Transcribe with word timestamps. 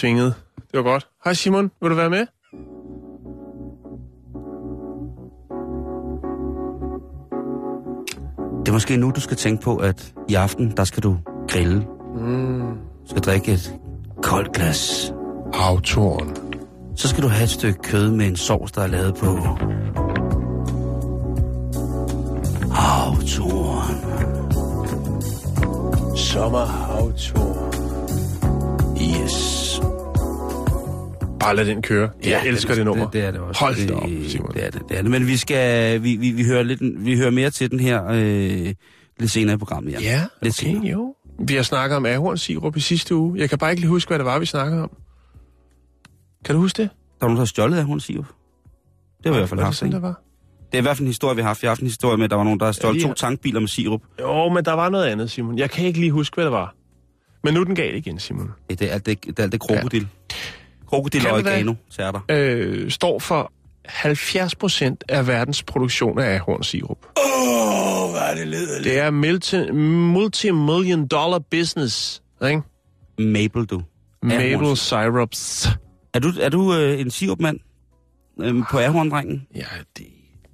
Svingede. 0.00 0.34
Det 0.56 0.76
var 0.78 0.82
godt. 0.82 1.08
Hej 1.24 1.34
Simon, 1.34 1.70
vil 1.80 1.90
du 1.90 1.94
være 1.94 2.10
med? 2.10 2.26
Det 8.60 8.68
er 8.68 8.72
måske 8.72 8.96
nu, 8.96 9.12
du 9.14 9.20
skal 9.20 9.36
tænke 9.36 9.62
på, 9.62 9.76
at 9.76 10.14
i 10.28 10.34
aften, 10.34 10.72
der 10.76 10.84
skal 10.84 11.02
du 11.02 11.16
grille. 11.48 11.86
Mm. 12.14 12.60
Du 13.04 13.08
skal 13.10 13.22
drikke 13.22 13.52
et 13.52 13.74
koldt 14.22 14.52
glas. 14.52 15.12
Autoren. 15.52 16.36
Så 16.96 17.08
skal 17.08 17.22
du 17.22 17.28
have 17.28 17.44
et 17.44 17.50
stykke 17.50 17.78
kød 17.82 18.10
med 18.10 18.26
en 18.26 18.36
sovs, 18.36 18.72
der 18.72 18.82
er 18.82 18.86
lavet 18.86 19.14
på... 19.14 19.26
Havtoren. 22.72 23.96
Sommerhavtur. 26.16 27.69
Bare 31.40 31.56
lad 31.56 31.64
den 31.64 31.82
køre. 31.82 32.10
Jeg 32.24 32.46
elsker 32.46 32.74
det, 32.74 32.84
nummer. 32.84 33.04
Det, 33.04 33.12
det 33.12 33.24
er 33.24 33.30
det 33.30 33.40
også. 33.40 33.60
Hold 33.60 33.76
det, 33.76 33.90
op, 33.90 34.08
Simon. 34.28 34.52
Det 34.54 34.66
er 34.66 34.70
det, 34.70 34.82
det 34.88 34.98
er 34.98 35.02
det. 35.02 35.10
Men 35.10 35.26
vi 35.26 35.36
skal... 35.36 36.02
Vi, 36.02 36.16
vi, 36.16 36.30
vi, 36.30 36.44
hører, 36.44 36.62
lidt, 36.62 36.80
vi 37.04 37.16
hører 37.16 37.30
mere 37.30 37.50
til 37.50 37.70
den 37.70 37.80
her 37.80 38.04
øh, 38.06 38.74
lidt 39.18 39.30
senere 39.30 39.54
i 39.54 39.58
programmet. 39.58 39.92
Ja, 39.92 39.98
Ja, 40.00 40.24
Lidt 40.42 40.60
okay, 40.62 40.70
senere. 40.70 40.86
jo. 40.86 41.14
Vi 41.38 41.54
har 41.54 41.62
snakket 41.62 41.96
om 41.96 42.06
ahornsirup 42.06 42.76
i 42.76 42.80
sidste 42.80 43.14
uge. 43.16 43.38
Jeg 43.38 43.48
kan 43.48 43.58
bare 43.58 43.70
ikke 43.70 43.80
lige 43.80 43.88
huske, 43.90 44.08
hvad 44.08 44.18
det 44.18 44.26
var, 44.26 44.38
vi 44.38 44.46
snakkede 44.46 44.82
om. 44.82 44.90
Kan 46.44 46.54
du 46.54 46.60
huske 46.60 46.82
det? 46.82 46.90
Der 47.20 47.26
var 47.26 47.28
nogen, 47.28 47.36
der 47.36 47.40
har 47.40 47.46
stjålet 47.46 48.02
siger. 48.02 48.22
Det 48.22 48.26
vi 49.24 49.28
i 49.28 49.38
hvert 49.38 49.48
fald 49.48 49.60
Var 49.60 49.70
det 49.70 49.80
haft, 49.80 49.92
der 49.92 49.98
var? 50.00 50.22
Det 50.72 50.78
er 50.78 50.78
i 50.78 50.82
hvert 50.82 50.96
fald 50.96 51.04
en 51.04 51.06
historie, 51.06 51.36
vi 51.36 51.42
har 51.42 51.48
haft. 51.48 51.62
Vi 51.62 51.66
har 51.66 51.70
haft 51.70 51.80
en 51.80 51.86
historie 51.86 52.16
med, 52.16 52.24
at 52.24 52.30
der 52.30 52.36
var 52.36 52.44
nogen, 52.44 52.60
der 52.60 52.66
har 52.66 52.72
stjålet 52.72 52.96
lige- 52.96 53.08
to 53.08 53.14
tankbiler 53.14 53.60
med 53.60 53.68
sirup. 53.68 54.00
Jo, 54.20 54.48
men 54.48 54.64
der 54.64 54.72
var 54.72 54.88
noget 54.88 55.04
andet, 55.06 55.30
Simon. 55.30 55.58
Jeg 55.58 55.70
kan 55.70 55.84
ikke 55.86 56.00
lige 56.00 56.12
huske, 56.12 56.34
hvad 56.34 56.44
det 56.44 56.52
var. 56.52 56.74
Men 57.44 57.54
nu 57.54 57.60
er 57.60 57.64
den 57.64 57.74
galt 57.74 57.96
igen, 57.96 58.18
Simon. 58.18 58.50
Ja, 58.70 58.74
det 58.74 58.88
er 58.90 58.94
alt 58.94 59.06
det, 59.06 59.24
det, 59.26 59.38
er 59.38 59.42
alt 59.42 59.52
det 59.52 59.60
krokodil. 59.60 60.00
Ja. 60.02 60.36
Krokodil 60.90 61.20
Kan 61.20 61.30
og 61.30 61.44
tager 61.96 62.10
der. 62.12 62.20
Øh, 62.30 62.90
står 62.90 63.18
for 63.18 63.52
70 63.86 64.54
procent 64.54 65.04
af 65.08 65.26
verdens 65.26 65.62
produktion 65.62 66.18
af 66.18 66.34
ahornsirup. 66.34 66.98
Åh, 67.16 68.02
oh, 68.04 68.10
hvad 68.10 68.20
er 68.20 68.34
det 68.34 68.48
ledeligt. 68.48 68.84
Det 68.84 68.98
er 68.98 69.10
multi- 69.10 69.72
multi-million 69.72 71.06
dollar 71.06 71.38
business, 71.50 72.22
ikke? 72.48 72.62
Maple, 73.18 73.66
du. 73.66 73.82
Maple 74.22 74.76
syrups. 74.76 75.68
Er 76.14 76.18
du, 76.18 76.32
er 76.40 76.48
du 76.48 76.74
øh, 76.74 77.00
en 77.00 77.10
sirupmand 77.10 77.58
øh, 78.40 78.54
på 78.70 78.78
ahorndrengen? 78.78 79.46
Ja, 79.56 79.60
det, 79.98 80.06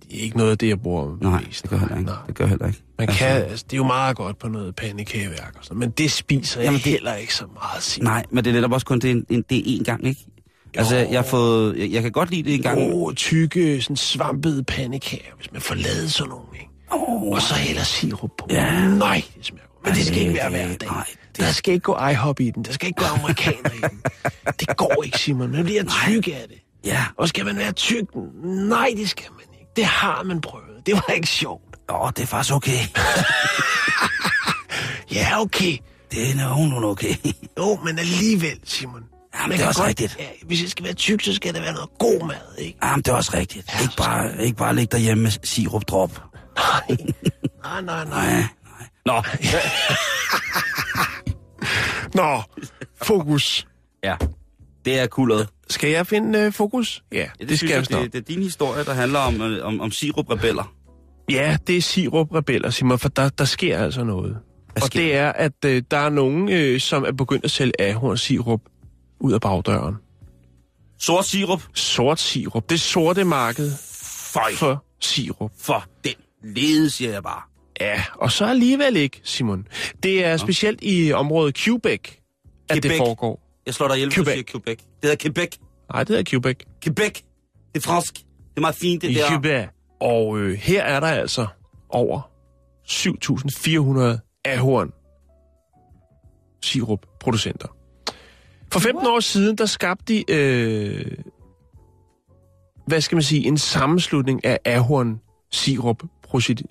det 0.02 0.18
er 0.18 0.22
ikke 0.22 0.36
noget 0.36 0.50
af 0.50 0.58
det, 0.58 0.68
jeg 0.68 0.80
bruger 0.80 1.16
Nej, 1.20 1.40
mest. 1.46 1.62
det 1.62 1.70
gør 1.70 1.78
heller 1.78 1.96
ikke. 1.98 2.10
Nej. 2.10 2.18
Det 2.26 2.34
gør 2.34 2.46
heller 2.46 2.66
ikke. 2.66 2.82
Man 2.98 3.08
kan, 3.08 3.28
altså, 3.28 3.64
det 3.70 3.72
er 3.72 3.76
jo 3.76 3.84
meget 3.86 4.16
godt 4.16 4.38
på 4.38 4.48
noget 4.48 4.76
pandekageværk 4.76 5.54
og 5.58 5.64
sådan, 5.64 5.78
men 5.78 5.90
det 5.90 6.10
spiser 6.10 6.60
jeg 6.60 6.64
Jamen, 6.64 6.74
Jamen, 6.74 6.76
det- 6.78 6.84
det... 6.84 6.92
heller 6.92 7.14
ikke 7.14 7.34
så 7.34 7.44
meget, 7.54 7.82
Simon. 7.82 8.04
Nej, 8.06 8.24
men 8.30 8.44
det 8.44 8.50
er 8.50 8.54
netop 8.54 8.72
også 8.72 8.86
kun 8.86 8.98
det, 8.98 9.10
en, 9.10 9.26
en, 9.30 9.44
det 9.50 9.58
er 9.58 9.80
én 9.80 9.84
gang, 9.84 10.06
ikke? 10.06 10.20
Altså, 10.78 10.96
jeg, 10.96 11.18
har 11.18 11.22
fået, 11.26 11.78
jeg, 11.78 11.90
jeg 11.92 12.02
kan 12.02 12.12
godt 12.12 12.30
lide 12.30 12.42
det 12.42 12.54
en 12.54 12.62
gang. 12.62 12.78
Gode, 12.92 13.14
tykke, 13.14 13.82
sådan 13.82 13.96
svampede 13.96 14.64
pandekager, 14.64 15.32
hvis 15.36 15.52
man 15.52 15.60
får 15.60 15.74
lavet 15.74 16.12
sådan 16.12 16.30
nogle, 16.30 16.46
ikke? 16.54 16.70
Oh, 16.90 17.22
Og 17.32 17.42
så 17.42 17.54
hælder 17.54 17.82
sirup 17.82 18.30
på. 18.38 18.46
Ja. 18.50 18.88
Nej, 18.88 19.22
det 19.36 19.46
smager 19.46 19.62
godt. 19.74 19.86
Men 19.86 19.94
det 19.94 20.06
skal 20.06 20.18
ikke 20.18 20.34
være 20.34 20.50
hver 20.50 20.66
dag. 20.76 20.88
Nej, 20.88 21.04
det- 21.36 21.40
Der 21.40 21.52
skal 21.52 21.74
ikke 21.74 21.84
gå 21.84 21.98
IHOP 22.10 22.40
i 22.40 22.50
den. 22.50 22.62
Der 22.64 22.72
skal 22.72 22.86
ikke 22.86 23.00
gå 23.00 23.06
amerikaner 23.20 23.70
i 23.70 23.80
den. 23.90 24.00
Det 24.60 24.76
går 24.76 25.02
ikke, 25.04 25.18
Simon. 25.18 25.50
Man 25.52 25.64
bliver 25.64 25.82
tyk 26.06 26.28
af 26.28 26.44
det. 26.48 26.56
Ja, 26.84 27.04
Og 27.18 27.28
skal 27.28 27.44
man 27.44 27.56
være 27.56 27.72
tyk? 27.72 28.04
Nej, 28.44 28.88
det 28.96 29.10
skal 29.10 29.26
man 29.32 29.44
ikke. 29.60 29.66
Det 29.76 29.84
har 29.84 30.22
man 30.22 30.40
prøvet. 30.40 30.86
Det 30.86 30.94
var 30.94 31.12
ikke 31.14 31.26
sjovt. 31.28 31.62
åh, 31.88 32.10
det 32.16 32.22
er 32.22 32.26
faktisk 32.26 32.54
okay. 32.54 32.78
Ja, 35.14 35.40
okay. 35.40 35.76
Det 36.12 36.30
er 36.30 36.34
nogenlunde 36.48 36.88
okay. 36.88 37.14
Jo, 37.58 37.78
men 37.84 37.98
alligevel, 37.98 38.58
Simon. 38.64 39.02
Jamen, 39.40 39.56
det 39.58 39.64
er 39.64 39.68
også 39.68 39.80
godt- 39.80 39.88
rigtigt. 39.88 40.16
Ja, 40.18 40.24
hvis 40.46 40.62
jeg 40.62 40.70
skal 40.70 40.84
være 40.84 40.94
tyk, 40.94 41.22
så 41.22 41.34
skal 41.34 41.54
der 41.54 41.60
være 41.60 41.72
noget 41.72 41.88
god 41.98 42.26
mad, 42.26 42.58
ikke? 42.58 42.78
Jamen, 42.82 43.02
det 43.02 43.08
er 43.08 43.14
også 43.16 43.30
rigtigt. 43.34 43.70
Ikke 43.82 43.94
bare, 43.96 44.44
ikke 44.44 44.56
bare 44.56 44.74
ligge 44.74 44.92
derhjemme 44.92 45.22
med 45.22 45.30
sirupdrop. 45.44 46.22
Nej, 46.56 46.80
nej, 47.64 47.80
nej, 47.82 48.04
nej. 48.04 48.30
Nej, 48.36 48.42
nej. 49.06 49.22
Nå, 52.14 52.22
Nå, 52.22 52.42
fokus. 53.02 53.66
ja. 54.04 54.16
Det 54.84 54.98
er 55.00 55.06
kuldet. 55.06 55.48
Skal 55.70 55.90
jeg 55.90 56.06
finde 56.06 56.46
uh, 56.46 56.52
fokus? 56.52 57.04
Ja, 57.12 57.26
det, 57.40 57.48
det 57.48 57.58
skal 57.58 57.70
jeg 57.70 57.80
det, 57.88 57.90
det, 57.90 58.12
det 58.12 58.18
er 58.18 58.22
din 58.34 58.42
historie, 58.42 58.84
der 58.84 58.94
handler 58.94 59.18
om, 59.18 59.42
øh, 59.42 59.66
om, 59.66 59.80
om 59.80 59.90
siruprebeller. 59.90 60.72
Ja, 61.30 61.56
det 61.66 61.76
er 61.76 61.82
sirup-rebeller, 61.82 62.70
Simon, 62.70 62.98
for 62.98 63.08
der, 63.08 63.28
der 63.28 63.44
sker 63.44 63.78
altså 63.78 64.04
noget. 64.04 64.38
Og 64.82 64.92
det 64.92 65.16
er, 65.16 65.32
at 65.32 65.64
øh, 65.64 65.82
der 65.90 65.96
er 65.98 66.08
nogen, 66.08 66.48
øh, 66.48 66.80
som 66.80 67.04
er 67.04 67.12
begyndt 67.12 67.44
at 67.44 67.50
sælge 67.50 67.72
ahornsirup 67.80 68.60
ud 69.26 69.32
af 69.32 69.40
bagdøren. 69.40 69.94
Sort 70.98 71.24
sirup. 71.24 71.62
Sort 71.74 72.20
sirup. 72.20 72.70
Det 72.70 72.80
sorte 72.80 73.24
marked 73.24 73.72
Føj. 74.32 74.52
for 74.54 74.84
sirup. 75.00 75.50
For 75.58 75.84
den 76.04 76.14
lede, 76.44 76.90
siger 76.90 77.10
jeg 77.12 77.22
bare. 77.22 77.40
Ja, 77.80 78.02
og 78.14 78.32
så 78.32 78.44
alligevel 78.44 78.96
ikke, 78.96 79.20
Simon. 79.24 79.66
Det 80.02 80.24
er 80.24 80.36
specielt 80.36 80.78
i 80.82 81.12
området 81.12 81.54
Quebec, 81.54 82.00
at 82.68 82.74
det 82.74 82.82
Quebec. 82.82 82.98
foregår. 82.98 83.60
Jeg 83.66 83.74
slår 83.74 83.88
dig 83.88 83.96
ihjel, 83.96 84.08
du 84.10 84.14
Quebec. 84.14 84.32
siger 84.34 84.44
Quebec. 84.44 84.78
Det 84.78 84.86
hedder 85.02 85.16
Quebec. 85.16 85.56
Nej, 85.92 86.04
det 86.04 86.18
er 86.18 86.22
Quebec. 86.26 86.56
Quebec. 86.82 87.20
Det 87.74 87.76
er 87.76 87.80
fransk. 87.80 88.14
Det 88.14 88.56
er 88.56 88.60
meget 88.60 88.76
fint, 88.76 89.02
det 89.02 89.10
I 89.10 89.14
der. 89.14 89.28
Quebec. 89.28 89.68
Og 90.00 90.38
øh, 90.38 90.58
her 90.58 90.82
er 90.82 91.00
der 91.00 91.06
altså 91.06 91.46
over 91.88 92.20
7.400 92.88 94.40
ahorn 94.44 94.92
sirup 96.62 97.06
producenter. 97.20 97.68
For 98.72 98.80
15 98.80 99.06
år 99.06 99.20
siden, 99.20 99.58
der 99.58 99.66
skabte 99.66 100.04
de, 100.14 100.24
øh, 100.28 101.12
hvad 102.86 103.00
skal 103.00 103.16
man 103.16 103.22
sige, 103.22 103.46
en 103.46 103.58
sammenslutning 103.58 104.44
af 104.44 104.58
ahorn 104.64 105.20
sirup 105.52 106.02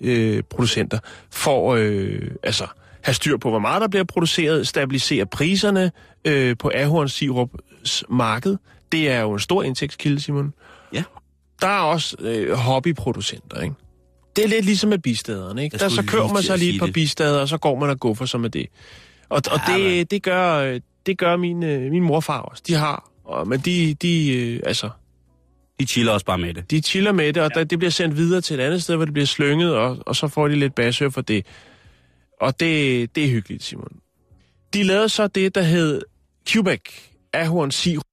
øh, 0.00 0.42
producenter 0.50 0.98
for 1.30 1.74
øh, 1.74 2.30
altså 2.42 2.66
have 3.02 3.14
styr 3.14 3.36
på, 3.36 3.50
hvor 3.50 3.58
meget 3.58 3.80
der 3.80 3.88
bliver 3.88 4.04
produceret, 4.04 4.68
stabilisere 4.68 5.26
priserne 5.26 5.92
øh, 6.24 6.56
på 6.58 6.70
ahorn 6.74 7.08
sirups 7.08 8.04
marked. 8.10 8.56
Det 8.92 9.10
er 9.10 9.20
jo 9.20 9.32
en 9.32 9.38
stor 9.38 9.62
indtægtskilde, 9.62 10.20
Simon. 10.20 10.52
Ja. 10.92 11.02
Der 11.60 11.68
er 11.68 11.80
også 11.80 12.16
øh, 12.20 12.52
hobbyproducenter, 12.52 13.60
ikke? 13.60 13.74
Det 14.36 14.44
er 14.44 14.48
lidt 14.48 14.64
ligesom 14.64 14.90
med 14.90 14.98
bistaderne, 14.98 15.64
ikke? 15.64 15.78
Der 15.78 15.88
så 15.88 16.02
kører 16.06 16.22
lige 16.22 16.34
man 16.34 16.42
sig 16.42 16.58
lige 16.58 16.78
på 16.78 16.86
bistader, 16.94 17.40
og 17.40 17.48
så 17.48 17.58
går 17.58 17.78
man 17.78 17.90
og 17.90 18.00
guffer 18.00 18.26
sig 18.26 18.40
med 18.40 18.50
det. 18.50 18.66
Og, 19.28 19.42
og 19.50 19.60
Ja, 19.68 19.78
det, 19.78 20.10
det 20.10 20.22
gør, 20.22 20.54
øh, 20.54 20.80
det 21.06 21.18
gør 21.18 21.36
min, 21.36 21.62
øh, 21.62 21.90
min 21.90 22.02
morfar 22.02 22.40
også. 22.40 22.62
De 22.66 22.74
har, 22.74 23.10
og, 23.24 23.48
men 23.48 23.60
de, 23.60 23.94
de, 23.94 24.36
øh, 24.36 24.60
altså, 24.66 24.90
De 25.80 25.86
chiller 25.86 26.12
også 26.12 26.26
bare 26.26 26.38
med 26.38 26.54
det. 26.54 26.70
de 26.70 26.80
chiller 26.82 27.12
med 27.12 27.32
det, 27.32 27.42
og 27.42 27.50
ja. 27.56 27.64
det 27.64 27.78
bliver 27.78 27.90
sendt 27.90 28.16
videre 28.16 28.40
til 28.40 28.60
et 28.60 28.62
andet 28.62 28.82
sted, 28.82 28.96
hvor 28.96 29.04
det 29.04 29.14
bliver 29.14 29.26
slynget, 29.26 29.74
og, 29.74 29.98
og 30.06 30.16
så 30.16 30.28
får 30.28 30.48
de 30.48 30.56
lidt 30.56 30.74
basør 30.74 31.08
for 31.08 31.20
det. 31.20 31.46
Og 32.40 32.60
det, 32.60 33.16
det 33.16 33.24
er 33.24 33.28
hyggeligt, 33.28 33.62
Simon. 33.62 33.96
De 34.74 34.82
lavede 34.82 35.08
så 35.08 35.26
det, 35.26 35.54
der 35.54 35.62
hed 35.62 36.02
Quebec 36.48 36.80
Ahorn 37.32 37.70
Sirup. 37.70 38.04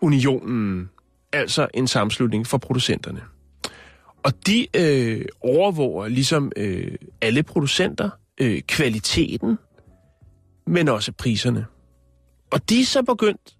Unionen, 0.00 0.90
altså 1.32 1.68
en 1.74 1.88
sammenslutning 1.88 2.46
for 2.46 2.58
producenterne. 2.58 3.20
Og 4.22 4.32
de 4.46 4.66
øh, 4.76 5.24
overvåger 5.40 6.08
ligesom 6.08 6.52
øh, 6.56 6.94
alle 7.20 7.42
producenter 7.42 8.10
øh, 8.40 8.62
kvaliteten, 8.62 9.58
men 10.66 10.88
også 10.88 11.12
priserne. 11.12 11.66
Og 12.52 12.68
de 12.68 12.80
er 12.80 12.84
så 12.84 13.02
begyndt 13.02 13.56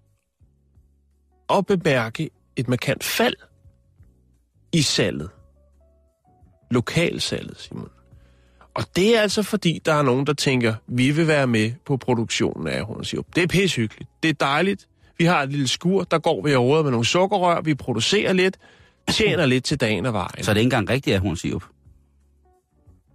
at 1.49 1.65
bemærke 1.65 2.29
et 2.55 2.67
markant 2.67 3.03
fald 3.03 3.35
i 4.73 4.81
salget. 4.81 5.29
Lokalsalget, 6.71 7.57
Simon. 7.59 7.89
Og 8.75 8.83
det 8.95 9.17
er 9.17 9.21
altså 9.21 9.43
fordi, 9.43 9.81
der 9.85 9.93
er 9.93 10.01
nogen, 10.01 10.27
der 10.27 10.33
tænker, 10.33 10.73
vi 10.87 11.11
vil 11.11 11.27
være 11.27 11.47
med 11.47 11.71
på 11.85 11.97
produktionen 11.97 12.67
af 12.67 12.77
ahornsirup. 12.79 13.25
Det 13.35 13.43
er 13.43 13.47
pishyggeligt. 13.47 14.09
Det 14.23 14.29
er 14.29 14.33
dejligt. 14.33 14.87
Vi 15.17 15.25
har 15.25 15.43
et 15.43 15.49
lille 15.49 15.67
skur, 15.67 16.03
der 16.03 16.17
går 16.19 16.41
vi 16.41 16.55
og 16.55 16.83
med 16.83 16.91
nogle 16.91 17.05
sukkerrør. 17.05 17.61
Vi 17.61 17.75
producerer 17.75 18.33
lidt, 18.33 18.57
tjener 19.11 19.45
lidt 19.45 19.63
til 19.63 19.79
dagen 19.79 20.05
og 20.05 20.13
vejen. 20.13 20.43
Så 20.43 20.51
er 20.51 20.53
det 20.53 20.61
ikke 20.61 20.65
engang 20.65 20.89
rigtig 20.89 21.13
ahornsirup? 21.15 21.63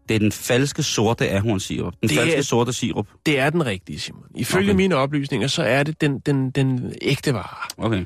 Det 0.08 0.14
er 0.14 0.18
den 0.18 0.32
falske 0.32 0.82
sorte 0.82 1.30
ahornsirup. 1.30 1.92
Den 2.00 2.08
Det 2.08 2.18
falske 2.18 2.36
er- 2.36 2.42
sorte 2.42 2.72
sirup. 2.72 3.06
Det 3.26 3.38
er 3.38 3.50
den 3.50 3.66
rigtige, 3.66 3.98
Simon. 4.00 4.24
Ifølge 4.34 4.70
Okay. 4.70 4.76
mine 4.76 4.96
oplysninger, 4.96 5.46
så 5.48 5.62
er 5.62 5.82
det 5.82 6.00
den, 6.00 6.18
den, 6.18 6.50
den 6.50 6.94
ægte 7.02 7.34
vare. 7.34 7.84
Okay. 7.86 8.04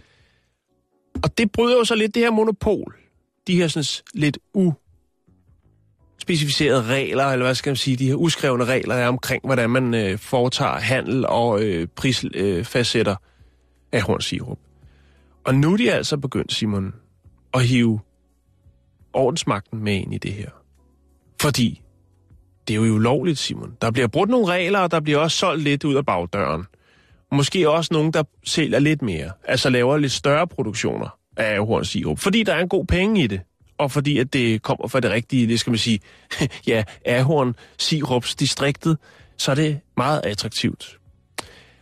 Og 1.22 1.38
det 1.38 1.52
bryder 1.52 1.76
jo 1.76 1.84
så 1.84 1.94
lidt 1.94 2.14
det 2.14 2.22
her 2.22 2.30
monopol. 2.30 2.94
De 3.46 3.56
her 3.56 3.68
sådan 3.68 4.02
lidt 4.20 4.38
specificerede 6.24 6.82
regler, 6.82 7.24
eller 7.24 7.44
hvad 7.44 7.54
skal 7.54 7.70
man 7.70 7.76
sige, 7.76 7.96
de 7.96 8.06
her 8.06 8.14
uskrevne 8.14 8.64
regler 8.64 8.94
er 8.94 9.08
omkring, 9.08 9.42
hvordan 9.44 9.70
man 9.70 9.94
øh, 9.94 10.18
foretager 10.18 10.80
handel 10.80 11.26
og 11.26 11.62
øh, 11.62 11.86
prisfastsætter 11.96 13.12
øh, 13.12 13.18
af 13.92 13.98
ahornsirup. 13.98 14.58
Og 15.44 15.54
nu 15.54 15.72
er 15.72 15.76
de 15.76 15.92
altså 15.92 16.16
begyndt, 16.16 16.52
Simon, 16.52 16.94
at 17.54 17.64
hive 17.64 18.00
ordensmagten 19.12 19.84
med 19.84 19.94
ind 19.94 20.14
i 20.14 20.18
det 20.18 20.32
her. 20.32 20.50
Fordi 21.40 21.82
det 22.68 22.76
er 22.76 22.86
jo 22.86 22.94
ulovligt, 22.94 23.38
Simon. 23.38 23.76
Der 23.82 23.90
bliver 23.90 24.08
brudt 24.08 24.30
nogle 24.30 24.46
regler, 24.46 24.78
og 24.78 24.90
der 24.90 25.00
bliver 25.00 25.18
også 25.18 25.36
solgt 25.36 25.62
lidt 25.62 25.84
ud 25.84 25.94
af 25.94 26.06
bagdøren. 26.06 26.64
Måske 27.32 27.70
også 27.70 27.94
nogen, 27.94 28.12
der 28.12 28.22
sælger 28.44 28.78
lidt 28.78 29.02
mere. 29.02 29.30
Altså 29.44 29.70
laver 29.70 29.96
lidt 29.96 30.12
større 30.12 30.46
produktioner 30.46 31.18
af 31.36 31.54
ahornsirup. 31.54 32.18
Fordi 32.18 32.42
der 32.42 32.54
er 32.54 32.60
en 32.60 32.68
god 32.68 32.86
penge 32.86 33.24
i 33.24 33.26
det. 33.26 33.40
Og 33.78 33.90
fordi 33.90 34.18
at 34.18 34.32
det 34.32 34.62
kommer 34.62 34.88
fra 34.88 35.00
det 35.00 35.10
rigtige, 35.10 35.48
det 35.48 35.60
skal 35.60 35.70
man 35.70 35.78
sige, 35.78 36.00
ja, 36.66 36.84
Ahorn, 37.06 37.56
Sirups 37.78 38.34
distriktet, 38.34 38.98
så 39.36 39.50
er 39.50 39.54
det 39.54 39.80
meget 39.96 40.20
attraktivt. 40.24 40.98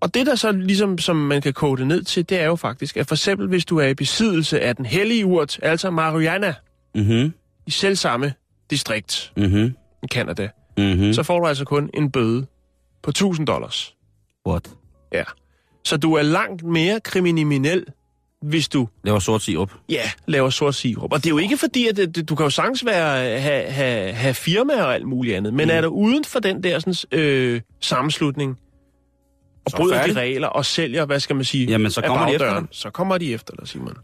Og 0.00 0.14
det 0.14 0.26
der 0.26 0.34
så 0.34 0.52
ligesom, 0.52 0.98
som 0.98 1.16
man 1.16 1.42
kan 1.42 1.52
kode 1.52 1.80
det 1.80 1.86
ned 1.86 2.02
til, 2.02 2.28
det 2.28 2.40
er 2.40 2.44
jo 2.44 2.56
faktisk, 2.56 2.96
at 2.96 3.06
for 3.06 3.14
eksempel 3.14 3.48
hvis 3.48 3.64
du 3.64 3.78
er 3.78 3.86
i 3.86 3.94
besiddelse 3.94 4.60
af 4.60 4.76
den 4.76 4.86
hellige 4.86 5.26
urt, 5.26 5.58
altså 5.62 5.90
marihuana, 5.90 6.54
Mhm, 6.94 7.32
i 7.66 7.70
selv 7.70 7.96
samme 7.96 8.32
distrikt 8.70 9.32
mhm, 9.36 9.76
i 10.02 10.06
Canada, 10.06 10.48
mhm. 10.78 11.12
så 11.12 11.22
får 11.22 11.40
du 11.40 11.46
altså 11.46 11.64
kun 11.64 11.90
en 11.94 12.10
bøde 12.10 12.46
på 13.06 13.10
1000 13.10 13.46
dollars. 13.46 13.94
What? 14.48 14.70
Ja. 15.12 15.22
Så 15.84 15.96
du 15.96 16.14
er 16.14 16.22
langt 16.22 16.62
mere 16.62 17.00
kriminel, 17.00 17.84
hvis 18.42 18.68
du 18.68 18.88
var 19.04 19.18
sort 19.18 19.42
sirup. 19.42 19.72
ja, 19.88 20.10
laver 20.26 20.50
sort 20.50 20.74
sirup. 20.74 21.12
Og 21.12 21.18
det 21.18 21.26
er 21.26 21.30
jo 21.30 21.38
ikke 21.38 21.56
fordi, 21.56 21.88
at 21.88 21.96
det, 21.96 22.28
du 22.28 22.34
kan 22.34 22.44
jo 22.44 22.50
sagtens 22.50 22.84
være, 22.84 23.40
have, 23.40 23.64
have, 23.70 24.12
have 24.12 24.34
firmaer 24.34 24.82
og 24.82 24.94
alt 24.94 25.06
muligt 25.06 25.36
andet, 25.36 25.54
men 25.54 25.68
mm. 25.68 25.74
er 25.74 25.80
du 25.80 25.88
uden 25.88 26.24
for 26.24 26.40
den 26.40 26.62
der 26.62 26.78
sådan, 26.78 27.18
øh, 27.20 27.60
sammenslutning, 27.80 28.58
og 29.64 29.70
Så 29.70 29.76
bryder 29.76 29.96
færdig. 29.98 30.14
de 30.14 30.20
regler 30.20 30.48
og 30.48 30.64
sælger, 30.64 31.04
hvad 31.04 31.20
skal 31.20 31.36
man 31.36 31.44
sige, 31.44 31.66
Jamen, 31.66 31.90
så 31.90 32.00
kommer 32.00 32.26
de 32.26 32.34
efter 32.34 32.60
dig. 32.60 32.68
Så 32.70 32.90
kommer 32.90 33.18
de 33.18 33.32
efter 33.34 33.54
dig, 33.58 33.68
Simon. 33.68 33.96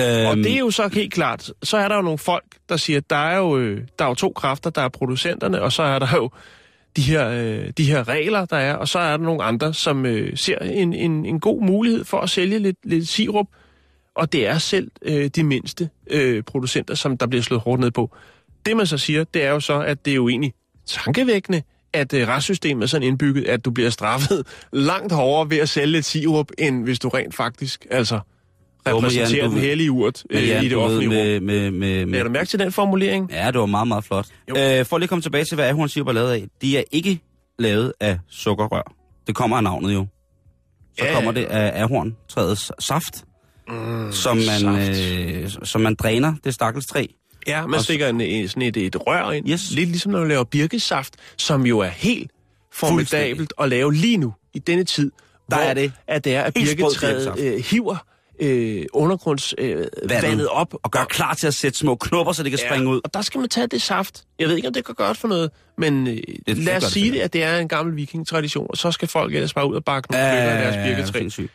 Øhm, 0.00 0.26
Og 0.26 0.36
det 0.36 0.52
er 0.52 0.58
jo 0.58 0.70
så 0.70 0.88
helt 0.92 1.12
klart, 1.12 1.50
så 1.62 1.76
er 1.76 1.88
der 1.88 1.96
jo 1.96 2.02
nogle 2.02 2.18
folk, 2.18 2.44
der 2.68 2.76
siger, 2.76 2.96
at 2.96 3.10
der 3.10 3.16
er 3.16 3.36
jo, 3.36 3.58
øh, 3.58 3.80
der 3.98 4.04
er 4.04 4.08
jo 4.08 4.14
to 4.14 4.32
kræfter, 4.36 4.70
der 4.70 4.82
er 4.82 4.88
producenterne, 4.88 5.62
og 5.62 5.72
så 5.72 5.82
er 5.82 5.98
der 5.98 6.08
jo 6.16 6.30
de 6.96 7.02
her, 7.02 7.28
øh, 7.28 7.70
de 7.78 7.84
her 7.84 8.08
regler, 8.08 8.44
der 8.44 8.56
er, 8.56 8.74
og 8.74 8.88
så 8.88 8.98
er 8.98 9.16
der 9.16 9.24
nogle 9.24 9.42
andre, 9.42 9.74
som 9.74 10.06
øh, 10.06 10.36
ser 10.36 10.58
en, 10.58 10.92
en, 10.92 11.26
en 11.26 11.40
god 11.40 11.62
mulighed 11.62 12.04
for 12.04 12.20
at 12.20 12.30
sælge 12.30 12.58
lidt, 12.58 12.76
lidt 12.84 13.08
sirup, 13.08 13.46
og 14.14 14.32
det 14.32 14.46
er 14.46 14.58
selv 14.58 14.90
øh, 15.02 15.26
de 15.28 15.44
mindste 15.44 15.90
øh, 16.06 16.42
producenter, 16.42 16.94
som 16.94 17.16
der 17.16 17.26
bliver 17.26 17.42
slået 17.42 17.62
hårdt 17.62 17.80
ned 17.80 17.90
på. 17.90 18.16
Det 18.66 18.76
man 18.76 18.86
så 18.86 18.98
siger, 18.98 19.24
det 19.24 19.44
er 19.44 19.50
jo 19.50 19.60
så, 19.60 19.80
at 19.80 20.04
det 20.04 20.10
er 20.10 20.14
jo 20.14 20.28
egentlig 20.28 20.54
tankevækkende, 20.86 21.62
at 21.92 22.12
øh, 22.12 22.28
retssystemet 22.28 22.82
er 22.82 22.86
sådan 22.86 23.08
indbygget, 23.08 23.44
at 23.44 23.64
du 23.64 23.70
bliver 23.70 23.90
straffet 23.90 24.46
langt 24.72 25.12
hårdere 25.12 25.50
ved 25.50 25.58
at 25.58 25.68
sælge 25.68 25.92
lidt 25.92 26.04
sirup, 26.04 26.50
end 26.58 26.84
hvis 26.84 26.98
du 26.98 27.08
rent 27.08 27.34
faktisk 27.34 27.86
altså 27.90 28.20
Repræsenterer 28.86 29.46
du 29.48 29.52
den 29.54 29.60
hellige 29.60 29.90
urt 29.90 30.22
men 30.30 30.38
øh, 30.42 30.62
i 30.62 30.68
det 30.68 30.76
offentlige 30.76 31.08
rum. 31.08 31.14
med, 31.14 31.40
med, 31.40 31.70
med, 31.70 32.06
med, 32.06 32.12
Lad 32.14 32.24
du 32.24 32.30
mærke 32.30 32.48
til 32.48 32.58
den 32.58 32.72
formulering? 32.72 33.30
Ja, 33.32 33.46
det 33.50 33.60
var 33.60 33.66
meget, 33.66 33.88
meget 33.88 34.04
flot. 34.04 34.26
Jo. 34.50 34.54
Øh, 34.56 34.84
for 34.86 34.98
lige 34.98 35.04
at 35.04 35.08
komme 35.08 35.22
tilbage 35.22 35.44
til, 35.44 35.54
hvad 35.54 35.68
ahornsirup 35.68 36.08
er 36.08 36.12
lavet 36.12 36.30
af. 36.32 36.44
De 36.62 36.78
er 36.78 36.82
ikke 36.92 37.20
lavet 37.58 37.92
af 38.00 38.18
sukkerrør. 38.28 38.94
Det 39.26 39.34
kommer 39.34 39.56
af 39.56 39.62
navnet 39.62 39.94
jo. 39.94 40.06
Så 40.98 41.04
Ja, 41.04 41.14
kommer 41.14 41.32
det 41.32 41.44
af 41.44 41.82
ahorntræets 41.82 42.72
saft, 42.84 43.24
mm, 43.68 44.12
som, 44.12 44.36
man, 44.36 44.60
saft. 44.60 45.00
øh, 45.00 45.50
som 45.62 45.80
man 45.80 45.94
dræner 45.94 46.34
det 46.44 46.54
stakkels 46.54 46.86
træ. 46.86 47.06
Ja, 47.46 47.66
man 47.66 47.74
Og- 47.78 47.84
stikker 47.84 48.08
en, 48.08 48.48
sådan 48.48 48.62
et, 48.62 48.76
et 48.76 49.06
rør 49.06 49.30
ind. 49.32 49.48
Yes. 49.50 49.70
Lidt 49.70 49.88
ligesom 49.88 50.12
når 50.12 50.18
du 50.18 50.24
laver 50.24 50.44
birkesaft, 50.44 51.14
som 51.38 51.66
jo 51.66 51.78
er 51.78 51.86
helt 51.88 52.30
formidabelt 52.72 53.52
at 53.60 53.68
lave 53.68 53.94
lige 53.94 54.16
nu, 54.16 54.34
i 54.54 54.58
denne 54.58 54.84
tid. 54.84 55.10
Der 55.50 55.56
hvor 55.56 55.64
er 55.64 55.74
det 55.74 55.92
At 56.06 56.24
det 56.24 56.34
er, 56.34 56.42
at 56.42 56.54
birketræet 56.54 57.34
øh, 57.38 57.64
hiver 57.70 57.96
øh, 58.40 58.84
undergrundsvandet 58.92 59.90
øh, 60.02 60.10
Vandet. 60.10 60.48
op. 60.48 60.74
Og 60.82 60.90
gør 60.90 61.04
klar 61.04 61.34
til 61.34 61.46
at 61.46 61.54
sætte 61.54 61.78
små 61.78 61.94
knopper, 61.94 62.32
så 62.32 62.42
det 62.42 62.50
kan 62.52 62.58
springe 62.68 62.88
ud. 62.90 63.00
Og 63.04 63.14
der 63.14 63.22
skal 63.22 63.40
man 63.40 63.48
tage 63.48 63.66
det 63.66 63.82
saft. 63.82 64.24
Jeg 64.38 64.48
ved 64.48 64.56
ikke, 64.56 64.68
om 64.68 64.74
det 64.74 64.84
kan 64.84 64.94
gøre 64.94 65.14
for 65.14 65.28
noget, 65.28 65.50
men 65.78 66.06
øh, 66.06 66.18
det 66.46 66.58
lad 66.58 66.76
os 66.76 66.84
sige 66.84 67.12
det, 67.12 67.20
at 67.20 67.32
det 67.32 67.42
er 67.42 67.58
en 67.58 67.68
gammel 67.68 67.96
vikingtradition, 67.96 68.66
og 68.70 68.76
så 68.76 68.90
skal 68.90 69.08
folk 69.08 69.34
ellers 69.34 69.54
bare 69.54 69.68
ud 69.68 69.76
og 69.76 69.84
bakke 69.84 70.12
nogle 70.12 70.26
af 70.26 70.62
deres 70.62 70.88
birketræ. 70.88 71.46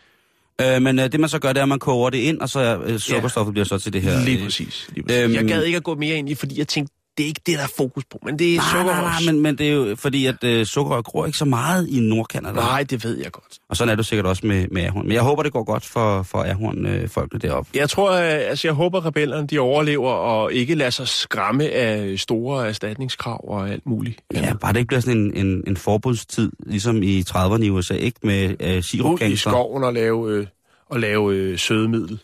Øh, 0.62 0.82
men 0.82 1.00
øh, 1.00 1.12
det 1.12 1.20
man 1.20 1.30
så 1.30 1.40
gør, 1.40 1.54
det 1.54 1.60
er, 1.60 1.64
at 1.64 1.70
man 1.70 1.80
koger 1.80 2.10
det 2.10 2.18
ind, 2.18 2.40
og 2.40 2.50
så 2.50 2.82
øh, 2.86 3.00
sukkerstoffet 3.00 3.54
bliver 3.54 3.66
så 3.66 3.78
til 3.80 3.94
det 3.94 4.02
her. 4.02 4.20
Lige 4.26 4.38
øh, 4.38 4.44
præcis. 4.44 4.90
Lige 4.94 5.04
præcis. 5.04 5.24
Øhm, 5.24 5.34
jeg 5.34 5.46
gad 5.46 5.64
ikke 5.64 5.78
at 5.78 5.84
gå 5.84 5.96
mere 5.96 6.16
ind 6.16 6.30
i, 6.30 6.36
fordi 6.36 6.60
jeg 6.60 6.68
tænkte, 6.68 6.96
det 7.20 7.26
er 7.26 7.28
ikke 7.28 7.42
det, 7.46 7.58
der 7.58 7.64
er 7.64 7.72
fokus 7.78 8.04
på, 8.06 8.20
men 8.26 8.40
det 8.40 8.56
er 8.56 8.58
Nej, 8.74 8.84
nej, 8.84 9.02
nej, 9.02 9.32
men, 9.34 9.42
men 9.42 9.58
det 9.58 9.68
er 9.70 9.72
jo 9.74 9.96
fordi, 9.96 10.26
at 10.26 10.44
øh, 10.44 10.66
sukkerrør 10.66 11.02
gror 11.02 11.26
ikke 11.26 11.38
så 11.38 11.46
meget 11.46 11.88
i 11.88 12.00
Nordkanada. 12.00 12.54
Nej, 12.56 12.84
det 12.84 13.04
ved 13.04 13.18
jeg 13.18 13.32
godt. 13.32 13.60
Og 13.70 13.78
sådan 13.78 13.92
er 13.92 13.96
det 13.96 14.06
sikkert 14.06 14.26
også 14.26 14.46
med, 14.48 14.68
med 14.72 14.84
ahorn. 14.84 15.08
Men 15.08 15.14
jeg 15.14 15.22
håber, 15.22 15.44
det 15.44 15.54
går 15.54 15.64
godt 15.64 15.86
for, 15.86 16.24
for 16.24 16.44
ahorn-folkene 16.44 17.40
deroppe. 17.40 17.72
Jeg 17.76 17.90
tror, 17.90 18.12
øh, 18.12 18.22
altså 18.24 18.68
jeg 18.68 18.76
håber, 18.76 19.06
rebellerne 19.06 19.48
de 19.48 19.60
overlever 19.60 20.12
og 20.12 20.54
ikke 20.54 20.76
lader 20.76 20.90
sig 20.90 21.08
skræmme 21.08 21.70
af 21.70 22.20
store 22.20 22.68
erstatningskrav 22.68 23.46
og 23.48 23.70
alt 23.70 23.86
muligt. 23.86 24.22
Ja, 24.34 24.54
bare 24.62 24.74
det 24.74 24.80
ikke 24.80 24.88
bliver 24.88 25.02
sådan 25.02 25.18
en, 25.18 25.46
en, 25.48 25.64
en 25.68 25.78
forbudstid, 25.78 26.52
ligesom 26.66 27.04
i 27.04 27.24
30'erne 27.30 27.64
i 27.64 27.70
USA, 27.70 27.94
ikke 27.94 28.20
med 28.24 28.56
øh, 28.60 28.72
Ud 28.72 28.78
i 28.78 28.82
sirupgangster. 28.82 29.50
skoven 29.52 29.84
og 29.84 29.94
lave, 29.94 30.32
øh, 30.32 30.48
og 30.90 31.00
lave 31.00 31.34
øh, 31.34 31.60
sødemiddel. 31.60 32.20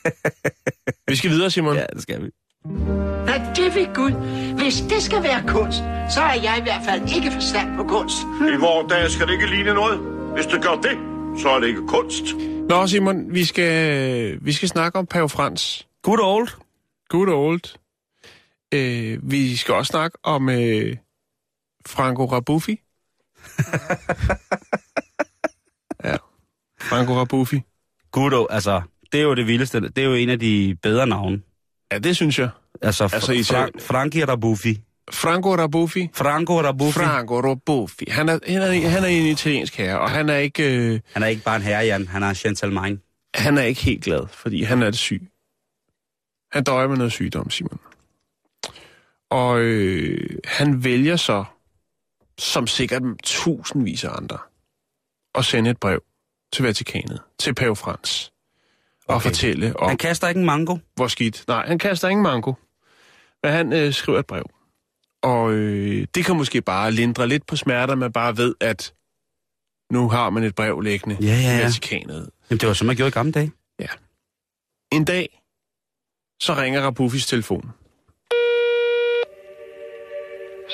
vi 1.08 1.16
skal 1.16 1.30
videre, 1.30 1.50
Simon. 1.50 1.76
Ja, 1.76 1.84
det 1.94 2.02
skal 2.02 2.22
vi. 2.22 2.30
Nej, 3.26 3.40
det 3.56 3.74
vil 3.74 3.88
Gud. 3.94 4.12
Hvis 4.62 4.80
det 4.80 5.02
skal 5.02 5.22
være 5.22 5.42
kunst, 5.46 5.78
så 6.14 6.20
er 6.20 6.34
jeg 6.42 6.56
i 6.58 6.62
hvert 6.62 6.82
fald 6.88 7.16
ikke 7.16 7.30
forstand 7.32 7.76
på 7.76 7.84
kunst. 7.84 8.16
I 8.40 8.56
vores 8.60 8.86
dag 8.92 9.10
skal 9.10 9.26
det 9.26 9.32
ikke 9.32 9.46
ligne 9.46 9.74
noget. 9.74 9.98
Hvis 10.34 10.46
det 10.46 10.62
gør 10.62 10.74
det, 10.82 10.98
så 11.40 11.48
er 11.48 11.60
det 11.60 11.66
ikke 11.66 11.86
kunst. 11.86 12.24
Nå, 12.68 12.86
Simon, 12.86 13.34
vi 13.34 13.44
skal, 13.44 14.38
vi 14.42 14.52
skal 14.52 14.68
snakke 14.68 14.98
om 14.98 15.06
Pave 15.06 15.28
Frans. 15.28 15.88
Good 16.02 16.20
old. 16.22 16.48
Good 17.08 17.28
old. 17.28 17.78
Øh, 18.74 19.30
vi 19.30 19.56
skal 19.56 19.74
også 19.74 19.90
snakke 19.90 20.18
om 20.22 20.48
øh, 20.48 20.96
Franco 21.86 22.24
Rabuffi. 22.24 22.72
ja, 26.04 26.16
Franco 26.80 27.12
Rabuffi. 27.14 27.60
Good 28.12 28.32
old, 28.32 28.46
altså, 28.50 28.82
det 29.12 29.20
er 29.20 29.24
jo 29.24 29.34
det 29.34 29.46
vildeste. 29.46 29.80
Det 29.80 29.98
er 29.98 30.04
jo 30.04 30.14
en 30.14 30.30
af 30.30 30.38
de 30.38 30.76
bedre 30.82 31.06
navne. 31.06 31.42
Ja, 31.92 31.98
det 31.98 32.16
synes 32.16 32.38
jeg. 32.38 32.50
Altså, 32.82 33.04
Altså, 33.12 33.32
især- 33.32 33.66
Fra- 33.66 33.80
Frankie 33.80 34.24
Rabuffi. 34.28 34.82
Franco 35.12 35.56
Rabuffi. 35.56 36.08
Franco 36.14 36.60
Rabuffi. 36.62 36.98
Franco 36.98 37.40
Rabuffi. 37.40 38.04
Han 38.10 38.28
er, 38.28 38.38
han 38.46 38.62
er, 38.62 38.88
han 38.88 39.02
er 39.04 39.08
en 39.08 39.26
italiensk 39.26 39.76
herre, 39.76 40.00
og 40.00 40.10
han 40.10 40.28
er 40.28 40.36
ikke... 40.36 40.76
Øh, 40.76 41.00
Han 41.12 41.22
er 41.22 41.26
ikke 41.26 41.42
bare 41.42 41.56
en 41.56 41.62
herre, 41.62 41.84
Jan. 41.84 42.08
Han 42.08 42.22
er 42.22 42.28
en 42.28 42.34
gentleman. 42.34 43.02
han 43.34 43.58
er 43.58 43.62
ikke 43.62 43.80
helt 43.82 44.04
glad, 44.04 44.26
fordi 44.30 44.62
han 44.62 44.82
er 44.82 44.90
det 44.90 44.98
syg. 44.98 45.28
Han 46.52 46.64
døjer 46.64 46.88
med 46.88 46.96
noget 46.96 47.12
sygdom, 47.12 47.50
Simon. 47.50 47.80
Og 49.30 49.58
øh, 49.60 50.38
han 50.44 50.84
vælger 50.84 51.16
så, 51.16 51.44
som 52.38 52.66
sikkert 52.66 53.02
tusindvis 53.22 54.04
af 54.04 54.10
andre, 54.16 54.38
at 55.34 55.44
sende 55.44 55.70
et 55.70 55.78
brev 55.80 56.02
til 56.52 56.64
Vatikanet, 56.64 57.20
til 57.38 57.54
Pave 57.54 57.76
Frans, 57.76 58.32
og 59.08 59.14
Okay. 59.16 59.28
fortælle 59.28 59.76
om, 59.76 59.88
Han 59.88 59.96
kaster 59.98 60.28
ikke 60.28 60.38
en 60.38 60.46
mango. 60.46 60.76
hvor 60.96 61.06
skidt. 61.08 61.44
Nej, 61.48 61.66
han 61.66 61.78
kaster 61.78 62.08
ingen 62.08 62.22
mango. 62.22 62.52
Men 63.42 63.52
han 63.52 63.72
øh, 63.72 63.92
skriver 63.92 64.18
et 64.18 64.26
brev. 64.26 64.44
Og 65.22 65.52
øh, 65.52 66.06
det 66.14 66.24
kan 66.24 66.36
måske 66.36 66.62
bare 66.62 66.92
lindre 66.92 67.26
lidt 67.28 67.46
på 67.46 67.56
smerter, 67.56 67.94
man 67.94 68.12
bare 68.12 68.36
ved, 68.36 68.54
at 68.60 68.94
nu 69.92 70.08
har 70.08 70.30
man 70.30 70.42
et 70.42 70.54
brev 70.54 70.80
liggende 70.80 71.16
Ja, 71.20 71.26
ja, 71.26 71.54
i 71.54 71.58
ja. 71.58 71.62
Vatikanet. 71.64 72.30
Jamen, 72.50 72.58
det 72.60 72.66
var 72.68 72.74
som 72.74 72.86
man 72.86 72.96
gjorde 72.96 73.08
i 73.08 73.12
gamle 73.12 73.32
dage. 73.32 73.52
En 74.92 75.04
dag, 75.04 75.42
så 76.40 76.54
ringer 76.54 76.80
Rabuffis 76.82 77.26
telefon. 77.26 77.70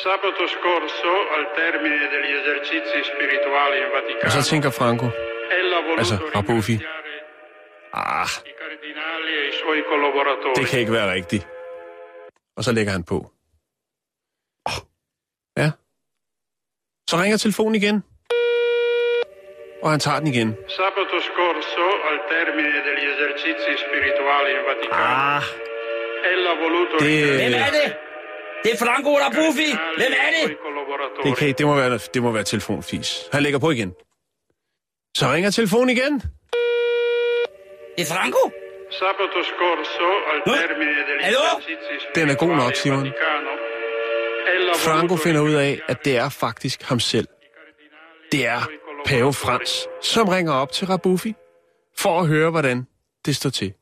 Sabato 0.02 0.44
scorso, 0.56 1.12
al 1.36 1.44
termine 1.56 2.04
degli 2.12 2.30
esercizi 2.38 3.00
spirituali 3.12 3.76
in 3.84 3.88
Og 3.88 3.92
Vaticano, 3.96 4.30
så 4.42 4.50
tænker 4.50 4.70
Franco, 4.70 5.06
altså, 5.98 6.16
Rabuffi. 6.36 6.76
Ah, 7.94 8.30
e 8.48 9.48
i 9.48 9.52
suoi 9.60 9.80
collaboratori. 9.90 10.54
det 10.60 10.66
kan 10.70 10.78
ikke 10.80 10.92
være 10.92 11.12
rigtigt. 11.12 11.44
Og 12.56 12.64
så 12.64 12.72
lægger 12.72 12.92
han 12.92 13.04
på. 13.04 13.18
Oh. 14.70 14.78
Ja. 15.56 15.70
Så 17.10 17.14
ringer 17.22 17.36
telefonen 17.36 17.74
igen. 17.74 17.96
Og 19.82 19.90
han 19.90 20.00
tager 20.00 20.18
den 20.18 20.28
igen. 20.34 20.48
Sabato 20.76 21.18
scorso, 21.28 21.86
al 22.08 22.18
termine 22.30 22.78
degli 22.86 23.04
esercizi 23.12 23.72
spirituali 23.86 24.50
in 24.58 24.62
Vaticano, 24.68 25.14
Ah, 25.36 25.44
ella 26.32 26.50
voluto 26.62 26.94
det- 27.04 27.36
Hvem 27.40 27.54
er 27.66 27.70
det? 27.78 27.88
Det 28.64 28.72
er 28.72 28.78
Franco 28.84 29.10
Rabuffi. 29.24 29.68
i 29.72 29.76
Hvem 30.00 30.12
er 30.22 30.28
e 30.28 30.48
det? 30.48 30.56
Det, 31.24 31.36
kan, 31.38 31.48
ikke- 31.48 31.58
det, 31.58 31.66
må 31.66 31.74
være, 31.74 31.98
det 32.14 32.22
må 32.22 32.30
være 32.32 32.44
telefonfis. 32.44 33.28
Han 33.32 33.42
lægger 33.42 33.58
på 33.58 33.70
igen. 33.70 33.90
Så 35.16 35.24
ringer 35.32 35.50
telefonen 35.50 35.90
igen. 35.90 36.22
Det 37.96 38.10
er 38.10 38.14
Franco? 38.14 38.42
Sabato 38.98 39.40
scorso, 39.50 40.08
al 40.30 40.38
termine 40.44 41.00
degli 41.08 42.20
Den 42.20 42.30
er 42.30 42.34
god 42.34 42.56
nok, 42.56 42.74
Simon. 42.76 43.12
Franco 44.84 45.16
finder 45.16 45.40
ud 45.40 45.52
af, 45.52 45.80
at 45.88 46.04
det 46.04 46.16
er 46.16 46.28
faktisk 46.28 46.82
ham 46.82 47.00
selv. 47.00 47.28
Det 48.32 48.40
e 48.40 48.44
er 48.44 48.60
Pave. 49.06 49.32
Frans, 49.32 49.86
som 50.02 50.28
ringer 50.28 50.52
op 50.52 50.72
til 50.72 50.86
Rabuffi 50.86 51.34
for 51.98 52.20
at 52.20 52.26
høre, 52.26 52.50
hvordan 52.50 52.86
det 53.26 53.36
står 53.36 53.50
til. 53.50 53.72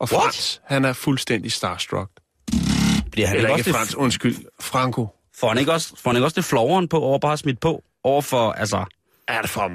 Og 0.00 0.08
Frans, 0.08 0.60
han 0.66 0.84
er 0.84 0.92
fuldstændig 0.92 1.52
starstruck. 1.52 2.10
Bliver 3.12 3.26
han 3.26 3.36
Eller 3.36 3.48
ikke 3.48 3.58
ikke 3.58 3.70
Frans, 3.70 3.88
det, 3.88 3.96
undskyld. 3.96 4.36
Franco. 4.60 5.08
får 5.40 5.48
han 5.48 5.58
ikke 5.58 5.72
også, 5.72 5.94
får 6.02 6.10
han 6.10 6.16
ikke 6.16 6.26
også 6.26 6.34
det 6.34 6.44
floveren 6.44 6.88
på, 6.88 7.00
over 7.00 7.18
bare 7.18 7.36
smidt 7.36 7.60
på? 7.60 7.82
Over 8.04 8.22
for, 8.22 8.52
altså... 8.52 8.84
Er 9.28 9.40
det 9.40 9.50
for 9.50 9.68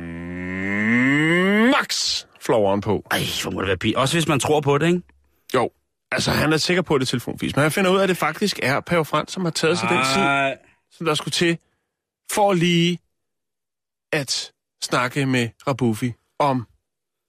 floveren 2.48 2.82
på? 2.82 3.08
Ej, 3.12 3.20
hvor 3.44 3.52
må 3.52 3.62
det 3.62 3.68
være 3.68 3.78
pinligt. 3.78 3.98
Også 3.98 4.16
hvis 4.16 4.28
man 4.28 4.40
tror 4.40 4.62
på 4.62 4.78
det, 4.78 4.88
ikke? 4.88 5.02
Jo, 5.56 5.70
altså 6.12 6.32
han 6.32 6.54
er 6.54 6.58
sikker 6.58 6.82
på, 6.82 6.96
at 6.96 7.02
det 7.02 7.08
er 7.08 7.10
telefonfis. 7.10 7.56
Men 7.56 7.62
han 7.62 7.72
finder 7.72 7.92
ud 7.92 7.98
af, 7.98 8.04
at 8.04 8.10
det 8.10 8.18
faktisk 8.18 8.60
er 8.64 8.80
Pave 8.80 9.06
Frans, 9.06 9.32
som 9.32 9.44
har 9.44 9.52
taget 9.52 9.80
sig 9.80 9.90
den 9.90 9.98
tid, 10.14 10.22
Ej. 10.22 10.58
som 10.92 11.06
der 11.06 11.14
skulle 11.14 11.32
til, 11.32 11.58
for 12.32 12.54
lige 12.54 13.00
at 14.12 14.52
snakke 14.82 15.26
med 15.26 15.50
Rabuffi 15.68 16.14
om, 16.40 16.68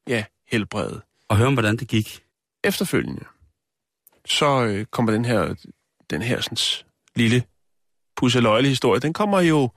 ja, 0.09 0.25
helbredet. 0.51 1.03
Og 1.29 1.37
høre 1.37 1.47
om, 1.47 1.55
hvordan 1.55 1.77
det 1.77 1.89
gik. 1.89 2.25
Efterfølgende, 2.65 3.25
så 4.27 4.65
øh, 4.65 4.85
kommer 4.87 5.13
den 5.13 5.25
her, 5.25 5.55
den 6.11 6.23
her 6.23 6.41
sådan, 6.41 6.85
lille 7.17 7.43
pusseløjelig 8.17 8.71
historie, 8.71 9.01
den 9.01 9.13
kommer 9.13 9.41
jo 9.41 9.71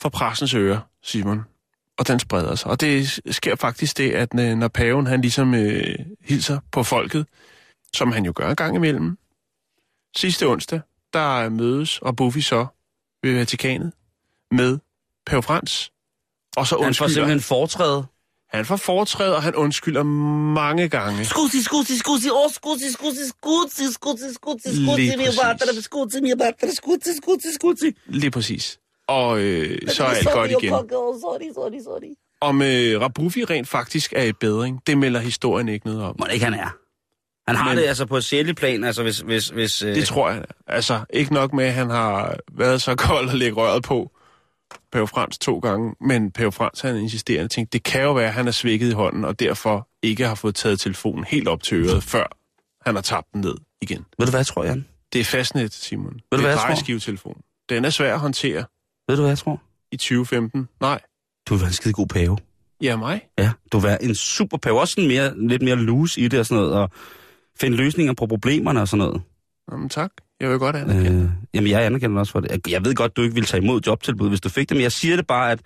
fra 0.00 0.08
pressens 0.08 0.54
øre, 0.54 0.82
Simon. 1.02 1.49
Og 2.00 2.08
den 2.08 2.18
spreder 2.18 2.54
sig. 2.54 2.70
Og 2.70 2.80
det 2.80 3.20
sker 3.30 3.56
faktisk 3.56 3.98
det, 3.98 4.10
at 4.10 4.34
når 4.34 4.68
paven 4.68 5.06
han 5.06 5.20
ligesom 5.20 5.54
øh, 5.54 5.94
hilser 6.24 6.58
på 6.72 6.82
folket, 6.82 7.26
som 7.96 8.12
han 8.12 8.24
jo 8.24 8.32
gør 8.36 8.50
en 8.50 8.56
gang 8.56 8.76
imellem, 8.76 9.18
sidste 10.16 10.46
onsdag, 10.48 10.80
der 11.12 11.48
mødes 11.48 11.98
og 11.98 12.16
Buffy 12.16 12.38
så 12.38 12.66
ved 13.22 13.34
Vatikanet 13.34 13.92
med 14.50 14.78
pave 15.26 15.42
Frans. 15.42 15.92
Og 16.56 16.66
så 16.66 16.82
Han 16.82 16.94
får 16.94 17.08
simpelthen 17.08 17.40
foretræde. 17.40 18.06
han 18.48 18.64
får 18.66 18.76
foretræde, 18.76 19.36
og 19.36 19.42
han 19.42 19.54
undskylder 19.54 20.02
mange 20.02 20.88
gange. 20.88 21.24
Scusi, 21.24 21.62
scusi, 21.62 21.98
scusi, 21.98 22.28
oh, 22.32 22.50
scusi, 22.50 22.92
scusi, 22.92 23.28
scusi, 23.28 23.92
scusi, 23.92 24.34
scusi, 24.34 24.84
scusi, 24.84 25.16
mio 25.16 25.32
padre, 25.42 25.82
scusi, 25.82 26.20
mio 26.20 26.36
padre, 26.36 26.72
scusi, 26.74 27.10
scusi, 27.22 27.52
scusi. 27.54 27.92
Lige 28.06 28.30
præcis. 28.30 28.78
Og 29.10 29.40
øh, 29.40 29.78
så 29.88 30.04
er 30.04 30.08
alt 30.08 30.28
godt 30.32 30.50
igen. 30.50 30.70
Sorry, 30.70 31.52
sorry, 31.54 31.80
sorry. 31.84 32.14
Om 32.40 32.62
øh, 32.62 33.00
Rabuffi 33.00 33.44
rent 33.44 33.68
faktisk 33.68 34.12
er 34.16 34.24
i 34.24 34.32
bedring, 34.32 34.80
det 34.86 34.98
melder 34.98 35.20
historien 35.20 35.68
ikke 35.68 35.86
noget 35.86 36.02
om. 36.02 36.16
Må 36.18 36.26
det 36.26 36.32
ikke 36.32 36.44
han 36.44 36.54
er. 36.54 36.76
Han 37.48 37.56
har 37.56 37.68
Men- 37.68 37.76
det 37.78 37.84
altså 37.88 38.06
på 38.06 38.16
et 38.16 38.24
sjældent 38.24 38.58
plan, 38.58 38.84
altså 38.84 39.02
hvis... 39.02 39.18
hvis, 39.20 39.48
hvis 39.48 39.82
øh, 39.82 39.94
Det 39.94 40.06
tror 40.06 40.30
jeg. 40.30 40.44
Altså, 40.66 41.00
ikke 41.12 41.34
nok 41.34 41.52
med, 41.52 41.64
at 41.64 41.72
han 41.72 41.90
har 41.90 42.36
været 42.52 42.82
så 42.82 42.94
kold 42.94 43.28
at 43.28 43.34
lægge 43.34 43.56
røret 43.56 43.82
på 43.82 44.10
Pave 44.92 45.06
Frans 45.08 45.38
to 45.38 45.58
gange, 45.58 45.94
men 46.00 46.30
Pave 46.30 46.52
Frans 46.52 46.80
han 46.80 46.96
insisterende 46.96 47.48
tænkte, 47.48 47.72
det 47.72 47.82
kan 47.84 48.02
jo 48.02 48.12
være, 48.12 48.26
at 48.26 48.32
han 48.32 48.48
er 48.48 48.52
svækket 48.52 48.88
i 48.90 48.92
hånden, 48.92 49.24
og 49.24 49.40
derfor 49.40 49.88
ikke 50.02 50.26
har 50.26 50.34
fået 50.34 50.54
taget 50.54 50.80
telefonen 50.80 51.24
helt 51.24 51.48
op 51.48 51.62
til 51.62 51.76
øret, 51.84 52.02
før 52.02 52.26
han 52.86 52.94
har 52.94 53.02
tabt 53.02 53.26
den 53.32 53.40
ned 53.40 53.54
igen. 53.82 54.04
Ved 54.18 54.26
du 54.26 54.30
hvad, 54.30 54.40
jeg 54.40 54.46
tror, 54.46 54.64
Jan? 54.64 54.86
Det 55.12 55.20
er 55.20 55.24
fastnet, 55.24 55.72
Simon. 55.74 56.12
du, 56.12 56.18
det 56.18 56.22
hvad 56.30 56.40
er 56.40 56.48
jeg 56.48 56.58
tror? 56.58 56.66
drejeskivetelefon. 56.66 57.40
Den 57.68 57.84
er 57.84 57.90
svær 57.90 58.14
at 58.14 58.20
håndtere 58.20 58.64
Ved 59.10 59.16
du 59.16 59.22
hvad, 59.22 59.30
jeg 59.30 59.38
tror? 59.38 59.60
i 59.92 59.96
2015. 59.96 60.68
Nej. 60.80 61.00
Du 61.48 61.54
vil 61.54 61.60
være 61.60 61.68
en 61.68 61.72
skide 61.72 61.92
god 61.92 62.06
pave. 62.06 62.38
Ja, 62.82 62.96
mig. 62.96 63.20
Ja, 63.38 63.50
du 63.72 63.78
vil 63.78 63.88
være 63.88 64.04
en 64.04 64.14
super 64.14 64.56
pave. 64.56 64.80
Også 64.80 64.92
sådan 64.94 65.08
mere, 65.08 65.48
lidt 65.48 65.62
mere 65.62 65.76
loose 65.76 66.20
i 66.20 66.28
det 66.28 66.40
og 66.40 66.46
sådan 66.46 66.62
noget, 66.62 66.74
og 66.78 66.90
finde 67.60 67.76
løsninger 67.76 68.14
på 68.14 68.26
problemerne 68.26 68.80
og 68.80 68.88
sådan 68.88 69.06
noget. 69.06 69.22
Jamen, 69.72 69.88
tak. 69.88 70.10
Jeg 70.40 70.50
vil 70.50 70.58
godt 70.58 70.76
anerkende. 70.76 71.22
Øh, 71.22 71.30
jamen, 71.54 71.70
jeg 71.70 71.84
anerkender 71.86 72.18
også 72.18 72.32
for 72.32 72.40
det. 72.40 72.66
Jeg 72.68 72.84
ved 72.84 72.94
godt, 72.94 73.16
du 73.16 73.22
ikke 73.22 73.34
ville 73.34 73.46
tage 73.46 73.62
imod 73.62 73.80
jobtilbud, 73.86 74.28
hvis 74.28 74.40
du 74.40 74.48
fik 74.48 74.68
det, 74.68 74.76
men 74.76 74.82
jeg 74.82 74.92
siger 74.92 75.16
det 75.16 75.26
bare, 75.26 75.52
at 75.52 75.60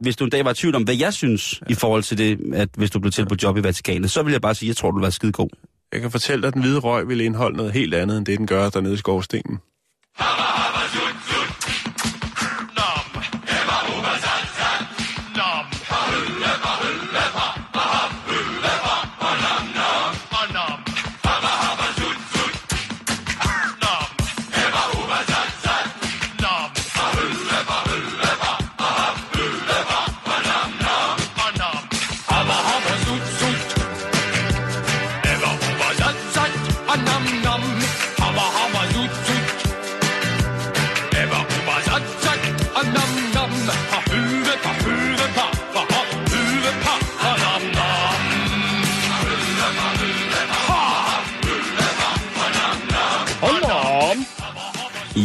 hvis 0.00 0.16
du 0.16 0.24
en 0.24 0.30
dag 0.30 0.44
var 0.44 0.50
i 0.50 0.54
tvivl 0.54 0.74
om, 0.74 0.82
hvad 0.82 0.96
jeg 0.96 1.12
synes 1.12 1.60
ja. 1.60 1.72
i 1.72 1.74
forhold 1.74 2.02
til 2.02 2.18
det, 2.18 2.54
at 2.54 2.68
hvis 2.76 2.90
du 2.90 3.00
blev 3.00 3.12
tilbudt 3.12 3.42
job 3.42 3.56
i 3.56 3.62
Vatikanet, 3.62 4.10
så 4.10 4.22
vil 4.22 4.32
jeg 4.32 4.40
bare 4.40 4.54
sige, 4.54 4.66
at 4.66 4.68
jeg 4.68 4.76
tror, 4.76 4.90
du 4.90 4.96
vil 4.96 5.02
være 5.02 5.12
skide 5.12 5.32
god. 5.32 5.48
Jeg 5.92 6.00
kan 6.00 6.10
fortælle 6.10 6.42
dig, 6.42 6.48
at 6.48 6.54
den 6.54 6.62
hvide 6.62 6.78
røg 6.78 7.08
vil 7.08 7.20
indeholde 7.20 7.56
noget 7.56 7.72
helt 7.72 7.94
andet, 7.94 8.18
end 8.18 8.26
det, 8.26 8.38
den 8.38 8.46
gør 8.46 8.70
dernede 8.70 8.94
i 8.94 8.96
skorstenen. 8.96 9.58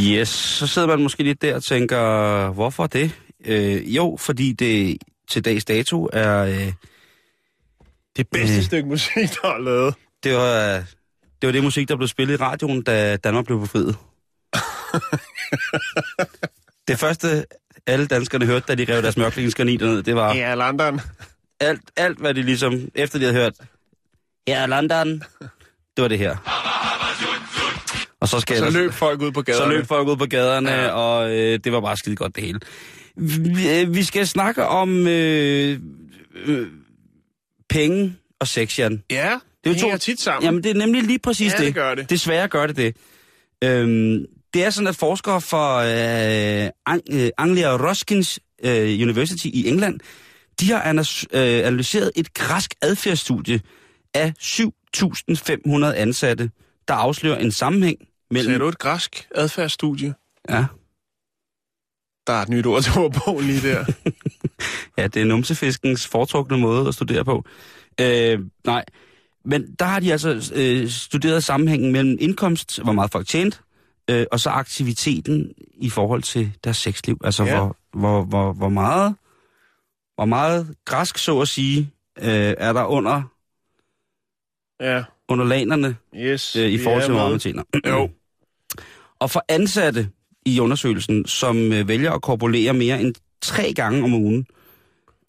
Yes, 0.07 0.29
så 0.29 0.67
sidder 0.67 0.87
man 0.87 1.01
måske 1.03 1.23
lidt 1.23 1.41
der 1.41 1.55
og 1.55 1.63
tænker, 1.63 2.49
hvorfor 2.49 2.87
det? 2.87 3.11
Øh, 3.45 3.95
jo, 3.95 4.17
fordi 4.19 4.53
det 4.53 4.97
til 5.29 5.45
dags 5.45 5.65
dato 5.65 6.09
er... 6.13 6.43
Øh, 6.43 6.73
Det 8.17 8.27
bedste 8.31 8.57
Øh. 8.57 8.63
stykke 8.63 8.89
musik, 8.89 9.15
der 9.41 9.47
er 9.49 9.57
lavet. 9.57 9.95
det, 10.23 10.33
var, 10.35 10.83
det 11.41 11.47
var 11.47 11.51
det 11.51 11.63
musik, 11.63 11.89
der 11.89 11.95
blev 11.95 12.07
spillet 12.07 12.33
i 12.33 12.37
radioen, 12.37 12.83
da 12.83 13.17
Danmark 13.17 13.45
blev 13.45 13.59
befriet. 13.59 13.95
det 16.87 16.99
første, 16.99 17.45
alle 17.87 18.07
danskerne 18.07 18.45
hørte, 18.45 18.65
da 18.67 18.75
de 18.75 18.93
rev 18.93 19.01
deres 19.01 19.17
mørklægningsgraniter 19.17 19.85
ned, 19.85 20.03
det 20.03 20.15
var 20.15 20.33
Ja, 20.35 20.55
London. 20.55 21.01
alt, 21.59 21.81
alt, 21.95 22.17
hvad 22.19 22.33
de 22.33 22.41
ligesom, 22.41 22.89
efter 22.95 23.19
de 23.19 23.25
havde 23.25 23.37
hørt, 23.37 23.53
er 24.47 24.65
London, 24.65 25.23
det 25.97 26.01
var 26.01 26.07
det 26.07 26.19
her. 26.19 26.56
Og 28.27 28.31
så 28.31 28.39
skal 28.39 28.57
Så 28.57 28.65
ellers- 28.65 28.73
løb 28.73 28.93
folk 28.93 29.21
ud 29.21 29.31
på 29.31 29.41
gaderne. 29.41 29.71
så 29.71 29.77
løb 29.77 29.87
folk 29.87 30.07
ud 30.07 30.17
på 30.17 30.25
gaderne, 30.25 30.71
Ja. 30.71 30.87
og 30.89 31.31
øh, 31.35 31.59
det 31.63 31.71
var 31.71 31.81
bare 31.81 31.97
skide 31.97 32.15
godt 32.15 32.35
det 32.35 32.43
hele. 32.43 32.59
Vi, 33.17 33.69
øh, 33.81 33.95
vi 33.95 34.03
skal 34.03 34.27
snakke 34.27 34.65
om 34.65 35.07
øh, 35.07 35.79
øh, 36.45 36.67
penge 37.69 38.15
og 38.39 38.47
sex, 38.47 38.79
Jan. 38.79 39.03
Ja, 39.11 39.35
Det 39.63 39.69
er 39.83 39.87
jo 39.87 39.91
to- 39.91 39.97
tit 39.97 40.19
sammen. 40.21 40.43
Jamen, 40.45 40.63
det 40.63 40.69
er 40.71 40.75
nemlig 40.75 41.03
lige 41.03 41.19
præcis 41.19 41.53
Ja, 41.53 41.57
det. 41.57 41.65
det 41.65 41.75
gør 41.75 41.95
det. 41.95 42.09
Desværre 42.09 42.47
gør 42.47 42.67
det 42.67 42.77
det. 42.77 42.95
Øhm, 43.63 44.25
det 44.53 44.63
er 44.63 44.69
sådan, 44.69 44.87
at 44.87 44.95
forskere 44.95 45.41
fra 45.41 45.85
øh, 45.87 46.69
Ang- 46.89 47.13
øh, 47.15 47.29
Anglia 47.37 47.89
Ruskin 47.89 48.23
øh, 48.63 49.01
University 49.01 49.45
i 49.47 49.67
England, 49.67 49.99
de 50.59 50.71
har 50.71 50.77
øh, 51.33 51.67
analyseret 51.67 52.11
et 52.15 52.33
græsk 52.33 52.73
adfærdsstudie 52.81 53.61
af 54.13 54.33
7.500 54.41 55.85
ansatte, 55.95 56.49
der 56.87 56.93
afslører 56.93 57.37
en 57.39 57.51
sammenhæng 57.51 57.97
mellem... 58.31 58.45
Sagde 58.49 58.59
du 58.59 58.67
et 58.67 58.79
græsk 58.79 59.27
adfærdsstudie? 59.35 60.13
Ja, 60.49 60.65
Der 62.27 62.33
er 62.33 62.41
et 62.41 62.49
nyt 62.49 62.65
ord 62.65 62.83
til 62.83 62.97
ordbogen 62.99 63.45
lige 63.45 63.69
der. 63.69 63.85
Ja, 64.97 65.07
det 65.07 65.21
er 65.21 65.25
numsefiskens 65.25 66.07
foretrukne 66.07 66.57
måde 66.57 66.87
at 66.87 66.93
studere 66.93 67.25
på. 67.25 67.45
Øh, 68.01 68.39
nej, 68.65 68.85
men 69.45 69.75
der 69.79 69.85
har 69.85 69.99
de 69.99 70.11
altså 70.11 70.51
øh, 70.55 70.89
studeret 70.89 71.43
sammenhængen 71.43 71.91
mellem 71.91 72.17
indkomst, 72.19 72.81
hvor 72.83 72.91
meget 72.91 73.11
folk 73.11 73.27
tjente, 73.27 73.57
øh, 74.09 74.25
og 74.31 74.39
så 74.39 74.49
aktiviteten 74.49 75.51
i 75.73 75.89
forhold 75.89 76.21
til 76.23 76.53
deres 76.63 76.77
sexliv. 76.77 77.21
Altså, 77.23 77.43
Ja. 77.43 77.57
hvor, 77.59 77.75
hvor, 77.93 78.23
hvor, 78.23 78.53
hvor 78.53 78.69
meget 78.69 79.15
hvor 80.15 80.25
meget 80.25 80.75
græsk, 80.85 81.17
så 81.17 81.39
at 81.39 81.47
sige, 81.47 81.91
øh, 82.19 82.53
er 82.57 82.73
der 82.73 82.83
under, 82.85 83.21
ja, 84.81 85.03
under 85.29 85.45
lanerne 85.45 85.95
yes. 86.15 86.55
øh, 86.55 86.69
i 86.69 86.77
forhold 86.83 87.01
til, 87.03 87.11
hvor 87.11 87.19
meget 87.21 87.31
man 87.31 87.39
tjener. 87.39 87.63
Jo. 87.87 88.09
Og 89.19 89.31
for 89.31 89.43
ansatte 89.49 90.09
i 90.45 90.59
undersøgelsen, 90.59 91.25
som 91.25 91.73
øh, 91.73 91.87
vælger 91.87 92.11
at 92.11 92.21
korpulere 92.21 92.73
mere 92.73 93.01
end 93.01 93.15
tre 93.41 93.73
gange 93.73 94.03
om 94.03 94.13
ugen, 94.13 94.45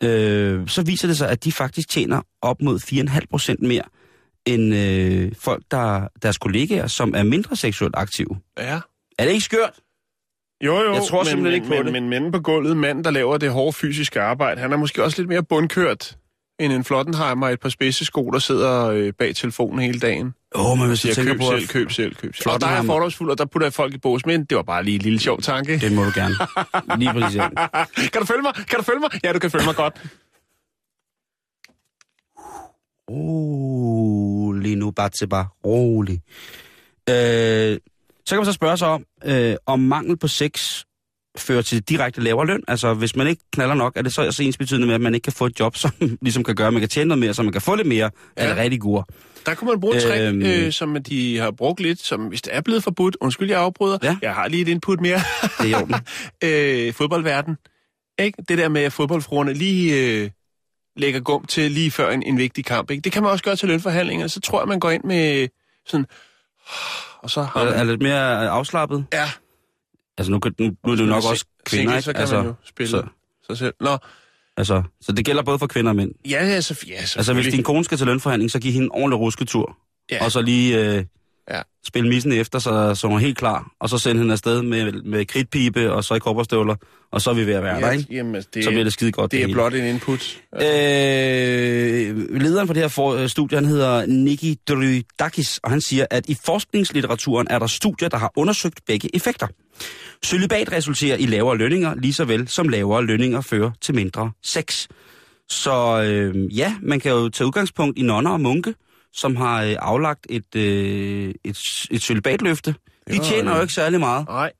øh, 0.02 0.68
så 0.68 0.82
viser 0.82 1.08
det 1.08 1.16
sig, 1.16 1.28
at 1.28 1.44
de 1.44 1.52
faktisk 1.52 1.88
tjener 1.88 2.22
op 2.42 2.62
mod 2.62 2.80
4,5 3.10 3.20
procent 3.30 3.62
mere 3.62 3.82
end 4.46 4.74
øh, 4.74 5.32
folk, 5.38 5.62
der 5.70 6.08
deres 6.22 6.38
kollegaer, 6.38 6.86
som 6.86 7.14
er 7.16 7.22
mindre 7.22 7.56
seksuelt 7.56 7.94
aktive. 7.96 8.36
Ja. 8.58 8.80
Er 9.18 9.24
det 9.24 9.32
ikke 9.32 9.44
skørt? 9.44 9.80
Jo, 10.64 10.74
jo, 10.76 10.92
Jeg 10.92 11.02
tror 11.02 11.18
men, 11.18 11.26
simpelthen 11.26 11.54
ikke 11.54 11.66
på 11.66 11.74
men, 11.74 11.84
det. 11.84 11.92
Men 11.92 12.08
manden 12.08 12.32
på 12.32 12.40
gulvet, 12.40 12.76
manden, 12.76 13.04
der 13.04 13.10
laver 13.10 13.38
det 13.38 13.50
hårde 13.50 13.72
fysiske 13.72 14.20
arbejde, 14.20 14.60
han 14.60 14.72
er 14.72 14.76
måske 14.76 15.04
også 15.04 15.20
lidt 15.22 15.28
mere 15.28 15.42
bundkørt 15.42 16.16
end 16.58 16.72
en 16.72 16.84
Flottenheimer 16.84 17.46
og 17.46 17.52
et 17.52 17.60
par 17.60 17.68
spidsesko, 17.68 18.30
der 18.30 18.38
sidder 18.38 18.86
øh, 18.86 19.12
bag 19.18 19.36
telefonen 19.36 19.78
hele 19.78 20.00
dagen. 20.00 20.34
Åh, 20.54 20.70
oh, 20.70 20.78
men 20.78 20.88
hvis 20.88 21.04
jeg 21.04 21.14
tænker 21.14 21.32
køb 21.32 21.40
på, 21.40 21.46
selv, 21.46 21.68
køb 21.68 21.90
selv, 21.90 22.14
køb 22.14 22.36
selv. 22.36 22.50
Og 22.50 22.60
der 22.60 22.66
er 22.66 22.82
fordomsfuld, 22.82 23.30
og 23.30 23.38
der 23.38 23.44
putter 23.44 23.66
jeg 23.66 23.72
folk 23.72 23.94
i 23.94 23.98
bås, 23.98 24.26
men 24.26 24.44
det 24.44 24.56
var 24.56 24.62
bare 24.62 24.84
lige 24.84 24.94
en 24.94 25.02
lille 25.02 25.18
sjov 25.18 25.40
tanke. 25.40 25.78
det 25.78 25.92
må 25.92 26.04
du 26.04 26.10
gerne. 26.14 26.34
Lige 26.98 27.12
præcis. 27.12 27.40
kan 28.12 28.20
du 28.20 28.26
følge 28.26 28.42
mig? 28.42 28.54
Kan 28.54 28.78
du 28.78 28.82
følge 28.82 29.00
mig? 29.00 29.10
Ja, 29.24 29.32
du 29.32 29.38
kan 29.38 29.50
følge 29.50 29.64
mig 29.64 29.74
godt. 29.76 29.94
Rolig 33.10 34.76
nu, 34.76 34.90
Batseba. 34.90 35.44
Rolig. 35.64 36.20
Øh, 37.08 37.78
så 38.26 38.34
kan 38.34 38.38
man 38.38 38.44
så 38.44 38.52
spørge 38.52 38.76
sig 38.76 38.88
om, 38.88 39.04
øh, 39.24 39.56
om 39.66 39.80
mangel 39.80 40.16
på 40.16 40.28
sex 40.28 40.84
fører 41.40 41.62
til 41.62 41.82
direkte 41.82 42.20
lavere 42.20 42.46
løn. 42.46 42.62
Altså, 42.68 42.94
hvis 42.94 43.16
man 43.16 43.26
ikke 43.26 43.42
knaller 43.52 43.74
nok, 43.74 43.92
er 43.96 44.02
det 44.02 44.14
så 44.14 44.26
også 44.26 44.42
ens 44.42 44.56
betydende 44.58 44.86
med, 44.86 44.94
at 44.94 45.00
man 45.00 45.14
ikke 45.14 45.24
kan 45.24 45.32
få 45.32 45.46
et 45.46 45.60
job, 45.60 45.76
som 45.76 45.90
ligesom 46.22 46.44
kan 46.44 46.54
gøre, 46.54 46.66
at 46.66 46.72
man 46.72 46.80
kan 46.80 46.88
tjene 46.88 47.08
noget 47.08 47.18
mere, 47.18 47.34
så 47.34 47.42
man 47.42 47.52
kan 47.52 47.60
få 47.62 47.74
lidt 47.74 47.88
mere 47.88 48.10
ja. 48.36 48.42
af 48.42 48.48
det 48.48 48.56
rigtig 48.56 48.80
gode. 48.80 49.04
Der 49.46 49.54
kunne 49.54 49.70
man 49.70 49.80
bruge 49.80 49.96
et 49.96 50.02
trick, 50.02 50.20
Øhm. 50.22 50.42
øh, 50.42 50.72
som 50.72 51.02
de 51.02 51.38
har 51.38 51.50
brugt 51.50 51.80
lidt, 51.80 52.00
som 52.00 52.20
hvis 52.20 52.42
det 52.42 52.54
er 52.56 52.60
blevet 52.60 52.82
forbudt. 52.84 53.16
Undskyld, 53.20 53.50
jeg 53.50 53.60
afbryder. 53.60 53.98
Ja. 54.02 54.16
Jeg 54.22 54.34
har 54.34 54.48
lige 54.48 54.62
et 54.62 54.68
input 54.68 55.00
mere. 55.00 55.20
Det 55.42 55.50
er 55.60 55.64
i 55.64 55.74
orden. 55.74 55.94
øh, 56.44 56.92
fodboldverden. 56.94 57.56
Ikke? 58.18 58.42
Det 58.48 58.58
der 58.58 58.68
med, 58.68 58.82
at 58.82 58.92
fodboldfruerne 58.92 59.52
lige 59.54 59.94
øh, 60.22 60.30
lægger 60.96 61.20
gum 61.20 61.44
til 61.46 61.70
lige 61.70 61.90
før 61.90 62.10
en, 62.10 62.22
en 62.22 62.38
vigtig 62.38 62.64
kamp. 62.64 62.90
Ikke? 62.90 63.00
Det 63.00 63.12
kan 63.12 63.22
man 63.22 63.32
også 63.32 63.44
gøre 63.44 63.56
til 63.56 63.68
lønforhandlinger. 63.68 64.26
Så 64.26 64.40
tror 64.40 64.60
jeg, 64.60 64.68
man 64.68 64.80
går 64.80 64.90
ind 64.90 65.04
med 65.04 65.48
sådan... 65.86 66.06
Og 67.22 67.30
så 67.30 67.42
har 67.42 67.60
Er, 67.60 67.66
er 67.66 67.76
man... 67.76 67.86
lidt 67.86 68.02
mere 68.02 68.48
afslappet. 68.48 69.04
Ja, 69.12 69.30
Altså, 70.18 70.30
nu, 70.30 70.38
kan, 70.38 70.54
nu, 70.60 70.64
nu 70.86 70.92
er 70.92 70.96
det 70.96 71.02
jo 71.02 71.08
nok 71.08 71.24
også 71.30 71.44
kvinder, 71.64 71.92
ikke? 71.92 72.02
så 72.02 72.12
kan 72.12 72.20
altså, 72.20 72.36
man 72.36 72.46
jo 72.46 72.54
spille 72.64 72.90
så, 72.90 73.02
sig 73.46 73.58
selv. 73.58 73.74
Nå, 73.80 73.98
altså, 74.56 74.82
så 75.00 75.12
det 75.12 75.24
gælder 75.24 75.42
både 75.42 75.58
for 75.58 75.66
kvinder 75.66 75.90
og 75.90 75.96
mænd. 75.96 76.12
ja, 76.30 76.46
ja, 76.46 76.60
så, 76.60 76.84
ja 76.88 76.94
Altså, 76.94 77.34
hvis 77.34 77.46
din 77.46 77.62
kone 77.62 77.84
skal 77.84 77.98
til 77.98 78.06
lønforhandling, 78.06 78.50
så 78.50 78.58
giv 78.60 78.72
hende 78.72 78.84
en 78.84 78.92
ordentlig 78.92 79.18
rusketur. 79.20 79.76
Ja. 80.10 80.24
Og 80.24 80.32
så 80.32 80.42
lige 80.42 80.94
øh, 80.96 81.04
Ja. 81.50 81.62
spille 81.86 82.08
missen 82.08 82.32
efter, 82.32 82.58
så, 82.58 82.94
så 82.94 83.06
hun 83.06 83.16
er 83.16 83.20
helt 83.20 83.38
klar. 83.38 83.70
Og 83.80 83.88
så 83.88 83.98
sende 83.98 84.20
hende 84.20 84.32
afsted 84.32 84.62
med, 84.62 84.92
med 84.92 85.24
kridtpibe, 85.26 85.92
og 85.92 86.04
så 86.04 86.14
i 86.14 86.18
kopperstøvler. 86.18 86.74
Og 87.12 87.20
så 87.20 87.30
er 87.30 87.34
vi 87.34 87.46
ved 87.46 87.54
at 87.54 87.62
være 87.62 87.80
der, 87.80 87.86
ja, 87.86 87.92
ikke? 87.92 88.14
jamen, 88.14 88.34
det, 88.54 88.64
Så 88.64 88.70
bliver 88.70 88.84
det 88.84 88.92
skide 88.92 89.12
godt. 89.12 89.30
det 89.32 89.38
er 89.38 89.42
hele. 89.42 89.52
blot 89.54 89.74
en 89.74 89.84
input. 89.84 90.40
Øh, 90.54 90.60
lederen 92.40 92.66
for 92.66 92.74
det 92.74 92.82
her 92.82 92.88
for, 92.88 93.26
studie, 93.26 93.58
han 93.58 93.64
hedder 93.64 94.06
Niki 94.06 94.58
Drydakis, 94.68 95.58
og 95.62 95.70
han 95.70 95.80
siger, 95.80 96.06
at 96.10 96.28
i 96.28 96.36
forskningslitteraturen 96.44 97.46
er 97.50 97.58
der 97.58 97.66
studier, 97.66 98.08
der 98.08 98.16
har 98.18 98.32
undersøgt 98.36 98.80
begge 98.86 99.16
effekter. 99.16 99.46
Cølibat 100.26 100.72
resulterer 100.72 101.16
i 101.16 101.26
lavere 101.26 101.56
lønninger, 101.56 101.94
lige 101.94 102.12
så 102.12 102.24
vel 102.24 102.48
som 102.48 102.68
lavere 102.68 103.04
lønninger 103.04 103.40
fører 103.40 103.70
til 103.80 103.94
mindre 103.94 104.30
sex. 104.42 104.86
Så 105.48 106.02
øh, 106.02 106.58
ja, 106.58 106.74
man 106.82 107.00
kan 107.00 107.12
jo 107.12 107.28
tage 107.28 107.46
udgangspunkt 107.46 107.98
i 107.98 108.02
nonner 108.02 108.30
og 108.30 108.40
munke, 108.40 108.74
som 109.12 109.36
har 109.36 109.62
øh, 109.64 109.76
aflagt 109.78 110.26
et, 110.30 110.54
øh, 110.56 111.34
et, 111.44 111.58
et 111.90 112.02
cølibatløfte. 112.02 112.74
De 113.10 113.18
tjener 113.18 113.50
ja. 113.50 113.56
jo 113.56 113.62
ikke 113.62 113.74
særlig 113.74 114.00
meget, 114.00 114.26
Nej, 114.28 114.52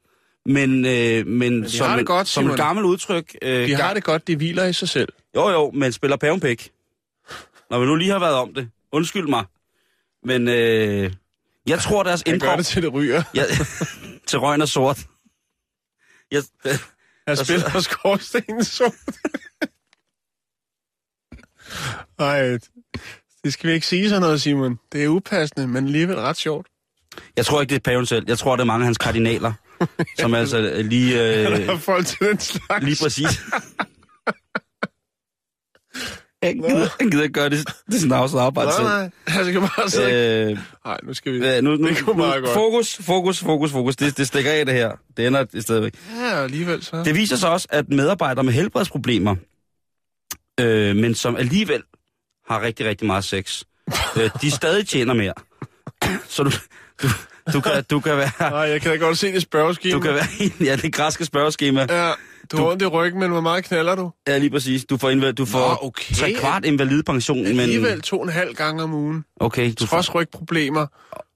men, 0.47 0.85
øh, 0.87 1.27
men, 1.27 1.63
de 1.63 1.71
som, 1.71 1.87
har 1.87 1.95
det 1.95 2.01
en- 2.01 2.07
godt, 2.07 2.29
som 2.29 2.51
et 2.51 2.57
gammelt 2.57 2.87
udtryk... 2.87 3.37
Øh, 3.43 3.69
de 3.69 3.75
har 3.75 3.95
det 3.95 4.05
godt, 4.05 4.27
de 4.27 4.37
hviler 4.37 4.65
i 4.67 4.73
sig 4.73 4.89
selv. 4.89 5.09
jo, 5.37 5.49
jo, 5.51 5.71
men 5.75 5.93
spiller 5.93 6.17
pævnpæk. 6.17 6.71
Når 7.71 7.79
vi 7.81 7.87
nu 7.87 7.95
lige 7.97 8.11
har 8.11 8.19
været 8.19 8.35
om 8.35 8.55
det. 8.55 8.69
Undskyld 8.93 9.27
mig. 9.29 9.45
Men 10.25 10.49
øh, 10.49 11.13
jeg 11.67 11.79
tror, 11.79 12.03
deres 12.03 12.23
Han 12.27 12.39
gør 12.39 12.47
indre... 12.47 12.57
det 12.57 12.67
til 12.67 12.83
det 12.83 12.93
ryger. 12.93 13.23
Jeg, 13.35 13.47
til 14.29 14.39
røgen 14.39 14.61
er 14.61 14.67
sort. 14.67 14.99
Jeg, 16.31 16.43
øh, 16.67 16.73
Han 17.29 17.37
spiller 17.37 17.71
på 17.71 17.81
skorstenen 17.81 18.65
så. 18.65 18.93
Nej, 22.19 22.59
det 23.45 23.53
skal 23.53 23.69
vi 23.69 23.75
ikke 23.75 23.87
sige 23.87 24.09
sådan 24.09 24.21
noget, 24.23 24.43
Simon. 24.43 24.79
Det 24.93 25.05
er 25.05 25.09
upassende, 25.09 25.67
men 25.67 25.85
alligevel 25.87 26.17
ret 26.17 26.37
sjovt. 26.37 26.67
jeg 27.37 27.47
tror 27.47 27.61
ikke, 27.61 27.71
det 27.71 27.77
er 27.77 27.91
paven 27.91 28.07
selv. 28.07 28.25
Jeg 28.29 28.39
tror, 28.39 28.57
det 28.57 28.61
er 28.61 28.67
mange 28.67 28.83
af 28.83 28.87
hans 28.87 28.99
kardinaler, 28.99 29.53
som 30.21 30.35
altså 30.35 30.83
lige... 30.83 31.39
Øh, 31.73 31.79
folk 31.79 32.07
til 32.07 32.19
den 32.21 32.39
slags. 32.39 32.85
lige 32.85 32.97
præcis. 33.03 33.29
Jeg 36.43 36.55
gider, 36.55 36.89
jeg 37.01 37.11
gider 37.11 37.23
ikke 37.23 37.33
gøre 37.33 37.49
det, 37.51 37.69
det 37.87 38.01
snavset 38.01 38.39
arbejde 38.39 38.69
Nej, 38.69 38.77
selv. 38.77 38.89
nej. 38.89 39.11
Jeg 39.37 39.47
skal 39.47 39.61
bare 39.61 39.91
sidde. 39.91 40.51
Øh, 40.51 40.59
Nej, 40.85 40.99
nu 41.03 41.15
skal 41.15 41.33
vi... 41.33 41.39
øh, 41.49 41.63
nu, 41.63 41.77
nu, 41.77 41.89
Det 41.89 41.99
kunne 41.99 42.17
nu, 42.17 42.23
meget 42.27 42.43
godt. 42.43 42.55
fokus, 42.55 42.97
fokus, 43.01 43.41
fokus, 43.41 43.71
fokus. 43.73 43.97
Det, 43.97 44.17
det 44.19 44.27
stikker 44.27 44.53
af 44.53 44.67
det 44.67 44.75
her. 44.75 44.91
Det 45.17 45.27
ender 45.27 45.45
et 45.55 45.63
sted 45.63 45.91
Ja, 46.21 46.43
alligevel 46.43 46.85
så. 46.85 47.03
Det 47.05 47.15
viser 47.15 47.37
sig 47.37 47.51
også, 47.51 47.69
at 47.71 47.89
medarbejdere 47.89 48.45
med 48.45 48.53
helbredsproblemer, 48.53 49.37
øh, 50.61 50.97
men 50.97 51.15
som 51.15 51.37
alligevel 51.37 51.83
har 52.49 52.63
rigtig, 52.63 52.87
rigtig 52.87 53.07
meget 53.07 53.25
sex, 53.25 53.63
øh, 54.17 54.31
de 54.43 54.51
stadig 54.51 54.87
tjener 54.89 55.15
mere. 55.15 55.35
Så 56.29 56.43
du, 56.43 56.51
du, 57.03 57.09
du, 57.53 57.61
kan, 57.61 57.85
du 57.91 58.01
kan 58.01 58.17
være... 58.17 58.31
Nej, 58.41 58.59
jeg 58.59 58.81
kan 58.81 58.91
da 58.91 58.97
godt 58.97 59.19
se 59.19 59.33
det 59.33 59.43
spørgeskema. 59.43 59.95
Du 59.95 60.01
kan 60.01 60.15
være 60.15 60.27
i 60.41 60.53
ja, 60.65 60.77
det 60.77 60.93
græske 60.95 61.25
spørgeskema. 61.25 61.87
Ja, 61.91 62.13
du 62.53 62.57
har 62.57 62.65
ondt 62.67 62.83
i 62.83 62.87
ryggen, 62.87 63.21
men 63.21 63.31
hvor 63.31 63.41
meget 63.41 63.65
knaller 63.65 63.95
du? 63.95 64.11
Ja, 64.29 64.39
lige 64.39 64.51
præcis. 64.51 64.85
Du 64.85 64.97
får, 64.97 65.11
inva- 65.11 65.33
du 65.33 65.45
får 65.45 65.59
Nå, 65.69 65.79
okay. 65.89 66.15
tre 66.15 66.33
kvart 66.33 66.65
invalidepension, 66.65 67.43
men... 67.43 67.61
Alligevel 67.61 68.01
to 68.03 68.17
og 68.19 68.25
en 68.27 68.33
halv 68.33 68.55
gang 68.55 68.83
om 68.83 68.95
ugen. 68.95 69.25
Okay, 69.41 69.73
du 69.81 69.87
får, 69.87 69.97
Trods 69.97 70.15
rygproblemer. 70.15 70.87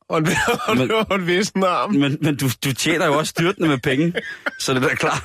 Og 0.08 0.18
en, 0.18 0.26
og, 0.68 0.76
Men- 0.76 0.90
og 1.10 1.14
en 1.14 1.26
vissen 1.26 1.64
arm. 1.64 1.94
men, 1.94 2.18
men 2.20 2.36
du, 2.36 2.48
du 2.64 2.72
tjener 2.74 3.06
jo 3.06 3.18
også 3.18 3.30
styrtende 3.30 3.68
med 3.68 3.78
penge, 3.78 4.12
så 4.58 4.74
det 4.74 4.84
er 4.84 4.88
da 4.88 4.94
klart, 4.94 5.24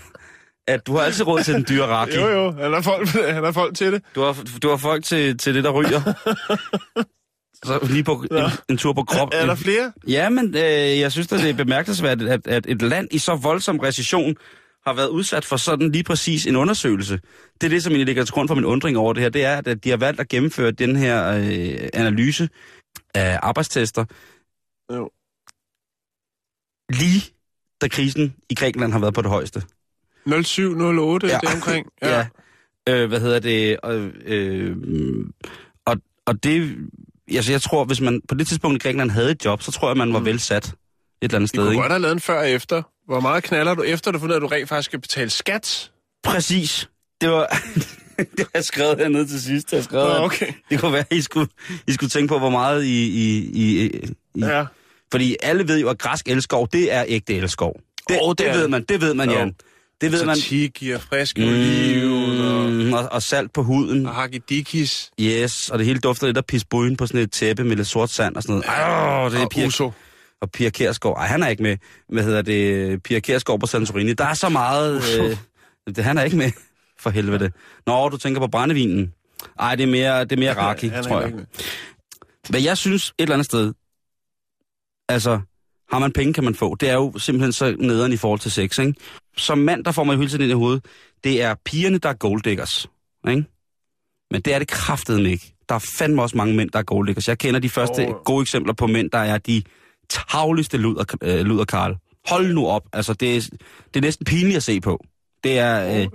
at 0.68 0.88
du 0.88 0.96
har 0.96 1.02
altid 1.04 1.28
råd 1.28 1.44
til 1.44 1.54
den 1.54 1.66
dyre 1.70 1.86
raki. 1.86 2.16
Jo, 2.16 2.28
jo, 2.28 2.52
han 2.52 2.74
har 2.74 2.82
folk, 2.82 3.08
han 3.10 3.44
har 3.44 3.52
folk 3.52 3.76
til 3.78 3.94
det. 3.94 4.02
Du 4.16 4.22
har, 4.22 4.38
du 4.64 4.70
har 4.70 4.78
folk 4.78 5.04
til, 5.04 5.38
til 5.38 5.56
det, 5.56 5.64
der 5.64 5.70
ryger. 5.72 6.02
Så 7.66 7.80
lige 7.90 8.04
på 8.04 8.26
en, 8.32 8.42
en 8.70 8.78
tur 8.78 8.94
på 8.94 9.04
krop. 9.04 9.30
Er, 9.34 9.38
er 9.38 9.46
der 9.46 9.56
flere? 9.56 9.92
Ja, 10.08 10.30
men 10.30 10.56
øh, 10.56 10.62
jeg 11.00 11.12
synes, 11.12 11.32
at 11.32 11.40
det 11.40 11.50
er 11.50 11.54
bemærkelsesværdigt, 11.54 12.30
at, 12.30 12.48
at 12.48 12.66
et 12.68 12.82
land 12.82 13.08
i 13.12 13.18
så 13.18 13.36
voldsom 13.36 13.78
recession 13.80 14.36
har 14.88 14.94
været 14.94 15.08
udsat 15.08 15.46
for 15.46 15.58
sådan 15.58 15.92
lige 15.92 16.04
præcis 16.04 16.46
en 16.48 16.56
undersøgelse. 16.56 17.20
Det 17.62 17.68
er 17.68 17.70
det, 17.70 17.84
som 17.84 17.92
egentlig 17.92 18.06
ligger 18.06 18.24
til 18.24 18.34
grund 18.34 18.48
for 18.48 18.56
min 18.56 18.66
undring 18.66 18.98
over 18.98 19.14
det 19.14 19.24
her. 19.24 19.30
Det 19.30 19.44
er, 19.46 19.62
at 19.66 19.84
de 19.84 19.90
har 19.90 19.98
valgt 19.98 20.20
at 20.20 20.28
gennemføre 20.28 20.72
den 20.72 20.96
her 20.96 21.28
øh, 21.32 21.90
analyse 21.94 22.50
af 23.14 23.40
arbejdstester 23.44 24.06
Jo. 24.94 25.10
lige 26.90 27.22
da 27.82 27.88
krisen 27.88 28.36
i 28.50 28.56
Grækenland 28.56 28.92
har 28.92 29.00
været 29.00 29.14
på 29.14 29.22
det 29.22 29.30
højeste. 29.30 29.64
0708, 30.44 31.28
ja. 31.28 31.34
Ja. 31.34 31.40
det 31.40 31.56
omkring. 31.56 31.88
Ja. 32.02 32.28
Øh, 32.90 33.08
hvad 33.08 33.20
hedder 33.20 33.40
det? 33.40 33.80
Og, 33.80 33.96
øh, 34.26 34.76
og, 35.86 35.96
og 36.26 36.44
det... 36.44 36.78
Altså, 37.32 37.52
jeg 37.52 37.62
tror, 37.62 37.86
hvis 37.86 38.02
man 38.02 38.22
på 38.28 38.36
det 38.36 38.48
tidspunkt 38.48 38.76
i 38.76 38.80
Grækenland 38.88 39.12
havde 39.12 39.32
et 39.32 39.46
job, 39.46 39.62
så 39.62 39.72
tror 39.72 39.90
jeg, 39.90 39.98
man 39.98 40.14
var 40.14 40.20
mm. 40.20 40.26
vel 40.26 40.40
sat 40.40 40.66
et 40.68 40.74
eller 41.22 41.36
andet 41.36 41.42
Vi 41.42 41.48
sted. 41.48 41.60
kunne 41.64 41.72
Ikke? 41.72 41.82
godt 41.82 41.92
have 41.92 42.02
lavet 42.02 42.14
en 42.14 42.20
før 42.20 42.40
og 42.40 42.50
efter. 42.50 42.84
Hvor 43.08 43.20
meget 43.20 43.44
knaller 43.44 43.74
du 43.76 43.82
efter, 43.82 44.12
du 44.12 44.20
fundet, 44.20 44.36
at 44.36 44.42
du 44.42 44.48
rent 44.48 44.70
faktisk 44.70 44.86
skal 44.90 45.02
betale 45.02 45.30
skat? 45.30 45.92
Præcis. 46.24 46.90
Det 47.22 47.30
var... 47.30 47.48
det 48.18 48.40
har 48.40 48.50
jeg 48.54 48.64
skrevet 48.64 48.98
hernede 48.98 49.28
til 49.28 49.42
sidst. 49.42 49.74
Jeg 49.74 49.84
skrevet, 49.84 50.20
okay. 50.20 50.54
Det 50.70 50.80
kunne 50.80 50.94
være, 50.94 51.06
at 51.10 51.18
I 51.18 51.22
skulle, 51.22 51.48
I 51.88 51.92
skulle 51.94 52.10
tænke 52.10 52.28
på, 52.28 52.40
hvor 52.40 52.50
meget 52.50 52.84
I... 52.84 53.08
I, 53.08 53.38
I, 53.54 53.86
I 53.86 53.92
Ja. 54.40 54.66
Fordi 55.12 55.36
alle 55.44 55.68
ved 55.68 55.80
jo, 55.80 55.90
at 55.90 55.98
græsk 55.98 56.28
elskov, 56.30 56.68
det 56.74 56.94
er 56.94 57.04
ægte 57.08 57.34
elskov. 57.36 57.80
Det, 58.10 58.18
oh, 58.22 58.30
det 58.32 58.38
det, 58.40 58.48
er 58.48 58.54
ved 58.58 58.68
man, 58.68 58.84
det 58.84 59.02
ved 59.02 59.14
man, 59.14 59.30
Jo. 59.30 59.36
Jan. 59.38 59.54
Det 60.02 60.12
ved 60.12 60.26
man. 60.26 60.36
Tzatziki 60.36 60.92
og 60.92 61.02
frisk 61.02 61.38
oliven 61.38 62.42
og 62.42 62.58
Mm, 62.72 62.94
og, 62.94 63.08
og 63.12 63.24
salt 63.24 63.54
på 63.54 63.64
huden. 63.64 64.06
og 64.06 64.14
hakidikis. 64.16 65.12
Yes, 65.22 65.70
og 65.70 65.78
det 65.80 65.86
hele 65.88 66.00
dufter 66.00 66.28
lidt 66.28 66.38
af 66.38 66.46
pisbuen 66.46 66.98
på 66.98 67.08
sådan 67.08 67.22
et 67.22 67.32
tæppe 67.32 67.64
med 67.64 67.76
lidt 67.76 67.88
sort 67.88 68.10
sand 68.10 68.36
og 68.36 68.44
sådan 68.44 68.56
noget. 68.56 68.66
Åh, 69.26 69.32
det 69.32 69.40
er 69.40 69.44
Og 69.44 69.50
Pia, 69.50 69.66
uso. 69.66 69.92
Og 70.42 70.52
Pia 70.52 70.70
Kærsgaard. 70.70 71.18
Ej, 71.18 71.28
han 71.28 71.44
er 71.44 71.48
ikke 71.48 71.64
med. 71.64 71.78
Hvad 72.10 72.24
hedder 72.24 72.42
det? 72.42 73.04
Pia 73.04 73.20
Kærsgaard 73.20 73.60
på 73.60 73.68
Santorini. 73.68 74.14
Der 74.14 74.26
er 74.26 74.34
så 74.34 74.50
meget... 74.50 75.02
Øh, 75.20 75.38
det, 75.96 76.04
han 76.04 76.18
er 76.18 76.24
ikke 76.24 76.38
med. 76.38 76.52
For 77.00 77.10
helvede. 77.10 77.52
Nå, 77.86 78.10
du 78.10 78.18
tænker 78.18 78.42
på 78.42 78.48
brændevinen. 78.48 79.14
Ej, 79.60 79.76
det 79.76 79.84
er 79.84 79.88
mere, 79.88 80.24
det 80.24 80.32
er 80.32 80.40
mere 80.40 80.58
raki, 80.58 80.90
tror 80.90 81.22
jeg. 81.22 81.34
Hvad 82.50 82.62
jeg 82.62 82.78
synes 82.78 83.10
et 83.10 83.14
eller 83.20 83.36
andet 83.36 83.46
sted, 83.46 83.74
altså, 85.10 85.40
har 85.92 86.00
man 86.00 86.12
penge, 86.12 86.34
kan 86.34 86.44
man 86.44 86.56
få. 86.56 86.76
Det 86.76 86.90
er 86.90 86.94
jo 86.94 87.18
simpelthen 87.18 87.52
så 87.52 87.76
nederen 87.80 88.14
i 88.14 88.18
forhold 88.18 88.40
til 88.40 88.52
sex, 88.52 88.80
ikke? 88.80 88.94
Som 89.38 89.58
mand, 89.58 89.86
der 89.86 89.92
får 89.92 90.04
man 90.04 90.14
jo 90.14 90.20
hele 90.20 90.30
tiden 90.30 90.44
ind 90.44 90.52
i 90.52 90.54
hovedet, 90.54 90.86
det 91.24 91.42
er 91.42 91.56
pigerne, 91.66 91.98
der 91.98 92.10
er 92.10 92.14
golddiggers, 92.14 92.90
ikke? 93.30 93.46
Men 94.32 94.42
det 94.42 94.54
er 94.54 94.60
det 94.60 94.68
kraftedeme 94.68 95.32
ikke. 95.32 95.54
Der 95.70 95.76
er 95.76 95.86
fandme 96.00 96.22
også 96.22 96.38
mange 96.38 96.56
mænd, 96.56 96.70
der 96.70 96.80
er 96.80 96.84
golddiggers. 96.84 97.28
Jeg 97.28 97.38
kender 97.38 97.60
de 97.60 97.70
første 97.70 98.08
oh. 98.08 98.14
gode 98.14 98.42
eksempler 98.42 98.74
på 98.74 98.88
mænd, 98.88 99.12
der 99.12 99.18
er 99.18 99.38
de 99.38 99.64
tavligste 100.10 100.78
luder, 100.78 101.04
øh, 101.24 101.46
luder 101.46 101.66
Karl. 101.66 101.96
Hold 102.28 102.54
nu 102.54 102.68
op. 102.68 102.84
Altså, 102.94 103.14
det 103.14 103.36
er, 103.36 103.42
det 103.94 103.96
er 103.96 104.02
næsten 104.02 104.26
pinligt 104.26 104.58
at 104.58 104.64
se 104.64 104.82
på. 104.82 105.06
Det 105.44 105.60
er, 105.60 106.00
øh, 106.00 106.08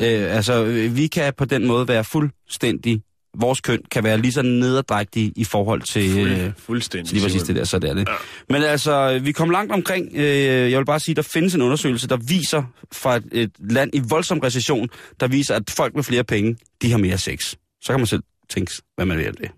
øh, 0.00 0.36
altså, 0.36 0.64
øh, 0.64 0.96
vi 0.96 1.06
kan 1.06 1.34
på 1.38 1.44
den 1.44 1.66
måde 1.66 1.88
være 1.88 2.04
fuldstændig, 2.04 3.02
vores 3.36 3.60
køn 3.60 3.82
kan 3.90 4.04
være 4.04 4.18
lige 4.18 4.32
så 4.32 4.42
nederdrægtige 4.42 5.32
i 5.36 5.44
forhold 5.44 5.82
til... 5.82 6.18
Øh, 6.18 6.38
Fuld, 6.38 6.52
fuldstændig. 6.58 7.12
lige 7.12 7.22
præcis 7.22 7.42
det 7.42 7.56
der, 7.56 7.64
så 7.64 7.78
det 7.78 7.90
er 7.90 7.94
det. 7.94 8.08
Ja. 8.08 8.14
Men 8.48 8.62
altså, 8.62 9.18
vi 9.18 9.32
kom 9.32 9.50
langt 9.50 9.72
omkring. 9.72 10.08
Øh, 10.14 10.70
jeg 10.70 10.78
vil 10.78 10.84
bare 10.84 11.00
sige, 11.00 11.14
der 11.14 11.22
findes 11.22 11.54
en 11.54 11.62
undersøgelse, 11.62 12.08
der 12.08 12.16
viser 12.16 12.62
fra 12.92 13.16
et, 13.16 13.24
et 13.32 13.50
land 13.58 13.90
i 13.92 14.02
voldsom 14.08 14.38
recession, 14.38 14.88
der 15.20 15.28
viser, 15.28 15.54
at 15.54 15.70
folk 15.70 15.94
med 15.94 16.02
flere 16.02 16.24
penge, 16.24 16.56
de 16.82 16.90
har 16.90 16.98
mere 16.98 17.18
sex. 17.18 17.54
Så 17.80 17.92
kan 17.92 18.00
man 18.00 18.06
selv 18.06 18.22
tænke, 18.50 18.72
hvad 18.96 19.06
man 19.06 19.18
vil 19.18 19.24
af 19.24 19.32
det. 19.32 19.50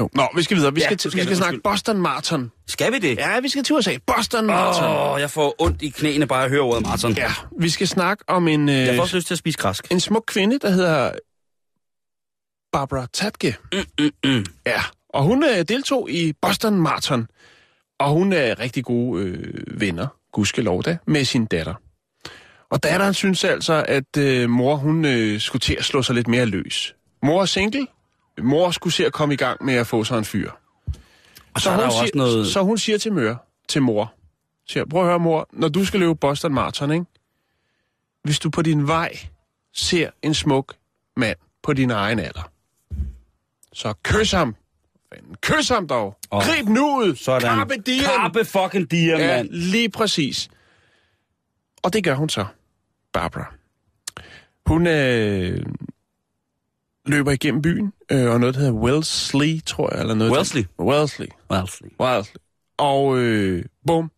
Jo. 0.00 0.08
Nå, 0.14 0.28
vi 0.36 0.42
skal 0.42 0.56
videre. 0.56 0.74
Vi 0.74 0.80
Ja, 0.80 0.86
skal, 0.86 0.96
til, 0.98 1.10
skal 1.10 1.20
vi 1.20 1.24
skal 1.24 1.36
snakke. 1.36 1.60
Boston 1.64 1.96
Marathon. 1.96 2.52
Skal 2.68 2.92
vi 2.92 2.98
det? 2.98 3.16
Ja, 3.18 3.40
vi 3.40 3.48
skal 3.48 3.64
til 3.64 3.74
USA. 3.76 3.96
Boston 4.06 4.46
Marathon. 4.46 4.84
Åh, 4.90 5.12
oh, 5.12 5.20
jeg 5.20 5.30
får 5.30 5.54
ondt 5.58 5.82
i 5.82 5.88
knæene 5.88 6.26
bare 6.26 6.44
at 6.44 6.50
høre 6.50 6.60
ordet 6.60 6.82
maraton. 6.82 7.12
Ja, 7.12 7.32
vi 7.60 7.68
skal 7.68 7.88
snakke 7.88 8.24
om 8.28 8.48
en, 8.48 8.68
øh, 8.68 8.74
Jeg 8.74 8.94
får 8.94 9.02
også 9.02 9.16
lyst 9.16 9.26
til 9.26 9.34
at 9.34 9.38
spise 9.38 9.58
græsk. 9.58 9.86
en 9.90 10.00
smuk 10.00 10.24
kvinde, 10.26 10.58
der 10.58 10.70
hedder 10.70 11.12
Barbara 12.72 13.06
Tatke. 13.12 13.56
Mm-mm. 13.72 14.44
Ja, 14.66 14.82
og 15.08 15.22
hun 15.22 15.44
øh, 15.44 15.62
deltog 15.68 16.10
i 16.10 16.32
Boston 16.42 16.74
Marathon. 16.80 17.26
Og 17.98 18.10
hun 18.10 18.32
er 18.32 18.58
rigtig 18.60 18.84
gode 18.84 19.22
øh, 19.24 19.80
venner, 19.80 20.06
gudskelov 20.32 20.82
da, 20.82 20.96
med 21.06 21.24
sin 21.24 21.46
datter. 21.46 21.74
Og 22.70 22.82
datteren 22.82 23.14
synes 23.14 23.44
altså, 23.44 23.84
at 23.88 24.16
øh, 24.18 24.50
mor 24.50 24.76
hun 24.76 25.04
øh, 25.04 25.40
skulle 25.40 25.60
til 25.60 25.76
at 25.78 25.84
slå 25.84 26.02
sig 26.02 26.14
lidt 26.14 26.28
mere 26.28 26.44
løs. 26.46 26.94
Mor 27.22 27.42
er 27.42 27.46
single. 27.46 27.86
Mor 28.38 28.70
skulle 28.70 28.92
se 28.94 29.06
at 29.06 29.12
komme 29.12 29.34
i 29.34 29.36
gang 29.36 29.64
med 29.64 29.74
at 29.74 29.86
få 29.86 30.04
sig 30.04 30.18
en 30.18 30.24
fyr. 30.24 30.50
Og 31.54 31.60
så 31.60 31.70
jo 31.70 31.76
hun 31.76 31.84
også 31.84 31.98
siger, 31.98 32.10
noget... 32.14 32.46
så 32.46 32.62
hun 32.62 32.78
siger 32.78 32.98
til 32.98 33.12
mør, 33.12 33.36
til 33.68 33.82
mor, 33.82 34.14
siger, 34.68 34.84
prøv 34.90 35.00
at 35.02 35.06
høre 35.08 35.18
mor, 35.18 35.48
når 35.52 35.68
du 35.68 35.84
skal 35.84 36.00
løbe 36.00 36.14
Boston 36.14 36.54
Marathon, 36.54 36.92
ikke? 36.92 37.04
hvis 38.22 38.38
du 38.38 38.50
på 38.50 38.62
din 38.62 38.86
vej 38.86 39.12
ser 39.72 40.10
en 40.22 40.34
smuk 40.34 40.74
mand 41.16 41.36
på 41.62 41.72
din 41.72 41.90
egen 41.90 42.18
alder, 42.18 42.50
så 43.72 43.94
kys 44.02 44.30
ham. 44.32 44.56
Kys 45.40 45.68
ham 45.68 45.88
dog. 45.88 46.16
Oh. 46.30 46.42
Grib 46.42 46.68
nu 46.68 46.96
ud. 46.98 47.16
Sådan. 47.16 47.40
Carpe 47.40 47.74
diem. 47.86 48.04
Carpe 48.04 48.44
fucking 48.44 48.90
diem, 48.90 49.18
Ja, 49.18 49.36
mand. 49.36 49.48
lige 49.50 49.88
præcis. 49.90 50.48
Og 51.82 51.92
det 51.92 52.04
gør 52.04 52.14
hun 52.14 52.28
så, 52.28 52.44
Barbara. 53.12 53.54
Hun 54.66 54.86
øh, 54.86 55.66
løber 57.10 57.30
igennem 57.30 57.62
byen, 57.62 57.92
øh, 58.12 58.30
og 58.30 58.40
noget, 58.40 58.54
der 58.54 58.60
hedder 58.60 58.74
Wellesley, 58.74 59.60
tror 59.66 59.90
jeg, 59.94 60.00
eller 60.00 60.14
noget. 60.14 60.32
Wellesley? 60.32 60.64
Wellesley. 60.80 61.26
Wellesley. 61.50 61.88
Wellesley. 62.00 62.36
Og 62.78 63.18
øh, 63.18 63.64
bum, 63.86 64.10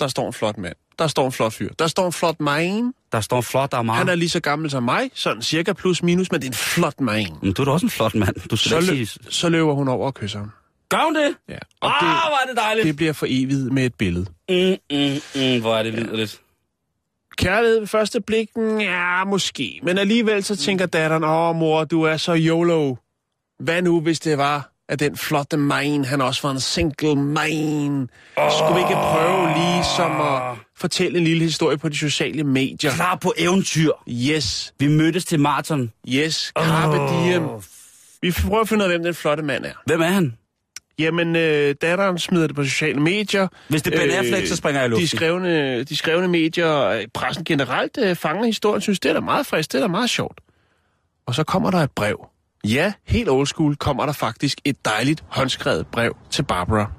der 0.00 0.08
står 0.08 0.26
en 0.26 0.32
flot 0.32 0.58
mand. 0.58 0.74
Der 0.98 1.06
står 1.06 1.26
en 1.26 1.32
flot 1.32 1.52
fyr. 1.52 1.68
Der 1.78 1.86
står 1.86 2.06
en 2.06 2.12
flot 2.12 2.40
man. 2.40 2.92
Der 3.12 3.20
står 3.20 3.40
flot 3.40 3.72
der 3.72 3.92
Han 3.92 4.08
er 4.08 4.14
lige 4.14 4.28
så 4.28 4.40
gammel 4.40 4.70
som 4.70 4.82
mig, 4.82 5.10
sådan 5.14 5.42
cirka 5.42 5.72
plus 5.72 6.02
minus, 6.02 6.32
men 6.32 6.40
det 6.40 6.46
er 6.46 6.50
en 6.50 6.54
flot 6.54 7.00
man. 7.00 7.26
Men 7.42 7.52
du 7.52 7.62
er 7.62 7.64
da 7.66 7.70
også 7.72 7.86
en 7.86 7.90
flot 7.90 8.14
mand. 8.14 8.48
Du 8.50 8.56
skal 8.56 8.70
Så, 8.70 8.92
lø- 8.92 9.04
sige... 9.04 9.06
så 9.30 9.48
løber 9.48 9.72
hun 9.74 9.88
over 9.88 10.06
og 10.06 10.14
kysser 10.14 10.38
ham. 10.38 10.50
Gør 10.88 11.04
hun 11.04 11.14
det? 11.14 11.34
Ja. 11.48 11.58
Og 11.80 11.88
oh, 11.88 11.92
det, 12.00 12.08
hvor 12.08 12.42
er 12.42 12.46
det 12.48 12.56
dejligt. 12.56 12.86
det 12.86 12.96
bliver 12.96 13.12
for 13.12 13.26
evigt 13.28 13.72
med 13.72 13.84
et 13.86 13.94
billede. 13.94 14.26
Mm, 14.48 14.56
mm, 14.90 14.98
mm, 15.34 15.60
hvor 15.60 15.76
er 15.76 15.82
det 15.82 15.94
liderligt. 15.94 16.40
Kærlighed 17.38 17.78
ved 17.78 17.86
første 17.86 18.20
blik? 18.20 18.48
Ja, 18.80 19.24
måske. 19.24 19.80
Men 19.82 19.98
alligevel 19.98 20.44
så 20.44 20.56
tænker 20.56 20.86
datteren, 20.86 21.24
åh 21.24 21.56
mor, 21.56 21.84
du 21.84 22.02
er 22.02 22.16
så 22.16 22.32
YOLO. 22.34 22.94
Hvad 23.60 23.82
nu, 23.82 24.00
hvis 24.00 24.20
det 24.20 24.38
var, 24.38 24.70
at 24.88 25.00
den 25.00 25.16
flotte 25.16 25.56
man, 25.56 26.04
han 26.04 26.20
også 26.20 26.42
var 26.42 26.50
en 26.50 26.60
single 26.60 27.14
man? 27.16 28.08
Oh. 28.36 28.50
Skulle 28.58 28.74
vi 28.74 28.80
ikke 28.80 28.94
prøve 28.94 29.48
lige 29.54 29.84
som 29.96 30.20
at 30.20 30.42
fortælle 30.76 31.18
en 31.18 31.24
lille 31.24 31.44
historie 31.44 31.78
på 31.78 31.88
de 31.88 31.96
sociale 31.96 32.44
medier? 32.44 32.90
Klar 32.90 33.14
på 33.16 33.32
eventyr. 33.38 33.90
Yes, 34.10 34.74
Vi 34.78 34.88
mødtes 34.88 35.24
til 35.24 35.40
maraton. 35.40 35.92
yes, 36.08 36.52
carpe 36.58 37.00
Åh. 37.00 37.24
diem. 37.24 37.42
Vi 38.22 38.32
prøver 38.48 38.60
at 38.60 38.68
finde 38.68 38.84
ud 38.84 38.90
af, 38.90 38.96
hvem 38.96 39.04
den 39.04 39.14
flotte 39.14 39.42
mand 39.42 39.64
er. 39.64 39.72
Hvem 39.86 40.00
er 40.00 40.06
han? 40.06 40.36
Jamen, 40.98 41.36
øh, 41.36 41.74
datteren 41.82 42.18
smider 42.18 42.46
det 42.46 42.56
på 42.56 42.64
sociale 42.64 43.00
medier. 43.00 43.48
Hvis 43.68 43.82
det 43.82 43.94
er 43.94 43.98
Ben 44.00 44.10
Affleck, 44.10 44.46
så 44.46 44.56
springer 44.56 44.80
jeg 44.80 44.88
i 44.88 44.90
luften. 44.90 45.02
De 45.02 45.08
skrevne, 45.08 45.84
de 45.84 45.96
skrevne 45.96 46.28
medier 46.28 46.66
og 46.66 47.00
pressen 47.14 47.44
generelt 47.44 47.98
øh, 48.02 48.16
fanger 48.16 48.44
historien, 48.46 48.80
synes, 48.80 49.00
det 49.00 49.08
er 49.08 49.12
da 49.12 49.20
meget 49.20 49.46
frisk, 49.46 49.72
det 49.72 49.78
er 49.78 49.82
da 49.82 49.88
meget 49.88 50.10
sjovt. 50.10 50.40
Og 51.26 51.34
så 51.34 51.44
kommer 51.44 51.70
der 51.70 51.78
et 51.78 51.90
brev. 51.90 52.26
Ja, 52.64 52.92
helt 53.06 53.28
old 53.28 53.46
school 53.46 53.76
kommer 53.76 54.06
der 54.06 54.12
faktisk 54.12 54.58
et 54.64 54.84
dejligt 54.84 55.24
håndskrevet 55.28 55.86
brev 55.86 56.16
til 56.30 56.42
Barbara. 56.42 56.92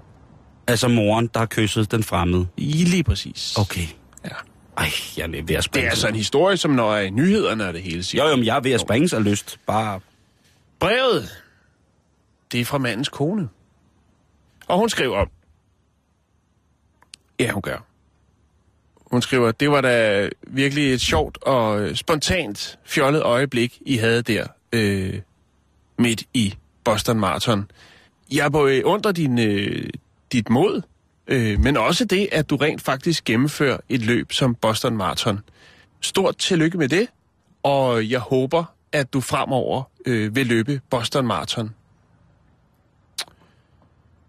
Altså 0.68 0.88
moren, 0.88 1.30
der 1.34 1.40
har 1.40 1.46
kysset 1.46 1.92
den 1.92 2.04
fremmede. 2.04 2.48
I 2.58 2.72
lige 2.84 3.04
præcis. 3.04 3.58
Okay. 3.58 3.88
Ja. 4.26 4.30
Ej, 4.78 4.88
jeg 5.18 5.24
er 5.24 5.28
ved 5.30 5.40
at 5.40 5.48
Det 5.48 5.64
springe. 5.64 5.86
er 5.86 5.90
altså 5.90 6.08
en 6.08 6.16
historie, 6.16 6.58
som 6.58 6.72
når 6.72 6.94
er 6.96 7.02
i 7.02 7.10
nyhederne 7.10 7.68
og 7.68 7.74
det 7.74 7.82
hele 7.82 8.04
siger. 8.04 8.24
Jo, 8.24 8.30
jo, 8.30 8.36
men 8.36 8.46
jeg 8.46 8.56
er 8.56 8.60
ved 8.62 8.72
at 8.72 8.80
springe 8.82 9.10
sig 9.10 9.22
lyst. 9.22 9.60
Bare... 9.68 10.00
Brevet, 10.80 11.30
det 12.52 12.62
er 12.62 12.66
fra 12.66 12.78
mandens 12.78 13.10
kone. 13.10 13.50
Og 14.70 14.80
hun 14.80 14.90
skriver, 14.90 15.26
ja, 17.40 17.52
hun 17.52 17.62
gør. 17.62 17.86
Hun 19.12 19.22
skriver, 19.22 19.52
det 19.52 19.72
var 19.72 19.82
da 19.82 20.30
virkelig 20.48 20.94
et 20.94 21.02
sjovt 21.02 21.38
og 21.44 21.82
øh, 21.82 21.96
spontant 21.96 22.80
fjollet 22.86 23.22
øjeblik, 23.24 23.78
I 23.82 23.98
havde 23.98 24.22
der 24.22 24.48
øh, 24.74 25.22
midt 25.98 26.24
i 26.34 26.56
Boston 26.84 27.20
Marathon. 27.20 27.72
Jeg 28.32 28.52
beundrer 28.52 29.10
øh, 29.10 29.16
din, 29.16 29.40
øh, 29.40 29.90
dit 30.32 30.50
mod, 30.50 30.82
øh, 31.28 31.60
men 31.60 31.78
også 31.78 32.06
det, 32.06 32.30
at 32.32 32.50
du 32.50 32.56
rent 32.56 32.82
faktisk 32.82 33.24
gennemfører 33.24 33.78
et 33.90 34.02
løb 34.02 34.32
som 34.32 34.56
Boston 34.56 34.98
Marathon. 34.98 35.40
Stort 36.02 36.38
tillykke 36.38 36.78
med 36.78 36.90
det, 36.90 37.08
og 37.64 38.10
jeg 38.10 38.20
håber, 38.20 38.64
at 38.92 39.14
du 39.14 39.22
fremover 39.22 39.84
øh, 40.06 40.36
vil 40.36 40.48
løbe 40.48 40.82
Boston 40.90 41.28
Marathon. 41.28 41.76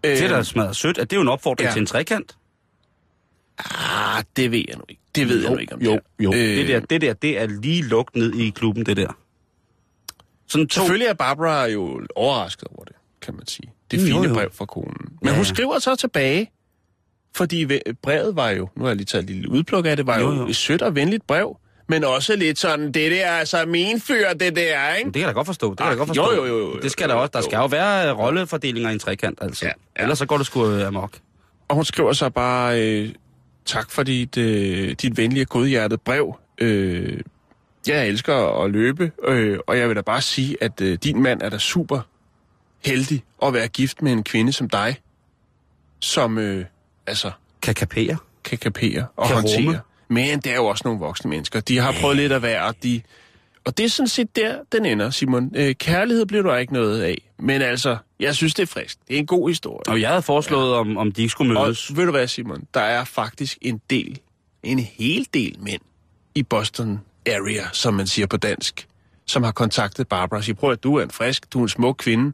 Øh, 0.05 0.11
Det 0.11 0.21
er 0.23 0.27
da 0.35 0.43
smadret 0.43 0.75
sødt. 0.75 0.97
Er 0.97 1.05
det 1.05 1.15
jo 1.15 1.21
en 1.21 1.27
opfordring 1.27 1.67
Ja. 1.67 1.73
til 1.73 1.79
en 1.79 1.85
trekant? 1.85 2.37
Ah, 3.57 4.23
det 4.35 4.51
ved 4.51 4.63
jeg 4.67 4.77
nu 4.77 4.83
ikke. 4.89 5.01
Det 5.15 5.29
ved 5.29 5.41
jeg 5.41 5.49
jo, 5.49 5.53
nu 5.53 5.59
ikke, 5.59 5.73
om 5.73 5.81
jo, 5.81 5.91
det 5.91 5.97
er. 6.19 6.23
jo. 6.23 6.33
Øh, 6.33 6.37
Det, 6.57 6.67
der, 6.67 6.79
det 6.79 7.01
der, 7.01 7.13
det 7.13 7.39
er 7.39 7.47
lige 7.47 7.81
lukket 7.83 8.15
ned 8.15 8.33
i 8.33 8.49
klubben, 8.49 8.85
det 8.85 8.97
der. 8.97 9.17
Sådan 10.47 10.67
to... 10.67 10.81
Selvfølgelig 10.81 11.07
er 11.07 11.13
Barbara 11.13 11.65
jo 11.65 12.01
overrasket 12.15 12.67
over 12.75 12.83
det, 12.85 12.95
kan 13.21 13.35
man 13.35 13.47
sige. 13.47 13.71
Det 13.91 13.97
Jo, 14.01 14.05
fine 14.05 14.27
jo. 14.27 14.33
brev 14.33 14.51
fra 14.53 14.65
konen. 14.65 14.97
Men 15.21 15.29
Ja, 15.29 15.35
hun 15.35 15.45
skriver 15.45 15.79
så 15.79 15.95
tilbage, 15.95 16.51
fordi 17.35 17.65
ve- 17.73 17.93
brevet 18.01 18.35
var 18.35 18.49
jo, 18.49 18.69
nu 18.75 18.83
har 18.83 18.89
jeg 18.89 18.95
lige 18.97 19.05
taget 19.05 19.23
et 19.23 19.29
lille 19.29 19.49
udpluk 19.49 19.85
af 19.85 19.97
det, 19.97 20.07
var 20.07 20.19
jo, 20.19 20.25
Jo, 20.29 20.33
jo 20.35 20.41
jo. 20.41 20.47
et 20.47 20.55
sødt 20.55 20.81
og 20.81 20.95
venligt 20.95 21.27
brev, 21.27 21.57
men 21.91 22.03
også 22.03 22.35
lidt 22.35 22.59
sådan, 22.59 22.85
det 22.91 23.11
der 23.11 23.25
er 23.25 23.31
altså 23.31 23.65
min 23.65 24.01
fyr, 24.01 24.33
det 24.33 24.55
der, 24.55 24.93
ikke? 24.95 25.05
Det 25.07 25.13
kan 25.13 25.21
jeg 25.21 25.27
da 25.27 25.33
godt 25.33 25.45
forstå. 25.47 25.69
Det 25.69 25.77
kan 25.77 25.85
jeg 25.85 25.91
Ah, 25.91 25.97
da 25.97 25.99
godt 25.99 26.07
forstå. 26.07 26.33
jo, 26.35 26.45
jo, 26.45 26.57
jo, 26.57 26.73
jo, 26.73 26.79
Det 26.79 26.91
skal 26.91 27.09
der 27.09 27.15
jo, 27.15 27.21
også. 27.21 27.31
Der 27.33 27.39
jo. 27.39 27.43
skal 27.43 27.57
jo 27.57 27.65
være 27.65 28.09
øh, 28.09 28.17
rollefordelinger 28.19 28.89
i 28.89 28.93
en 28.93 28.99
trekant, 28.99 29.39
altså. 29.41 29.65
Ja, 29.65 29.71
ja. 29.97 30.01
Ellers 30.03 30.17
så 30.17 30.25
går 30.25 30.37
det 30.37 30.45
sgu 30.45 30.67
øh, 30.67 30.87
amok. 30.87 31.17
Og 31.67 31.75
hun 31.75 31.85
skriver 31.85 32.13
så 32.13 32.29
bare, 32.29 32.81
øh, 32.81 33.09
tak 33.65 33.91
for 33.91 34.03
dit, 34.03 34.37
øh, 34.37 34.91
dit 35.01 35.17
venlige 35.17 35.43
og 35.43 35.49
godhjertede 35.49 36.01
brev. 36.05 36.35
Øh, 36.57 37.19
jeg 37.87 38.07
elsker 38.07 38.63
at 38.63 38.71
løbe, 38.71 39.11
øh, 39.27 39.59
og 39.67 39.77
jeg 39.77 39.87
vil 39.87 39.95
da 39.95 40.01
bare 40.01 40.21
sige, 40.21 40.57
at 40.61 40.81
øh, 40.81 40.97
din 41.03 41.23
mand 41.23 41.41
er 41.41 41.49
da 41.49 41.57
super 41.57 41.99
heldig 42.85 43.23
at 43.43 43.53
være 43.53 43.67
gift 43.67 44.01
med 44.01 44.11
en 44.11 44.23
kvinde 44.23 44.53
som 44.53 44.69
dig, 44.69 44.95
som 45.99 46.37
øh, 46.37 46.65
altså 47.07 47.31
Kan 47.61 47.73
kapere. 47.73 48.17
kan 48.43 48.57
kapere 48.57 49.05
og 49.15 49.27
Kan 49.27 49.35
håndtere. 49.35 49.57
rumme. 49.57 49.79
Men 50.11 50.39
det 50.39 50.51
er 50.51 50.55
jo 50.55 50.65
også 50.65 50.81
nogle 50.85 50.99
voksne 50.99 51.29
mennesker. 51.29 51.59
De 51.59 51.77
har 51.77 51.91
prøvet 52.01 52.17
lidt 52.17 52.31
at 52.31 52.41
være, 52.41 52.63
og 52.65 52.75
de... 52.83 53.01
Og 53.65 53.77
det 53.77 53.83
er 53.85 53.89
sådan 53.89 54.07
set 54.07 54.35
der, 54.35 54.57
den 54.71 54.85
ender, 54.85 55.09
Simon. 55.09 55.51
Øh, 55.55 55.75
kærlighed 55.75 56.25
bliver 56.25 56.43
der 56.43 56.57
ikke 56.57 56.73
noget 56.73 57.01
af. 57.01 57.17
Men 57.39 57.61
altså, 57.61 57.97
jeg 58.19 58.35
synes, 58.35 58.53
det 58.53 58.63
er 58.63 58.67
frisk. 58.67 58.97
Det 59.07 59.15
er 59.15 59.19
en 59.19 59.25
god 59.25 59.49
historie. 59.49 59.93
Og 59.93 60.01
jeg 60.01 60.09
havde 60.09 60.21
foreslået, 60.21 60.73
om, 60.73 60.97
om 60.97 61.11
de 61.11 61.21
ikke 61.21 61.31
skulle 61.31 61.59
Og 61.59 61.65
mødes. 61.65 61.95
ved 61.97 62.05
du 62.05 62.11
hvad, 62.11 62.27
Simon? 62.27 62.63
Der 62.73 62.81
er 62.81 63.03
faktisk 63.03 63.57
en 63.61 63.81
del, 63.89 64.19
en 64.63 64.79
hel 64.79 65.27
del 65.33 65.55
mænd 65.59 65.81
i 66.35 66.43
Boston 66.43 66.99
area, 67.25 67.63
som 67.73 67.93
man 67.93 68.07
siger 68.07 68.27
på 68.27 68.37
dansk, 68.37 68.87
som 69.25 69.43
har 69.43 69.51
kontaktet 69.51 70.07
Barbara 70.07 70.37
og 70.37 70.43
siger, 70.43 70.55
prøv 70.55 70.71
at 70.71 70.83
du 70.83 70.95
er 70.95 71.03
en 71.03 71.11
frisk, 71.11 71.53
du 71.53 71.59
er 71.59 71.63
en 71.63 71.69
smuk 71.69 71.95
kvinde 71.99 72.33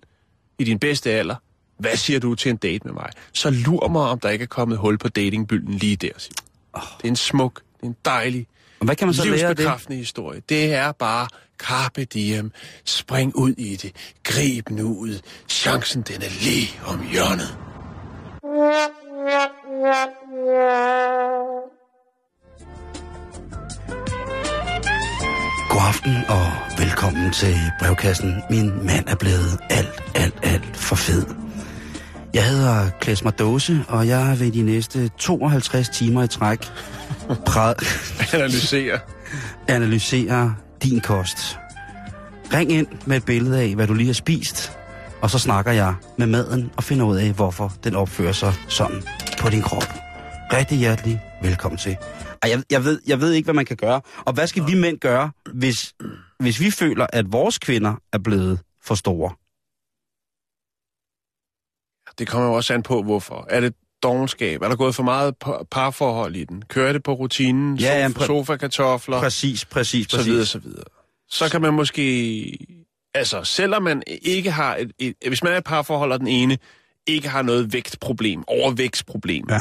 i 0.60 0.63
din 0.63 0.80
bedste 0.80 1.12
alder. 1.12 1.36
Hvad 1.80 1.96
siger 1.96 2.20
du 2.20 2.36
til 2.36 2.50
en 2.50 2.58
date 2.58 2.82
med 2.86 2.94
mig? 2.94 3.10
Så 3.34 3.50
lur 3.50 3.88
mig, 3.88 4.02
om 4.02 4.20
der 4.20 4.30
ikke 4.30 4.44
er 4.44 4.48
kommet 4.48 4.78
hul 4.78 4.98
på 4.98 5.10
datingbylden 5.10 5.74
lige 5.74 5.96
der, 5.96 6.12
Simon. 6.18 6.36
Oh. 6.74 6.82
Det 6.98 7.04
er 7.04 7.10
en 7.10 7.16
smuk, 7.16 7.62
en 7.84 7.96
dejlig, 8.06 8.48
hvad 8.82 8.96
kan 8.96 9.08
man 9.08 9.13
så 9.13 9.24
lære 9.24 9.34
af 9.34 9.40
det? 9.40 9.48
livsbekræftende 9.50 9.98
historie. 9.98 10.42
Det 10.50 10.74
er 10.74 10.92
bare 10.92 11.28
carpe 11.60 12.06
diem. 12.06 12.52
Spring 12.86 13.36
ud 13.36 13.54
i 13.58 13.76
det. 13.76 13.96
Grib 14.24 14.70
nu 14.70 14.96
ud. 14.98 15.20
Chancen, 15.50 16.02
den 16.02 16.16
er 16.16 16.44
lige 16.44 16.80
om 16.86 17.08
hjørnet. 17.12 17.58
God 25.70 25.82
aften 25.88 26.16
og 26.30 26.78
velkommen 26.78 27.32
til 27.32 27.56
brevkassen. 27.80 28.34
Min 28.50 28.86
mand 28.86 29.08
er 29.08 29.16
blevet 29.16 29.60
alt, 29.70 30.04
alt, 30.16 30.40
alt 30.44 30.78
for 30.78 30.96
fed. 30.96 31.26
Jeg 32.34 32.46
hedder 32.46 32.90
Klesmer 33.00 33.32
Dåse, 33.32 33.86
og 33.88 34.08
jeg 34.08 34.36
vil 34.40 34.54
de 34.54 34.62
næste 34.62 35.10
52 35.18 35.90
timer 35.90 36.24
i 36.24 36.28
træk 36.28 36.60
præ- 37.30 38.36
Analysere. 38.36 39.00
analysere 39.68 40.56
din 40.84 41.00
kost. 41.02 41.38
Ring 42.54 42.72
ind 42.72 42.88
med 43.06 43.18
et 43.18 43.26
billede 43.26 43.62
af, 43.62 43.76
hvad 43.76 43.88
du 43.88 43.94
lige 43.94 44.08
har 44.08 44.13
spist, 44.13 44.72
og 45.22 45.30
så 45.30 45.40
snakker 45.40 45.72
jeg 45.72 45.96
med 46.18 46.28
maden 46.28 46.72
og 46.78 46.84
finder 46.84 47.06
ud 47.06 47.18
af, 47.18 47.34
hvorfor 47.34 47.74
den 47.84 47.96
opfører 47.96 48.32
sig 48.32 48.54
sådan 48.70 49.04
på 49.40 49.50
din 49.50 49.62
krop. 49.62 49.84
Rigtig 50.54 50.78
hjertelig 50.78 51.22
velkommen 51.42 51.78
til. 51.78 51.98
Ej, 52.44 52.50
jeg, 52.50 52.63
jeg, 52.72 52.84
ved, 52.84 53.02
jeg 53.08 53.20
ved 53.22 53.32
ikke, 53.34 53.46
hvad 53.46 53.54
man 53.54 53.66
kan 53.66 53.78
gøre. 53.78 54.02
Og 54.26 54.34
hvad 54.34 54.48
skal 54.48 54.68
vi 54.68 54.76
mænd 54.76 55.00
gøre, 55.00 55.32
hvis, 55.54 55.94
hvis 56.40 56.60
vi 56.60 56.72
føler, 56.72 57.08
at 57.13 57.32
vores 57.32 57.58
kvinder 57.60 57.96
er 58.13 58.18
blevet 58.18 58.60
for 58.84 58.96
store? 58.96 59.32
Det 62.20 62.28
kommer 62.28 62.48
jo 62.48 62.54
også 62.54 62.74
an 62.74 62.84
på, 62.84 63.04
hvorfor. 63.04 63.46
Er 63.50 63.60
det 63.60 63.74
dogenskab? 64.03 64.62
Er 64.62 64.69
der 64.69 64.75
gået 64.75 64.95
for 64.95 65.03
meget 65.03 65.36
par- 65.38 65.65
parforhold 65.71 66.36
i 66.36 66.43
den? 66.43 66.63
Kører 66.69 66.93
det 66.93 67.03
på 67.03 67.13
rutinen? 67.13 67.77
Ja, 67.77 67.99
ja, 67.99 68.07
Sofa, 68.07 68.19
præ- 68.23 68.25
sofa-kartofler? 68.27 69.19
Præcis, 69.19 69.65
præcis, 69.65 70.07
så 70.10 70.23
videre, 70.23 70.38
præcis. 70.39 70.49
så 70.51 70.60
videre. 70.60 70.83
Så 71.29 71.49
kan 71.51 71.62
man 71.62 71.73
måske... 71.73 72.57
Altså, 73.13 73.43
selvom 73.43 73.83
man 73.83 74.03
ikke 74.21 74.51
har 74.51 74.75
et, 74.75 74.91
et... 74.99 75.13
Hvis 75.27 75.43
man 75.43 75.53
er 75.53 75.57
et 75.57 75.63
parforhold, 75.63 76.12
og 76.12 76.19
den 76.19 76.27
ene 76.27 76.57
ikke 77.07 77.29
har 77.29 77.41
noget 77.41 77.73
vægtproblem, 77.73 78.43
overvægtsproblem, 78.47 79.43
Ja, 79.49 79.60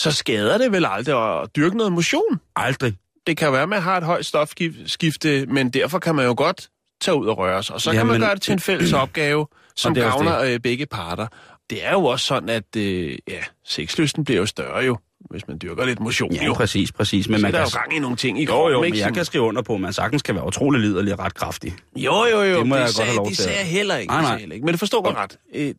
så 0.00 0.12
skader 0.12 0.58
det 0.58 0.72
vel 0.72 0.86
aldrig 0.88 1.40
at 1.42 1.56
dyrke 1.56 1.76
noget 1.76 1.92
motion. 1.92 2.40
aldrig. 2.56 2.94
Det 3.26 3.36
kan 3.36 3.52
være, 3.52 3.62
at 3.62 3.68
man 3.68 3.82
har 3.82 3.96
et 3.96 4.04
højt 4.04 4.26
stofskifte, 4.26 5.46
men 5.46 5.70
derfor 5.70 5.98
kan 5.98 6.14
man 6.14 6.24
jo 6.26 6.34
godt 6.36 6.68
tage 7.00 7.14
ud 7.14 7.26
og 7.26 7.38
røre 7.38 7.62
sig. 7.62 7.74
Og 7.74 7.80
så 7.80 7.90
kan 7.90 7.98
Jamen- 7.98 8.10
man 8.12 8.20
gøre 8.20 8.34
det 8.34 8.42
til 8.42 8.52
en 8.52 8.60
fælles 8.60 8.92
opgave, 9.02 9.46
som 9.76 9.92
er 9.92 10.00
gavner 10.00 10.40
øh, 10.40 10.60
begge 10.60 10.86
parter. 10.86 11.26
Det 11.70 11.84
er 11.84 11.92
jo 11.92 12.04
også 12.04 12.26
sådan, 12.26 12.48
at 12.48 12.76
øh, 12.76 13.18
ja, 13.28 13.42
sexlysten 13.64 14.24
bliver 14.24 14.40
jo 14.40 14.46
større 14.46 14.78
jo, 14.84 14.98
hvis 15.30 15.48
man 15.48 15.58
dyrker 15.62 15.84
lidt 15.84 16.00
motion. 16.00 16.32
Ja, 16.34 16.44
jo. 16.44 16.54
præcis, 16.54 16.92
præcis. 16.92 17.28
Men 17.28 17.38
Så 17.38 17.42
man 17.42 17.54
er 17.54 17.58
der 17.58 17.64
kan... 17.64 17.72
jo 17.72 17.78
gang 17.78 17.96
i 17.96 17.98
nogle 17.98 18.16
ting 18.16 18.40
i 18.40 18.44
Jo, 18.44 18.50
kroppen, 18.52 18.72
jo, 18.72 18.80
men 18.80 18.86
ikke? 18.86 18.98
jeg 18.98 19.14
kan 19.14 19.24
skrive 19.24 19.44
under 19.44 19.62
på, 19.62 19.74
at 19.74 19.80
man 19.80 19.92
sagtens 19.92 20.22
kan 20.22 20.34
være 20.34 20.46
utrolig 20.46 20.80
liderlig 20.80 21.12
og 21.12 21.18
ret 21.18 21.34
kraftig. 21.34 21.74
Jo, 21.96 22.24
jo, 22.24 22.42
jo. 22.42 22.58
Det 22.58 22.66
må 22.66 22.76
jeg 22.76 22.86
det 22.88 22.96
godt 22.96 23.06
have 23.06 23.16
lov 23.16 23.26
det 23.28 23.36
til. 23.36 23.44
sagde 23.44 23.58
jeg 23.58 23.66
heller 23.66 23.96
ikke. 23.96 24.10
Nej, 24.10 24.20
det 24.20 24.28
nej. 24.28 24.38
heller 24.38 24.54
ikke. 24.54 24.64
Men 24.64 24.72
det 24.72 24.78
forstår 24.78 25.02
mig 25.02 25.16
ret. 25.16 25.38
Øh, 25.54 25.74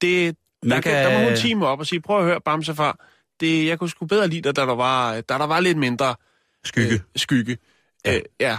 det, 0.00 0.36
Man 0.62 0.70
der, 0.70 0.80
kan, 0.80 0.92
kan- 0.92 1.12
der 1.12 1.18
må 1.22 1.28
hun 1.28 1.36
time 1.36 1.66
op 1.66 1.78
og 1.80 1.86
sige, 1.86 2.00
prøv 2.00 2.18
at 2.18 2.24
høre, 2.24 2.40
Bamsefar, 2.40 2.98
det, 3.40 3.66
jeg 3.66 3.78
kunne 3.78 3.90
sgu 3.90 4.06
bedre 4.06 4.28
lide 4.28 4.42
dig, 4.42 4.56
da 4.56 4.60
der 4.60 4.74
var, 4.74 5.12
da 5.20 5.34
der 5.38 5.46
var 5.46 5.60
lidt 5.60 5.78
mindre 5.78 6.14
Skygge. 6.64 6.92
Øh, 6.94 7.00
skygge. 7.16 7.58
Ja. 8.04 8.14
Øh, 8.16 8.22
ja. 8.40 8.58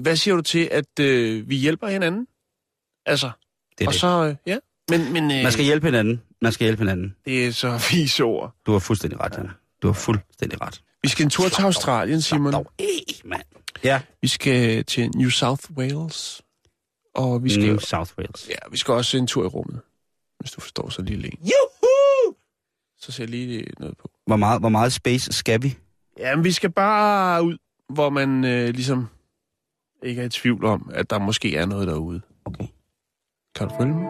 Hvad 0.00 0.16
siger 0.16 0.34
du 0.36 0.42
til, 0.42 0.68
at 0.72 0.98
øh, 1.00 1.48
vi 1.48 1.56
hjælper 1.56 1.88
hinanden? 1.88 2.26
Altså, 3.06 3.30
Det 3.78 3.84
er 3.84 3.88
og 3.88 3.92
det. 3.92 4.00
så, 4.00 4.06
øh, 4.28 4.34
ja. 4.46 4.56
Men, 4.90 5.12
men 5.12 5.30
øh, 5.30 5.42
Man 5.42 5.52
skal 5.52 5.64
hjælpe 5.64 5.86
hinanden. 5.86 6.22
Man 6.42 6.52
skal 6.52 6.64
hjælpe 6.64 6.80
hinanden. 6.80 7.14
det 7.24 7.46
er 7.46 7.52
så 7.52 7.80
vise 7.90 8.24
ord. 8.24 8.54
Du 8.66 8.72
har 8.72 8.78
fuldstændig 8.78 9.20
ret, 9.20 9.36
Jan. 9.36 9.50
Du 9.82 9.86
har 9.88 9.92
fuldstændig 9.94 10.60
ret. 10.60 10.82
Vi 11.02 11.08
skal 11.08 11.24
en 11.24 11.30
tur 11.30 11.48
til 11.48 11.62
Australien, 11.62 12.22
Simon. 12.22 12.52
Dog, 12.52 12.66
ej, 12.78 12.84
mand. 13.24 13.42
Ja. 13.84 14.00
Vi 14.22 14.28
skal 14.28 14.84
til 14.84 15.10
New 15.16 15.30
South 15.30 15.70
Wales. 15.70 16.42
Og 17.14 17.44
vi 17.44 17.50
skal, 17.50 17.64
New 17.66 17.78
South 17.78 18.12
Wales. 18.18 18.48
ja, 18.48 18.54
vi 18.70 18.76
skal 18.76 18.94
også 18.94 19.16
en 19.16 19.26
tur 19.26 19.44
i 19.44 19.46
rummet. 19.46 19.80
Hvis 20.40 20.50
du 20.50 20.60
forstår 20.60 20.88
så 20.88 21.02
lille 21.02 21.26
en. 21.26 21.38
Juhu! 21.42 22.34
Så 23.00 23.12
ser 23.12 23.22
jeg 23.24 23.30
lige 23.30 23.66
noget 23.78 23.96
på. 23.98 24.10
Hvor 24.26 24.36
meget, 24.36 24.60
hvor 24.60 24.68
meget 24.68 24.92
space 24.92 25.32
skal 25.32 25.62
vi? 25.62 25.78
Jamen, 26.18 26.44
vi 26.44 26.52
skal 26.52 26.70
bare 26.72 27.42
ud, 27.44 27.56
hvor 27.88 28.10
man 28.10 28.44
øh, 28.44 28.68
ligesom 28.68 29.08
ikke 30.02 30.22
er 30.22 30.26
i 30.26 30.28
tvivl 30.28 30.64
om, 30.64 30.90
at 30.94 31.10
der 31.10 31.18
måske 31.18 31.56
er 31.56 31.66
noget 31.66 31.88
derude. 31.88 32.20
Okay. 32.44 32.66
Kan 33.54 33.68
du 33.68 33.74
følge 33.80 33.94
mig? 33.94 34.08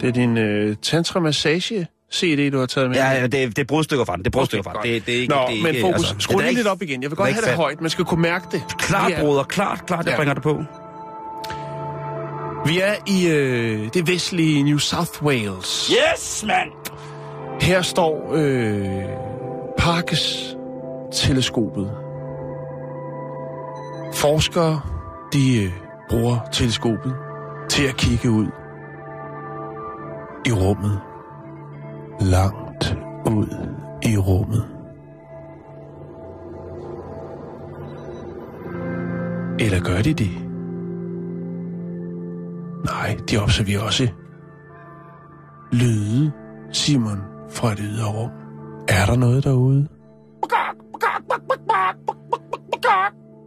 Det 0.00 0.08
er 0.08 0.12
din 0.12 0.38
øh, 0.38 0.76
tantra 0.82 1.20
massage 1.20 1.86
CD, 2.14 2.50
du 2.52 2.58
har 2.58 2.66
taget 2.66 2.88
med. 2.90 2.96
Ja, 2.96 3.10
ja 3.10 3.22
det, 3.22 3.32
det 3.32 3.58
er 3.58 3.64
brudstykker 3.64 4.04
fra 4.04 4.12
den. 4.16 4.24
Det 4.24 4.26
er 4.26 4.30
brudstykker 4.38 4.62
fra 4.62 4.72
den. 4.72 4.82
Det, 4.92 5.06
det 5.06 5.16
er 5.16 5.20
ikke, 5.20 5.34
Nå, 5.34 5.40
det 5.48 5.58
er 5.58 5.62
men 5.62 5.74
ikke, 5.74 5.80
fokus. 5.80 5.94
altså, 5.96 6.14
Skru 6.18 6.38
lige 6.38 6.54
lidt 6.54 6.66
op 6.66 6.82
igen. 6.82 7.02
Jeg 7.02 7.10
vil 7.10 7.16
godt 7.16 7.28
have 7.28 7.40
det 7.40 7.48
fat. 7.48 7.56
højt. 7.56 7.80
Man 7.80 7.90
skal 7.90 8.04
kunne 8.04 8.22
mærke 8.22 8.46
det. 8.52 8.62
Klart, 8.78 9.12
er- 9.12 9.20
broder. 9.20 9.42
Klart, 9.42 9.86
klart. 9.86 10.04
Jeg 10.04 10.10
Ja. 10.12 10.16
bringer 10.16 10.34
det 10.34 10.42
på. 10.42 10.62
Vi 12.66 12.80
er 12.80 12.94
i 13.06 13.28
øh, 13.28 13.88
det 13.94 14.08
vestlige 14.08 14.62
New 14.62 14.78
South 14.78 15.22
Wales. 15.24 15.92
Yes, 16.14 16.44
mand! 16.46 16.70
Her 17.60 17.82
står 17.82 18.32
øh, 18.34 18.84
Parkes-teleskopet. 19.78 21.90
Forskere, 24.14 24.80
de 25.32 25.62
øh, 25.64 25.70
bruger 26.10 26.38
teleskopet 26.52 27.14
til 27.70 27.86
at 27.86 27.96
kigge 27.96 28.30
ud 28.30 28.46
i 30.46 30.52
rummet. 30.52 31.00
Langt 32.20 32.96
ud 33.26 33.46
i 34.02 34.16
rummet. 34.16 34.64
Eller 39.60 39.80
gør 39.80 40.02
de 40.02 40.14
det? 40.14 40.30
Nej, 42.84 43.16
de 43.30 43.36
observerer 43.42 43.80
også 43.80 44.08
lyde, 45.72 46.32
Simon, 46.72 47.18
fra 47.50 47.70
det 47.70 47.84
ydre 47.84 48.06
rum. 48.06 48.30
Er 48.88 49.06
der 49.06 49.16
noget 49.16 49.44
derude? 49.44 49.88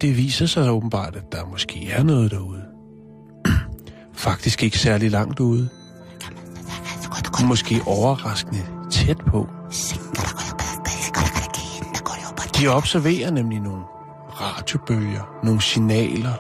Det 0.01 0.17
viser 0.17 0.45
sig 0.45 0.71
åbenbart, 0.71 1.15
at 1.15 1.31
der 1.31 1.45
måske 1.45 1.91
er 1.91 2.03
noget 2.03 2.31
derude. 2.31 2.63
Faktisk 4.13 4.63
ikke 4.63 4.79
særlig 4.79 5.11
langt 5.11 5.39
ude. 5.39 5.69
Måske 7.47 7.81
overraskende 7.85 8.65
tæt 8.91 9.17
på. 9.27 9.47
De 12.59 12.67
observerer 12.67 13.31
nemlig 13.31 13.59
nogle 13.59 13.83
radiobølger, 14.41 15.39
nogle 15.43 15.61
signaler. 15.61 16.33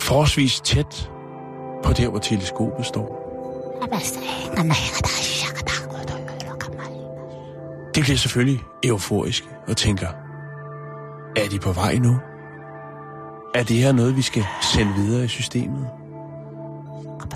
Forholdsvis 0.00 0.60
tæt 0.60 1.10
på 1.84 1.92
der, 1.92 2.08
hvor 2.08 2.18
teleskopet 2.18 2.86
står. 2.86 3.20
De 7.94 8.02
bliver 8.02 8.16
selvfølgelig 8.16 8.64
euforiske 8.84 9.48
og 9.68 9.76
tænker, 9.76 10.08
er 11.36 11.48
de 11.50 11.58
på 11.58 11.72
vej 11.72 11.98
nu? 11.98 12.18
Er 13.54 13.62
det 13.62 13.76
her 13.76 13.92
noget, 13.92 14.16
vi 14.16 14.22
skal 14.22 14.44
sende 14.74 14.94
videre 14.94 15.24
i 15.24 15.28
systemet? 15.28 16.03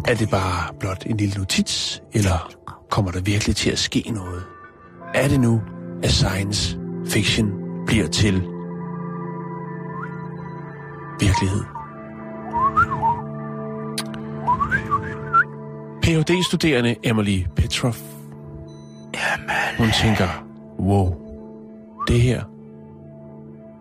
Er 0.08 0.14
det 0.14 0.30
bare 0.30 0.74
blot 0.80 1.06
en 1.06 1.16
lille 1.16 1.38
notits, 1.38 2.02
eller 2.12 2.52
kommer 2.90 3.10
der 3.10 3.20
virkelig 3.20 3.56
til 3.56 3.70
at 3.70 3.78
ske 3.78 4.12
noget? 4.14 4.42
Er 5.14 5.28
det 5.28 5.40
nu, 5.40 5.60
at 6.02 6.10
science 6.10 6.78
fiction 7.06 7.52
bliver 7.86 8.06
til 8.06 8.34
virkelighed? 11.20 11.62
Ph.D.-studerende 16.02 16.94
Emily 17.02 17.42
Petrov. 17.56 17.94
Hun 19.78 19.88
tænker, 20.02 20.44
wow, 20.78 21.14
det 22.08 22.20
her, 22.20 22.44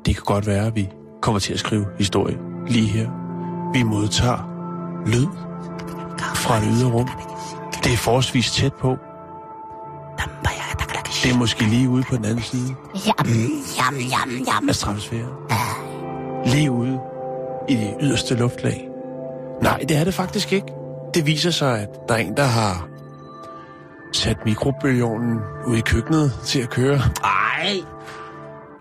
det 0.06 0.16
kan 0.16 0.24
godt 0.26 0.48
være, 0.48 0.66
at 0.66 0.76
vi 0.76 0.90
kommer 1.22 1.40
til 1.40 1.54
at 1.54 1.60
skrive 1.60 1.86
historie 1.98 2.38
lige 2.68 2.88
her. 2.88 3.10
Vi 3.74 3.84
modtager 3.84 4.54
lyd 5.06 5.28
fra 6.20 6.58
et 6.58 6.64
ydre 6.74 6.92
rum. 6.92 7.10
Det 7.84 7.94
er 7.94 7.98
forholdsvis 7.98 8.52
tæt 8.52 8.74
på. 8.74 8.98
Det 11.24 11.32
er 11.34 11.38
måske 11.38 11.64
lige 11.64 11.90
ude 11.90 12.04
på 12.04 12.16
den 12.16 12.26
anden 12.26 12.44
side 12.44 12.76
af 14.70 14.76
stratosfæren. 14.76 15.34
Lige 16.46 16.72
ude 16.72 17.00
i 17.70 17.76
det 17.76 17.98
yderste 18.02 18.36
luftlag. 18.36 18.90
Nej, 19.62 19.78
det 19.90 19.98
er 19.98 20.04
det 20.04 20.14
faktisk 20.14 20.54
ikke. 20.54 20.68
Det 21.14 21.26
viser 21.26 21.52
sig, 21.52 21.82
at 21.82 21.90
der 22.08 22.14
er 22.14 22.20
en, 22.20 22.38
der 22.38 22.44
har 22.44 22.90
sat 24.14 24.38
mikrobølgeovnen 24.46 25.40
ude 25.68 25.78
i 25.78 25.82
køkkenet 25.82 26.32
til 26.46 26.60
at 26.62 26.70
køre. 26.70 27.00
Ej! 27.24 27.84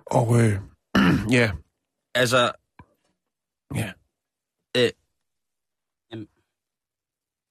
Og 0.07 0.41
øh, 0.41 0.59
ja, 1.39 1.51
Altså, 2.17 2.53
ja. 3.75 3.93
Øh, 4.77 4.91
jamen. 6.11 6.29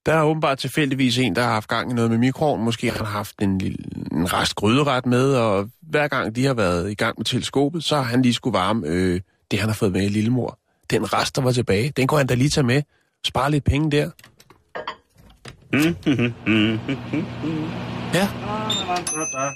Der 0.06 0.14
er 0.14 0.24
åbenbart 0.24 0.58
tilfældigvis 0.58 1.18
en, 1.18 1.36
der 1.36 1.42
har 1.42 1.50
haft 1.50 1.68
gang 1.68 1.92
i 1.92 1.94
noget 1.94 2.12
med 2.12 2.18
mikroovnen. 2.18 2.66
Måske 2.66 2.90
har 2.92 2.98
han 2.98 3.06
haft 3.06 3.42
en, 3.42 3.58
lille, 3.58 3.78
en 4.12 4.34
rest 4.34 4.56
gryderet 4.56 5.06
med, 5.06 5.36
og 5.36 5.70
hver 5.82 6.08
gang 6.08 6.36
de 6.36 6.46
har 6.46 6.54
været 6.54 6.92
i 6.92 6.94
gang 6.94 7.14
med 7.18 7.26
teleskopet, 7.26 7.84
så 7.84 7.96
har 7.96 8.04
han 8.04 8.22
lige 8.22 8.34
skulle 8.34 8.54
varme 8.54 8.88
øh, 8.88 9.22
det, 9.52 9.60
han 9.60 9.70
har 9.70 9.76
fået 9.76 9.92
med 9.92 10.06
i 10.06 10.10
lillemor. 10.10 10.60
Den 10.90 11.14
rest, 11.14 11.36
der 11.36 11.42
var 11.42 11.52
tilbage, 11.52 11.94
den 11.98 12.08
kunne 12.08 12.18
han 12.18 12.28
da 12.28 12.34
lige 12.34 12.50
tage 12.50 12.66
med. 12.66 12.82
Spare 13.26 13.52
lidt 13.52 13.64
penge 13.64 13.92
der. 13.92 14.10
Ja. 18.14 18.30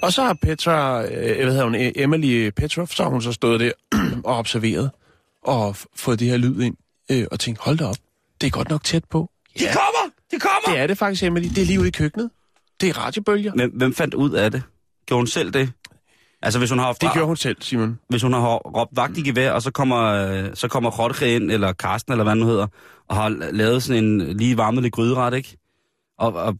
Og 0.02 0.12
så 0.12 0.22
har 0.22 0.36
Petra, 0.42 1.04
øh, 1.04 1.44
hvad 1.44 1.52
hedder 1.52 1.64
hun, 1.64 1.74
øh, 1.74 1.92
Emily 1.96 2.50
Petrov, 2.50 2.86
så 2.86 3.02
har 3.02 3.10
hun 3.10 3.22
så 3.22 3.32
stået 3.32 3.60
der 3.60 3.72
og 4.24 4.36
observeret 4.36 4.90
og 5.42 5.76
fået 5.96 6.20
det 6.20 6.28
her 6.28 6.36
lyd 6.36 6.60
ind 6.60 6.76
øh, 7.10 7.26
og 7.30 7.40
tænkt, 7.40 7.60
hold 7.60 7.78
da 7.78 7.84
op, 7.84 7.96
det 8.40 8.46
er 8.46 8.50
godt 8.50 8.68
nok 8.68 8.84
tæt 8.84 9.04
på. 9.10 9.30
de 9.58 9.64
kommer! 9.64 9.99
De 10.30 10.40
kommer! 10.40 10.74
Det 10.74 10.78
er 10.78 10.86
det 10.86 10.98
faktisk, 10.98 11.22
Emily. 11.22 11.48
Det 11.48 11.58
er 11.58 11.66
lige 11.66 11.80
ude 11.80 11.88
i 11.88 11.90
køkkenet. 11.90 12.30
Det 12.80 12.88
er 12.88 12.98
radiobølger. 12.98 13.52
Hvem, 13.52 13.70
hvem 13.70 13.94
fandt 13.94 14.14
ud 14.14 14.30
af 14.30 14.50
det? 14.50 14.62
Gjorde 15.06 15.20
hun 15.20 15.26
selv 15.26 15.50
det? 15.52 15.72
Altså, 16.42 16.58
hvis 16.58 16.70
hun 16.70 16.78
har, 16.78 16.92
Det 16.92 17.12
gjorde 17.12 17.26
hun 17.26 17.36
selv, 17.36 17.56
Simon. 17.60 17.98
hvis 18.08 18.22
hun 18.22 18.32
har 18.32 18.56
råbt 18.56 18.96
vagt 18.96 19.18
i 19.18 19.22
gevær, 19.22 19.52
og 19.52 19.62
så 19.62 19.70
kommer, 19.70 19.98
øh, 20.02 20.50
så 20.54 20.68
kommer 20.68 20.90
Jorge 20.98 21.34
ind, 21.34 21.50
eller 21.50 21.72
Karsten, 21.72 22.12
eller 22.12 22.24
hvad 22.24 22.34
nu 22.34 22.46
hedder, 22.46 22.66
og 23.08 23.16
har 23.16 23.28
lavet 23.52 23.82
sådan 23.82 24.04
en 24.04 24.36
lige 24.36 24.56
varmet 24.56 24.82
lidt 24.82 24.94
gryderet, 24.94 25.34
ikke? 25.34 25.56
Og, 26.18 26.32
og 26.32 26.56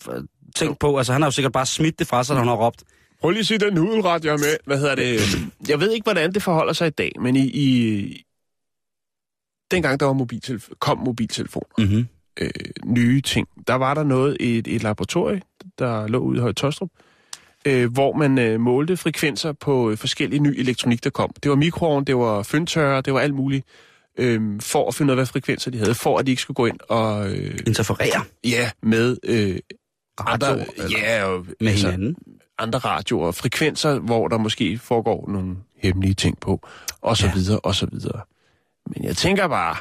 tænk 0.57 0.79
på, 0.79 0.99
altså 0.99 1.13
han 1.13 1.23
har 1.23 1.27
jo 1.27 1.33
sikkert 1.33 1.53
bare 1.53 1.67
smidt 1.67 1.99
det 1.99 2.07
fra 2.07 2.25
sig, 2.25 2.35
da 2.35 2.41
hun 2.41 2.49
har 2.49 2.55
råbt. 2.57 2.83
Prøv 3.21 3.31
lige 3.31 3.41
at 3.41 3.47
se 3.47 3.59
den 3.59 3.75
nudelret, 3.75 4.25
jeg 4.25 4.33
har 4.33 4.39
med. 4.39 4.57
Hvad 4.67 4.79
hedder 4.79 4.95
det? 4.95 5.21
Jeg 5.69 5.81
ved 5.81 5.91
ikke, 5.93 6.05
hvordan 6.05 6.35
det 6.35 6.43
forholder 6.43 6.73
sig 6.73 6.87
i 6.87 6.91
dag, 6.91 7.13
men 7.21 7.37
i... 7.37 7.41
i 7.45 8.25
dengang 9.71 10.01
der 10.01 10.07
var 10.07 10.13
mobiltelefon, 10.13 10.75
kom 10.79 10.99
mobiltelefoner, 10.99 11.67
Mm-hmm. 11.79 12.07
Øh, 12.41 12.51
nye 12.85 13.21
ting, 13.21 13.49
der 13.67 13.75
var 13.75 13.95
der 13.95 14.03
noget 14.05 14.37
i 14.41 14.59
et, 14.59 14.69
et 14.69 14.83
laboratorie, 14.83 15.43
der 15.79 16.07
lå 16.07 16.19
ude 16.19 16.39
i 16.39 16.41
Høje 16.41 16.53
Tostrup, 16.53 16.89
øh, 17.67 17.93
hvor 17.93 18.13
man 18.17 18.39
øh, 18.39 18.61
målte 18.61 18.97
frekvenser 18.97 19.53
på 19.53 19.91
øh, 19.91 19.97
forskellige 19.97 20.41
ny 20.41 20.55
elektronik, 20.59 21.05
der 21.05 21.11
kom. 21.11 21.31
Det 21.43 21.51
var 21.51 21.57
mikroovn, 21.57 22.05
det 22.05 22.17
var 22.17 22.43
fyndtørrer, 22.43 23.01
det 23.01 23.15
var 23.15 23.21
alt 23.21 23.35
muligt, 23.35 23.67
øh, 24.19 24.61
for 24.61 24.89
at 24.89 24.95
finde 24.95 25.11
ud 25.11 25.13
af, 25.13 25.17
hvad 25.17 25.27
frekvenser 25.27 25.71
de 25.71 25.79
havde, 25.79 25.95
for 25.95 26.19
at 26.19 26.27
de 26.27 26.31
ikke 26.31 26.43
skulle 26.43 26.55
gå 26.55 26.67
ind 26.67 26.79
og... 26.89 27.31
Øh, 27.31 27.59
Interferere 27.67 28.23
ja, 28.45 28.71
med... 28.83 29.17
Øh, 29.25 29.59
Radio, 30.21 30.49
andre, 30.49 30.67
ja, 30.91 31.25
og, 31.25 31.47
med 31.61 31.69
altså, 31.69 31.91
hinanden. 31.91 32.17
andre 32.59 32.79
radioer 32.79 33.27
og 33.27 33.35
frekvenser, 33.35 33.99
hvor 33.99 34.29
der 34.29 34.39
måske 34.39 34.79
foregår 34.79 35.31
nogle 35.31 35.57
hemmelige 35.77 36.15
ting 36.15 36.41
på, 36.41 36.69
og 37.01 37.17
så 37.17 37.27
ja. 37.27 37.33
videre, 37.35 37.61
og 37.61 37.75
så 37.75 37.87
videre. 37.87 38.21
Men 38.87 39.05
jeg 39.05 39.17
tænker 39.17 39.49
bare, 39.49 39.77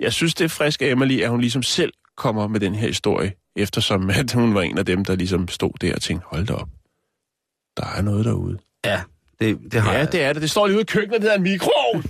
jeg 0.00 0.12
synes, 0.12 0.34
det 0.34 0.44
er 0.44 0.48
frisk 0.48 0.82
af 0.82 0.86
Emily, 0.86 1.20
at 1.20 1.30
hun 1.30 1.40
ligesom 1.40 1.62
selv 1.62 1.92
kommer 2.17 2.47
med 2.47 2.59
den 2.59 2.75
her 2.75 2.87
historie, 2.87 3.33
eftersom 3.55 4.09
at 4.09 4.31
hun 4.31 4.55
var 4.55 4.61
en 4.61 4.77
af 4.77 4.85
dem, 4.85 5.05
der 5.05 5.15
ligesom 5.15 5.47
stod 5.47 5.71
der 5.81 5.95
og 5.95 6.01
tænkte, 6.01 6.25
hold 6.29 6.45
da 6.47 6.53
op, 6.53 6.67
der 7.77 7.85
er 7.97 8.01
noget 8.01 8.25
derude. 8.25 8.59
Ja, 8.85 9.01
det, 9.39 9.59
det 9.71 9.81
har 9.81 9.91
Ja, 9.93 9.97
jeg. 9.97 10.11
det 10.11 10.21
er 10.23 10.33
det. 10.33 10.41
Det 10.41 10.51
står 10.51 10.67
lige 10.67 10.75
ude 10.75 10.81
i 10.81 10.85
køkkenet, 10.85 11.21
det 11.21 11.31
er 11.31 11.35
en 11.35 11.43
mikroovn. 11.43 12.03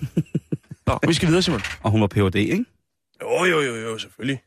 Nå, 0.88 1.00
vi 1.08 1.14
skal 1.14 1.28
videre, 1.28 1.42
Simon. 1.42 1.62
Og 1.84 1.92
hun 1.92 2.02
var 2.02 2.08
Ph.D., 2.08 2.36
ikke? 2.36 2.66
Jo, 3.22 3.44
jo, 3.46 3.60
jo, 3.62 3.76
jo, 3.76 3.98
selvfølgelig. 3.98 4.40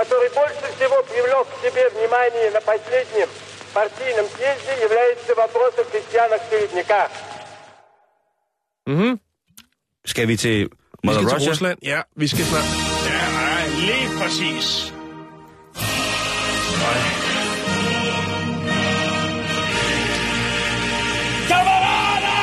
который 0.00 0.28
больше 0.40 0.66
всего 0.76 0.96
привлек 1.12 1.44
к 1.52 1.54
себе 1.64 1.82
внимание 1.96 2.46
на 2.56 2.60
последнем 2.72 3.28
партийном 3.78 4.26
съезде, 4.34 4.72
является 4.86 5.30
вопрос 5.42 5.72
о 5.82 5.84
крестьянах-середняках. 5.90 7.10
Mhm. 8.86 9.18
Skal 10.04 10.28
vi 10.28 10.36
til 10.36 10.58
Vi 10.62 10.68
Mother 11.04 11.20
skal 11.20 11.28
til 11.28 11.36
Russia? 11.36 11.50
Rusland. 11.50 11.78
Ja, 11.82 12.00
vi 12.16 12.26
skal 12.28 12.44
snart. 12.44 12.93
Nej, 13.75 13.85
lige 13.85 14.19
præcis. 14.19 14.93
Kammerater! 21.47 22.41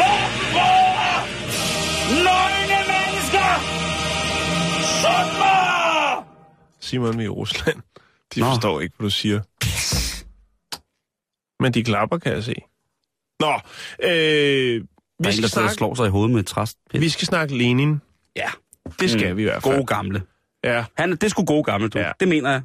Våbenbrødre! 0.00 1.12
Nøgne 2.26 2.78
mennesker! 2.92 3.48
Sund 5.02 5.30
mig! 5.38 6.24
Simon, 6.80 7.18
vi 7.18 7.22
er 7.22 7.26
i 7.26 7.28
Rusland. 7.28 7.80
De 8.34 8.40
Nå. 8.40 8.46
Forstår 8.46 8.80
ikke, 8.80 8.94
hvad 8.98 9.04
du 9.06 9.10
siger. 9.10 9.40
Men 11.62 11.74
de 11.74 11.84
klapper, 11.84 12.18
kan 12.18 12.32
jeg 12.32 12.44
se. 12.44 12.54
Nå, 13.40 13.52
øh, 13.52 13.54
Der 14.02 14.08
vi, 14.08 14.78
er 14.78 14.80
en, 14.80 14.82
der 15.24 15.30
skal 15.30 15.32
sidder 15.32 15.46
og 15.46 15.50
snakke, 15.50 15.74
slår 15.74 15.94
sig 15.94 16.06
i 16.06 16.10
hovedet 16.10 16.30
med 16.30 16.40
et 16.40 16.46
træst. 16.46 16.78
vi 16.92 17.08
skal 17.08 17.26
snakke 17.26 17.58
Lenin. 17.58 18.00
Ja. 18.36 18.48
Det 19.00 19.10
skal 19.10 19.30
Mm. 19.30 19.36
vi 19.36 19.42
i 19.42 19.44
hvert 19.44 19.62
fald. 19.62 19.74
Gode 19.74 19.86
gamle. 19.86 20.22
Ja, 20.64 20.84
Han, 20.98 21.10
det 21.10 21.24
er 21.24 21.28
sgu 21.28 21.44
gode 21.44 21.64
gamle, 21.64 21.88
du. 21.88 21.98
Ja. 21.98 22.06
Ja. 22.06 22.12
Det 22.20 22.28
mener 22.28 22.50
jeg. 22.50 22.62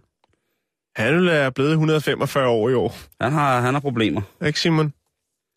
han 0.95 1.27
er 1.27 1.49
blevet 1.49 1.71
145 1.71 2.47
år 2.49 2.69
i 2.69 2.73
år. 2.73 2.97
Han 3.21 3.31
har, 3.31 3.62
han 3.62 3.73
har 3.73 3.81
problemer. 3.81 4.21
Ikke, 4.45 4.60
Simon? 4.60 4.93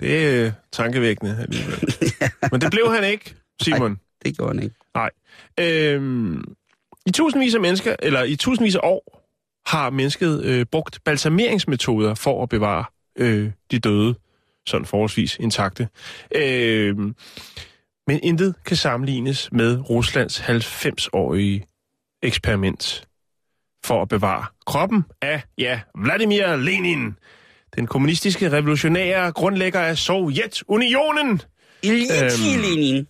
Det 0.01 0.27
er 0.27 0.47
øh, 0.47 0.53
tankevækkende 0.73 1.39
alligevel. 1.41 1.95
Men 2.53 2.61
det 2.61 2.71
blev 2.71 2.93
han 2.95 3.05
ikke, 3.05 3.35
Simon. 3.63 4.01
Det 4.25 4.37
gjorde 4.37 4.55
han 4.55 4.63
ikke. 4.63 4.77
Nej. 4.95 5.11
Øhm, 5.61 6.55
I 7.07 7.11
tusindvis 7.11 7.55
af 7.55 7.61
mennesker, 7.61 7.97
eller 7.99 8.23
i 8.23 8.37
tusindvis 8.37 8.75
af 8.75 8.81
år, 8.83 9.17
har 9.67 9.91
mennesket 9.91 10.45
øh, 10.45 10.67
brugt 10.67 11.01
balsameringsmetoder 11.05 12.15
for 12.15 12.43
at 12.43 12.49
bevare 12.49 12.85
øh, 13.19 13.51
de 13.71 13.79
døde, 13.79 14.15
sådan 14.67 14.87
forholdsvis 14.87 15.37
intakte. 15.41 15.89
Øhm, 16.35 17.15
men 18.07 18.21
intet 18.23 18.55
kan 18.65 18.77
sammenlignes 18.77 19.53
med 19.53 19.91
Ruslands 19.91 20.41
90-årige 20.41 21.67
eksperiment 22.23 23.05
for 23.85 24.03
at 24.03 24.09
bevare 24.09 24.45
kroppen 24.67 25.05
af, 25.23 25.43
ja, 25.59 25.81
Vladimir 25.99 26.57
Lenin, 26.57 27.17
den 27.77 27.87
kommunistiske 27.87 28.53
revolutionære 28.53 29.33
grundlægger 29.33 29.81
af 29.81 29.99
Sovjetunionen. 29.99 31.43
Ilyich 31.83 32.23
Øhm. 32.23 32.61
Lenin. 32.63 33.07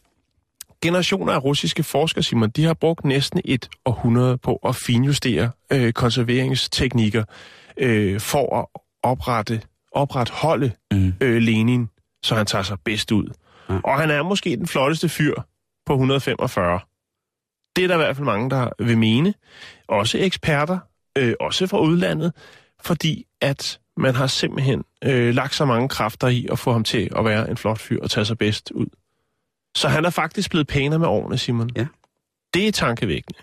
generationer 0.83 1.33
af 1.33 1.45
russiske 1.45 1.83
forskere, 1.83 2.23
Simon, 2.23 2.51
de 2.51 2.65
har 2.65 2.75
brugt 2.75 3.05
næsten 3.05 3.41
et 3.45 3.69
århundrede 3.85 4.39
på 4.39 4.57
at 4.57 4.77
finjustere 4.77 5.51
øh, 5.73 5.93
konserveringsteknikker 5.93 7.25
øh, 7.77 8.21
for 8.21 8.59
at 8.61 8.81
oprette, 9.03 9.63
opretholde 9.93 10.73
Mm. 10.93 11.13
øh, 11.21 11.37
Lenin, 11.37 11.89
så 12.23 12.35
han 12.35 12.47
tager 12.47 12.63
sig 12.63 12.77
bedst 12.85 13.13
ud. 13.13 13.27
Ja. 13.69 13.75
Og 13.85 14.01
han 14.01 14.11
er 14.11 14.23
måske 14.23 14.57
den 14.57 14.67
flotteste 14.67 15.09
fyr 15.09 15.35
på 15.87 15.93
145. 15.93 16.81
Det 17.77 17.85
er 17.85 17.89
der 17.89 17.95
i 17.95 17.99
hvert 17.99 18.17
fald 18.17 18.25
mange, 18.25 18.51
der 18.51 18.71
vil 18.79 18.99
mene. 18.99 19.35
Også 19.89 20.19
eksperter, 20.19 20.79
øh, 21.19 21.35
også 21.41 21.67
fra 21.67 21.81
udlandet, 21.81 22.33
fordi 22.83 23.27
at 23.41 23.81
man 23.97 24.15
har 24.15 24.27
simpelthen 24.27 24.85
øh, 25.05 25.35
lagt 25.35 25.55
så 25.55 25.65
mange 25.65 25.89
kræfter 25.89 26.29
i 26.29 26.47
at 26.53 26.59
få 26.59 26.73
ham 26.73 26.85
til 26.85 27.09
at 27.17 27.25
være 27.25 27.51
en 27.51 27.57
flot 27.57 27.79
fyr 27.79 28.03
og 28.03 28.11
tage 28.11 28.25
sig 28.25 28.39
bedst 28.39 28.71
ud. 28.71 28.87
Så 29.77 29.89
han 29.89 30.05
er 30.05 30.11
faktisk 30.11 30.51
blevet 30.51 30.67
pænere 30.67 30.99
med 30.99 31.09
årene, 31.09 31.39
Simon. 31.39 31.71
Ja. 31.77 31.87
Det 32.55 32.69
er 32.69 32.73
tankevækkende. 32.73 33.39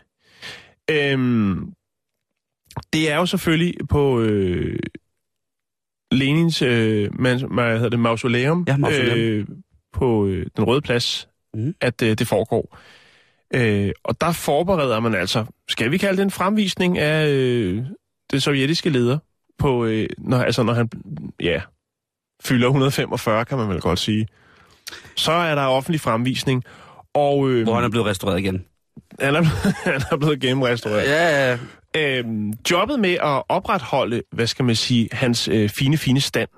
Øhm, 0.91 1.73
det 2.93 3.11
er 3.11 3.15
jo 3.15 3.25
selvfølgelig 3.25 3.73
på... 3.89 4.21
Øh, 4.21 4.80
Lenins 6.11 6.61
øh, 6.61 7.19
man, 7.19 7.53
hvad 7.53 7.73
hedder 7.73 7.89
det, 7.89 7.99
mausoleum, 7.99 8.65
Ja, 8.67 8.78
mausoleum. 8.78 9.19
Øh, 9.19 9.47
på 9.93 10.28
øh, 10.28 10.45
den 10.57 10.63
røde 10.63 10.82
plads, 10.82 11.30
mm. 11.53 11.75
at 11.82 12.01
øh, 12.01 12.17
det 12.17 12.28
foregår. 12.28 12.78
Øh, 13.53 13.91
og 14.03 14.21
der 14.21 14.31
forbereder 14.31 14.99
man 14.99 15.15
altså, 15.15 15.45
skal 15.69 15.91
vi 15.91 15.97
kalde 15.97 16.17
det 16.17 16.23
en 16.23 16.31
fremvisning 16.31 16.97
af 16.97 17.27
øh, 17.27 17.83
det 18.31 18.43
sovjetiske 18.43 18.89
leder, 18.89 19.17
på, 19.57 19.85
øh, 19.85 20.09
når, 20.17 20.37
altså 20.37 20.63
når 20.63 20.73
han 20.73 20.89
ja, 21.39 21.61
fylder 22.43 22.67
145, 22.67 23.45
kan 23.45 23.57
man 23.57 23.69
vel 23.69 23.81
godt 23.81 23.99
sige. 23.99 24.27
Så 25.15 25.31
er 25.31 25.55
der 25.55 25.61
offentlig 25.61 26.01
fremvisning, 26.01 26.63
og 27.13 27.49
øh, 27.49 27.63
Hvor 27.63 27.75
han 27.75 27.83
er 27.83 27.89
blevet 27.89 28.07
restaureret 28.07 28.39
igen. 28.39 28.65
han, 29.19 29.35
er, 29.35 29.41
han 29.91 30.01
er 30.11 30.17
blevet 30.17 30.39
gennemrestaureret. 30.39 31.03
Ja, 31.03 31.49
ja. 31.49 31.57
Øhm, 31.95 32.53
jobbet 32.71 32.99
med 32.99 33.13
at 33.13 33.43
opretholde, 33.49 34.21
hvad 34.31 34.47
skal 34.47 34.65
man 34.65 34.75
sige, 34.75 35.09
hans 35.11 35.47
øh, 35.47 35.69
fine, 35.69 35.97
fine 35.97 36.21
stand, 36.21 36.49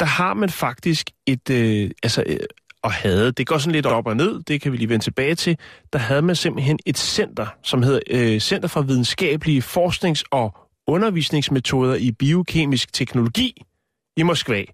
der 0.00 0.06
har 0.06 0.34
man 0.34 0.50
faktisk 0.50 1.10
et, 1.26 1.50
øh, 1.50 1.90
altså, 2.02 2.22
øh, 2.26 2.38
og 2.84 2.92
havde, 2.92 3.32
det 3.32 3.46
går 3.46 3.58
sådan 3.58 3.72
lidt 3.72 3.86
op 3.86 4.06
og 4.06 4.16
ned, 4.16 4.42
det 4.42 4.60
kan 4.60 4.72
vi 4.72 4.76
lige 4.76 4.88
vende 4.88 5.04
tilbage 5.04 5.34
til, 5.34 5.58
der 5.92 5.98
havde 5.98 6.22
man 6.22 6.36
simpelthen 6.36 6.78
et 6.86 6.98
center, 6.98 7.46
som 7.62 7.82
hedder 7.82 8.00
øh, 8.10 8.40
Center 8.40 8.68
for 8.68 8.82
Videnskabelige 8.82 9.62
Forsknings- 9.62 10.22
og 10.30 10.56
Undervisningsmetoder 10.86 11.94
i 11.94 12.12
Biokemisk 12.12 12.92
Teknologi 12.92 13.62
i 14.16 14.22
Moskva. 14.22 14.64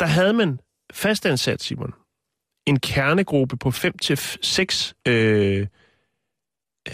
Der 0.00 0.06
havde 0.06 0.32
man 0.32 0.60
fastansat, 0.92 1.62
Simon, 1.62 1.94
en 2.66 2.80
kernegruppe 2.80 3.56
på 3.56 3.70
5 3.70 3.98
til 3.98 4.16
6 4.42 4.94
øh, 5.08 5.66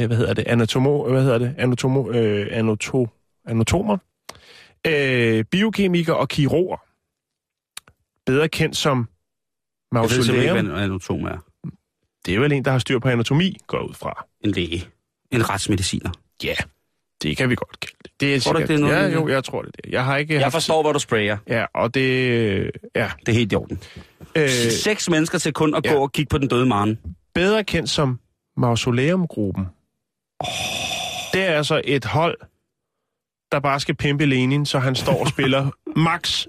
øh, 0.01 0.07
hvad 0.07 0.17
hedder 0.17 0.35
det, 0.35 0.47
anatomo, 0.47 1.09
hvad 1.11 1.23
hedder 1.23 1.39
det, 1.39 1.55
anatomo, 1.59 2.11
øh, 2.11 2.49
anato, 2.51 3.09
anatomer, 3.47 3.97
øh, 4.87 5.45
biokemikere 5.45 6.17
og 6.17 6.29
kirurger. 6.29 6.77
Bedre 8.27 8.49
kendt 8.49 8.77
som 8.77 9.09
jeg 9.93 10.01
ved 10.03 10.09
simpelthen 10.09 10.37
ikke, 10.41 10.53
mausoleum. 10.53 10.67
hvad 10.67 10.85
en 10.85 10.91
anatom 10.91 11.25
er. 11.25 11.39
Det 12.27 12.35
er 12.35 12.39
vel 12.41 12.53
en, 12.53 12.65
der 12.65 12.71
har 12.71 12.79
styr 12.79 12.99
på 12.99 13.09
anatomi, 13.09 13.57
går 13.67 13.79
ud 13.89 13.95
fra. 13.95 14.27
En 14.41 14.51
læge. 14.51 14.85
En 15.31 15.51
retsmediciner. 15.51 16.11
Ja, 16.45 16.55
det 17.23 17.37
kan 17.37 17.51
vi 17.51 17.55
godt 17.55 17.81
kalde 17.81 17.97
det. 18.05 18.11
det 18.21 18.35
er 18.35 18.41
Tror 18.41 18.53
du 18.53 18.59
ikke, 18.59 18.69
det 18.69 18.75
er 18.75 18.81
noget, 18.81 18.95
Ja, 18.97 19.09
jo, 19.09 19.29
jeg 19.29 19.45
tror 19.45 19.63
det. 19.63 19.71
er. 19.85 19.89
Jeg 19.91 20.05
har 20.05 20.17
ikke 20.17 20.35
Jeg 20.35 20.43
haft- 20.43 20.53
forstår, 20.53 20.83
hvor 20.83 20.93
du 20.93 20.99
sprayer. 20.99 21.37
Ja, 21.49 21.65
og 21.75 21.95
det... 21.95 22.71
Ja. 22.97 23.11
Det 23.21 23.29
er 23.29 23.33
helt 23.33 23.53
i 23.53 23.55
orden. 23.55 23.81
Øh, 24.37 24.49
Seks 24.71 25.11
mennesker 25.11 25.39
til 25.39 25.53
kun 25.53 25.75
at 25.75 25.87
ja. 25.87 25.93
gå 25.93 25.99
og 26.03 26.13
kigge 26.13 26.29
på 26.31 26.39
den 26.39 26.49
døde 26.49 26.67
maren. 26.67 26.99
bedre 27.35 27.65
kendt 27.65 27.91
som 27.91 28.21
Mausoleumgruppen. 28.57 29.65
Det 31.33 31.43
er 31.43 31.55
altså 31.57 31.81
et 31.85 32.05
hold, 32.05 32.37
der 33.53 33.61
bare 33.61 33.81
skal 33.81 33.95
pimpe 33.95 34.25
Lenin, 34.27 34.67
så 34.67 34.79
han 34.79 34.95
står 34.95 35.21
og 35.21 35.29
spiller 35.29 35.71
max 36.09 36.47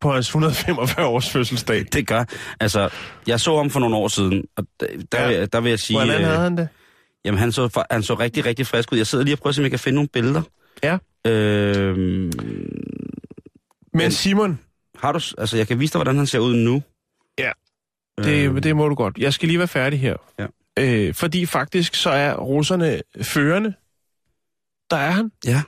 på 0.00 0.12
hans 0.12 0.26
145 0.28 1.06
års 1.06 1.30
fødselsdag. 1.30 1.84
Det 1.92 2.06
gør. 2.06 2.24
Altså, 2.60 2.88
jeg 3.26 3.40
så 3.40 3.56
ham 3.56 3.70
for 3.70 3.80
nogle 3.80 3.96
år 3.96 4.08
siden, 4.08 4.44
og 4.56 4.66
der, 4.80 4.86
der, 5.12 5.20
Ja. 5.20 5.26
vil, 5.28 5.36
jeg- 5.36 5.52
der 5.52 5.60
vil 5.60 5.70
jeg 5.70 5.78
sige... 5.78 5.96
Hvordan 5.98 6.20
øh, 6.20 6.26
havde 6.26 6.38
han 6.40 6.56
det? 6.56 6.68
Jamen, 7.24 7.38
han 7.38 7.52
så, 7.52 7.84
han 7.90 8.02
så 8.02 8.14
rigtig, 8.14 8.44
rigtig 8.46 8.66
frisk 8.66 8.92
ud. 8.92 8.98
Jeg 8.98 9.06
sidder 9.06 9.24
lige 9.24 9.34
og 9.34 9.38
prøver, 9.38 9.58
om 9.58 9.62
jeg 9.62 9.70
kan 9.70 9.78
finde 9.78 9.94
nogle 9.94 10.08
billeder. 10.08 10.42
Ja. 10.82 10.98
Øhm, 11.26 12.30
Men 13.94 14.10
Simon, 14.12 14.58
har 14.98 15.12
du... 15.12 15.20
Altså, 15.38 15.56
jeg 15.56 15.68
kan 15.68 15.80
vise 15.80 15.92
dig, 15.92 15.98
hvordan 15.98 16.16
han 16.16 16.26
ser 16.26 16.38
ud 16.38 16.54
nu. 16.54 16.82
Ja. 17.38 17.50
det, 18.18 18.44
Øhm, 18.46 18.62
det 18.62 18.76
må 18.76 18.88
du 18.88 18.94
godt. 18.94 19.18
Jeg 19.18 19.32
skal 19.34 19.48
lige 19.48 19.58
være 19.58 19.68
færdig 19.68 20.00
her. 20.00 20.16
Ja. 20.38 20.46
Øh, 20.78 21.14
fordi 21.14 21.46
faktisk 21.46 21.94
så 21.94 22.10
er 22.10 22.34
russerne 22.34 23.00
førende. 23.22 23.74
Der 24.90 24.96
er 24.96 25.10
han. 25.10 25.30
Ja. 25.46 25.62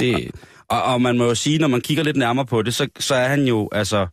Det, 0.00 0.30
Og, 0.68 0.82
og 0.82 1.02
man 1.02 1.18
må 1.18 1.24
jo 1.24 1.34
sige, 1.34 1.58
når 1.58 1.68
man 1.68 1.80
kigger 1.80 2.04
lidt 2.04 2.16
nærmere 2.16 2.46
på 2.46 2.62
det, 2.62 2.74
så, 2.74 2.88
så 2.98 3.14
er 3.14 3.28
han 3.28 3.44
jo, 3.44 3.68
altså... 3.72 4.06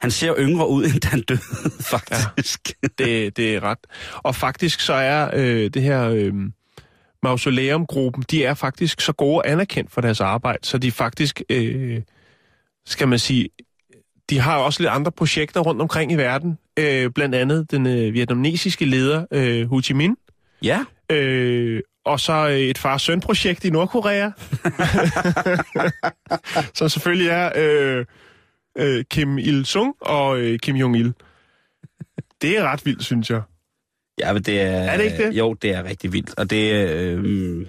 Han 0.00 0.10
ser 0.10 0.34
yngre 0.38 0.68
ud, 0.68 0.84
end 0.94 1.04
han 1.04 1.22
døde, 1.22 1.40
faktisk. 1.80 2.60
Ja. 2.82 2.88
det, 3.04 3.36
det 3.36 3.54
er 3.54 3.62
ret. 3.62 3.78
Og 4.12 4.34
faktisk 4.34 4.80
så 4.80 4.92
er 4.92 5.30
øh, 5.34 5.70
det 5.70 5.82
her 5.82 6.08
øh, 6.08 6.32
mausoleumgruppen, 7.22 8.24
de 8.30 8.44
er 8.44 8.54
faktisk 8.54 9.00
så 9.00 9.12
gode 9.12 9.36
og 9.36 9.50
anerkendt 9.50 9.92
for 9.92 10.00
deres 10.00 10.20
arbejde, 10.20 10.58
så 10.62 10.78
de 10.78 10.92
faktisk, 10.92 11.42
øh, 11.50 12.02
skal 12.86 13.08
man 13.08 13.18
sige, 13.18 13.48
de 14.30 14.38
har 14.38 14.56
også 14.58 14.82
lidt 14.82 14.90
andre 14.90 15.12
projekter 15.12 15.60
rundt 15.60 15.82
omkring 15.82 16.12
i 16.12 16.14
verden. 16.14 16.58
Øh, 16.78 17.10
blandt 17.10 17.34
andet 17.34 17.70
den 17.70 17.86
øh, 17.86 18.14
vietnamesiske 18.14 18.84
leder 18.84 19.26
øh, 19.30 19.68
Ho 19.68 19.80
Chi 19.80 19.94
Minh, 19.94 20.16
ja. 20.62 20.84
Øh, 21.12 21.80
og 22.04 22.20
så 22.20 22.32
øh, 22.48 22.58
et 22.58 22.78
far-søn-projekt 22.78 23.64
i 23.64 23.70
Nordkorea, 23.70 24.30
som 26.74 26.88
selvfølgelig 26.88 27.28
er 27.28 27.50
øh, 27.56 28.04
øh, 28.78 29.04
Kim 29.10 29.38
Il-sung 29.38 29.94
og 30.00 30.38
øh, 30.40 30.58
Kim 30.58 30.76
Jong-il. 30.76 31.12
Det 32.42 32.58
er 32.58 32.62
ret 32.62 32.86
vildt, 32.86 33.04
synes 33.04 33.30
jeg. 33.30 33.42
Ja, 34.18 34.32
men 34.32 34.42
det 34.42 34.60
er... 34.60 34.66
Er 34.66 34.96
det 34.96 35.04
ikke 35.04 35.26
det? 35.26 35.32
Jo, 35.38 35.52
det 35.54 35.70
er 35.70 35.84
rigtig 35.84 36.12
vildt. 36.12 36.34
Og 36.38 36.50
det... 36.50 36.72
Øh, 36.72 37.66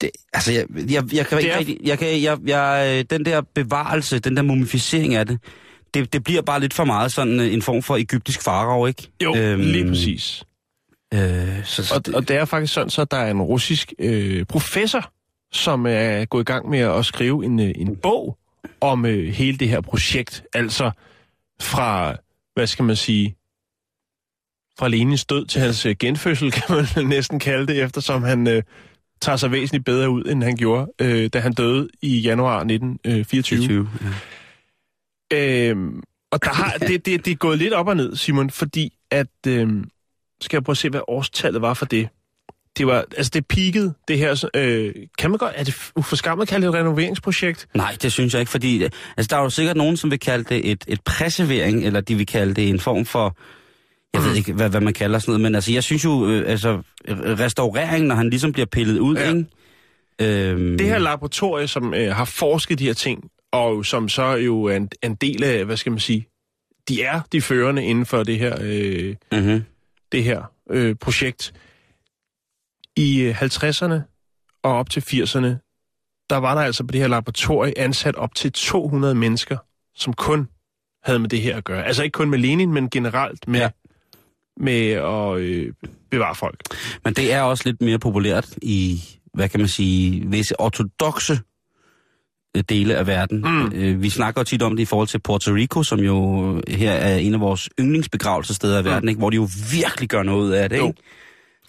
det 0.00 0.10
altså, 0.32 0.52
jeg, 0.52 0.66
jeg, 0.90 1.14
jeg 1.14 1.26
kan 1.26 1.38
Det 1.38 1.44
ikke 1.44 1.52
er- 1.54 1.58
rigtig... 1.58 1.78
Jeg 1.84 1.98
kan, 1.98 2.22
jeg, 2.22 2.38
jeg, 2.46 2.96
øh, 2.98 3.04
den 3.10 3.24
der 3.24 3.40
bevarelse, 3.54 4.18
den 4.18 4.36
der 4.36 4.42
mumificering 4.42 5.14
af 5.14 5.26
det, 5.26 5.38
det, 5.94 6.12
det 6.12 6.24
bliver 6.24 6.42
bare 6.42 6.60
lidt 6.60 6.74
for 6.74 6.84
meget 6.84 7.12
sådan 7.12 7.40
en 7.40 7.62
form 7.62 7.82
for 7.82 7.96
egyptisk 7.96 8.42
farao, 8.42 8.86
ikke? 8.86 9.10
Jo, 9.22 9.36
øhm, 9.36 9.60
lige 9.60 9.88
præcis. 9.88 10.44
Øh, 11.14 11.64
så, 11.64 11.84
så 11.84 11.94
Og, 11.94 12.06
det, 12.06 12.14
og 12.14 12.28
det 12.28 12.36
er 12.36 12.44
faktisk 12.44 12.72
sådan, 12.72 12.90
så 12.90 13.04
der 13.04 13.16
er 13.16 13.30
en 13.30 13.42
russisk 13.42 13.92
øh, 13.98 14.44
professor, 14.46 15.12
som 15.52 15.86
er 15.86 16.24
gået 16.24 16.42
i 16.42 16.44
gang 16.44 16.70
med 16.70 16.78
at 16.78 17.06
skrive 17.06 17.44
en, 17.44 17.60
øh, 17.60 17.72
en 17.76 17.96
bog 17.96 18.38
om 18.80 19.06
øh, 19.06 19.28
hele 19.34 19.58
det 19.58 19.68
her 19.68 19.80
projekt. 19.80 20.44
Altså 20.52 20.90
fra, 21.60 22.16
hvad 22.54 22.66
skal 22.66 22.84
man 22.84 22.96
sige, 22.96 23.36
fra 24.78 24.88
Lenins 24.88 25.24
død 25.24 25.46
til 25.46 25.60
hans 25.60 25.86
øh, 25.86 25.96
genfødsel, 25.98 26.52
kan 26.56 26.86
man 26.96 27.06
næsten 27.06 27.38
kalde 27.38 27.66
det, 27.66 27.82
eftersom 27.82 28.22
han 28.22 28.46
øh, 28.46 28.62
tager 29.20 29.36
sig 29.36 29.52
væsentligt 29.52 29.84
bedre 29.84 30.10
ud, 30.10 30.24
end 30.24 30.42
han 30.42 30.56
gjorde, 30.56 30.92
øh, 31.00 31.30
da 31.32 31.40
han 31.40 31.52
døde 31.52 31.88
i 32.02 32.18
januar 32.18 32.58
1924. 32.58 33.60
20, 33.60 33.88
ja. 35.30 35.68
Øhm, 35.70 36.02
og 36.30 36.44
der 36.44 36.50
har, 36.50 36.72
det, 36.78 37.06
det, 37.06 37.24
det 37.24 37.30
er 37.30 37.36
gået 37.36 37.58
lidt 37.58 37.72
op 37.72 37.88
og 37.88 37.96
ned, 37.96 38.16
Simon, 38.16 38.50
fordi 38.50 38.92
at... 39.10 39.28
Øhm, 39.46 39.90
skal 40.40 40.56
jeg 40.56 40.64
prøve 40.64 40.72
at 40.72 40.78
se, 40.78 40.88
hvad 40.90 41.00
årstallet 41.08 41.62
var 41.62 41.74
for 41.74 41.86
det. 41.86 42.08
Det 42.78 42.86
var, 42.86 43.04
altså 43.16 43.30
det 43.34 43.46
peakede, 43.46 43.94
det 44.08 44.18
her, 44.18 44.48
øh, 44.54 44.94
kan 45.18 45.30
man 45.30 45.38
godt, 45.38 45.52
er 45.56 45.64
det 45.64 45.92
uforskammet 45.96 46.42
at 46.42 46.48
kalde 46.48 46.66
det 46.66 46.74
et 46.74 46.78
renoveringsprojekt? 46.80 47.68
Nej, 47.74 47.96
det 48.02 48.12
synes 48.12 48.34
jeg 48.34 48.40
ikke, 48.40 48.50
fordi 48.50 48.84
øh, 48.84 48.90
altså, 49.16 49.28
der 49.30 49.36
er 49.36 49.42
jo 49.42 49.50
sikkert 49.50 49.76
nogen, 49.76 49.96
som 49.96 50.10
vil 50.10 50.18
kalde 50.18 50.44
det 50.44 50.70
et, 50.70 50.84
et 50.88 51.00
præservering, 51.04 51.84
eller 51.86 52.00
de 52.00 52.14
vil 52.14 52.26
kalde 52.26 52.54
det 52.54 52.68
en 52.68 52.80
form 52.80 53.04
for, 53.04 53.36
jeg 54.14 54.24
ved 54.24 54.34
ikke, 54.36 54.52
hvad, 54.52 54.70
hvad 54.70 54.80
man 54.80 54.94
kalder 54.94 55.18
sådan 55.18 55.32
noget, 55.32 55.40
men 55.40 55.54
altså, 55.54 55.72
jeg 55.72 55.82
synes 55.82 56.04
jo, 56.04 56.28
øh, 56.28 56.50
altså, 56.50 56.82
restaurering, 57.08 58.06
når 58.06 58.14
han 58.14 58.30
ligesom 58.30 58.52
bliver 58.52 58.66
pillet 58.66 58.98
ud, 58.98 59.16
ja. 59.16 59.28
ikke? 59.28 59.44
Øhm, 60.20 60.78
Det 60.78 60.86
her 60.86 60.98
laboratorie, 60.98 61.68
som 61.68 61.94
øh, 61.94 62.14
har 62.14 62.24
forsket 62.24 62.78
de 62.78 62.86
her 62.86 62.94
ting, 62.94 63.30
og 63.52 63.86
som 63.86 64.08
så 64.08 64.24
jo 64.24 64.64
er 64.64 64.76
en, 64.76 64.88
en 65.02 65.14
del 65.14 65.44
af, 65.44 65.64
hvad 65.64 65.76
skal 65.76 65.92
man 65.92 65.98
sige, 65.98 66.26
de 66.88 67.02
er 67.02 67.20
de 67.32 67.40
førende 67.40 67.84
inden 67.84 68.06
for 68.06 68.22
det 68.22 68.38
her, 68.38 68.56
øh, 68.60 69.14
mm-hmm. 69.32 69.62
Det 70.12 70.24
her 70.24 70.52
øh, 70.70 70.94
projekt. 70.94 71.52
I 72.96 73.20
øh, 73.20 73.42
50'erne 73.42 74.00
og 74.62 74.72
op 74.72 74.90
til 74.90 75.00
80'erne, 75.00 75.46
der 76.30 76.36
var 76.36 76.54
der 76.54 76.62
altså 76.62 76.84
på 76.84 76.92
det 76.92 77.00
her 77.00 77.08
laboratorie 77.08 77.78
ansat 77.78 78.14
op 78.14 78.34
til 78.34 78.52
200 78.52 79.14
mennesker, 79.14 79.56
som 79.94 80.12
kun 80.12 80.48
havde 81.02 81.18
med 81.18 81.28
det 81.28 81.40
her 81.40 81.56
at 81.56 81.64
gøre. 81.64 81.84
Altså 81.84 82.02
ikke 82.02 82.12
kun 82.12 82.30
med 82.30 82.38
Lenin, 82.38 82.72
men 82.72 82.90
generelt 82.90 83.48
med, 83.48 83.60
ja. 83.60 83.70
Med 84.56 84.90
at 84.90 85.38
øh, 85.38 85.72
bevare 86.10 86.34
folk. 86.34 86.60
Men 87.04 87.14
det 87.14 87.32
er 87.32 87.42
også 87.42 87.62
lidt 87.66 87.80
mere 87.80 87.98
populært 87.98 88.56
i, 88.62 89.02
hvad 89.34 89.48
kan 89.48 89.60
man 89.60 89.68
sige, 89.68 90.26
visse 90.26 90.60
ortodoxe 90.60 91.32
øh, 91.32 91.38
dele 92.62 92.96
af 92.96 93.06
verden. 93.06 93.40
Mm. 93.40 93.72
Øh, 93.74 94.02
Vi 94.02 94.10
snakker 94.10 94.40
jo 94.40 94.44
tit 94.44 94.62
om 94.62 94.76
det 94.76 94.82
i 94.82 94.86
forhold 94.86 95.08
til 95.08 95.18
Puerto 95.20 95.54
Rico, 95.54 95.82
som 95.82 95.98
jo 95.98 96.62
her 96.68 96.92
er 96.92 97.16
en 97.16 97.34
af 97.34 97.40
vores 97.40 97.68
yndlingsbegravelsessteder 97.80 98.82
i 98.82 98.84
verden, 98.84 99.08
ikke? 99.08 99.18
hvor 99.18 99.30
de 99.30 99.36
jo 99.36 99.48
virkelig 99.72 100.08
gør 100.08 100.22
noget 100.22 100.54
af 100.54 100.68
det. 100.68 100.78
Jo. 100.78 100.86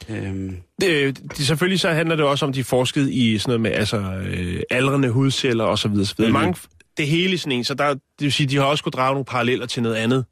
Ikke? 0.09 0.27
Øhm, 0.27 0.57
Det, 0.81 1.19
det, 1.37 1.47
selvfølgelig 1.47 1.79
så 1.79 1.89
handler 1.89 2.15
det 2.15 2.25
også 2.25 2.45
om, 2.45 2.53
de 2.53 2.63
forskede 2.63 3.13
i 3.13 3.37
sådan 3.37 3.49
noget 3.49 3.61
med 3.61 3.71
altså, 3.71 3.97
øh, 4.27 4.61
aldrende 4.69 5.09
hudceller 5.09 5.63
og 5.63 5.79
så 5.79 5.87
videre. 5.87 6.05
Så 6.05 6.15
videre. 6.17 6.31
Mhm. 6.31 6.37
Mm-hmm. 6.37 6.47
Mange, 6.47 6.59
det 6.97 7.07
hele 7.07 7.37
sådan 7.37 7.51
en, 7.51 7.63
så 7.63 7.73
der, 7.73 7.89
det 7.89 7.99
vil 8.19 8.31
sige, 8.31 8.47
de 8.47 8.55
har 8.57 8.63
også 8.63 8.83
kunne 8.83 8.91
drage 8.91 9.13
nogle 9.13 9.25
paralleller 9.25 9.65
til 9.65 9.83
noget 9.83 9.95
andet. 9.95 10.25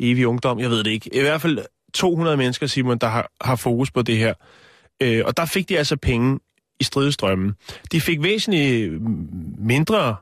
Evig 0.00 0.26
ungdom, 0.26 0.58
jeg 0.60 0.70
ved 0.70 0.84
det 0.84 0.90
ikke. 0.90 1.10
I 1.16 1.20
hvert 1.20 1.40
fald 1.40 1.58
200 1.94 2.36
mennesker, 2.36 2.66
Simon, 2.66 2.98
der 2.98 3.08
har, 3.08 3.30
har 3.40 3.56
fokus 3.56 3.90
på 3.90 4.02
det 4.02 4.16
her. 4.16 4.34
Øh, 5.02 5.22
og 5.26 5.36
der 5.36 5.44
fik 5.46 5.68
de 5.68 5.78
altså 5.78 5.96
penge 5.96 6.38
i 6.80 6.84
stridestrømmen. 6.84 7.52
De 7.92 8.00
fik 8.00 8.22
væsentligt 8.22 9.02
mindre, 9.58 10.16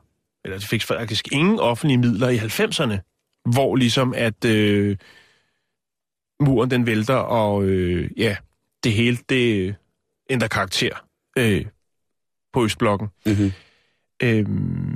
eller 0.45 0.57
de 0.57 0.65
fik 0.65 0.83
faktisk 0.83 1.31
ingen 1.31 1.59
offentlige 1.59 1.97
midler 1.97 2.29
i 2.29 2.37
90'erne, 2.37 2.97
hvor 3.53 3.75
ligesom 3.75 4.13
at 4.17 4.45
øh, 4.45 4.97
muren 6.39 6.71
den 6.71 6.85
vælter, 6.85 7.15
og 7.15 7.63
øh, 7.63 8.09
ja, 8.17 8.35
det 8.83 8.93
hele 8.93 9.17
det 9.29 9.75
ændrer 10.29 10.47
karakter 10.47 11.05
øh, 11.37 11.65
på 12.53 12.63
Østblokken. 12.63 13.07
mm-hmm. 13.25 13.51
Øh, 14.23 14.49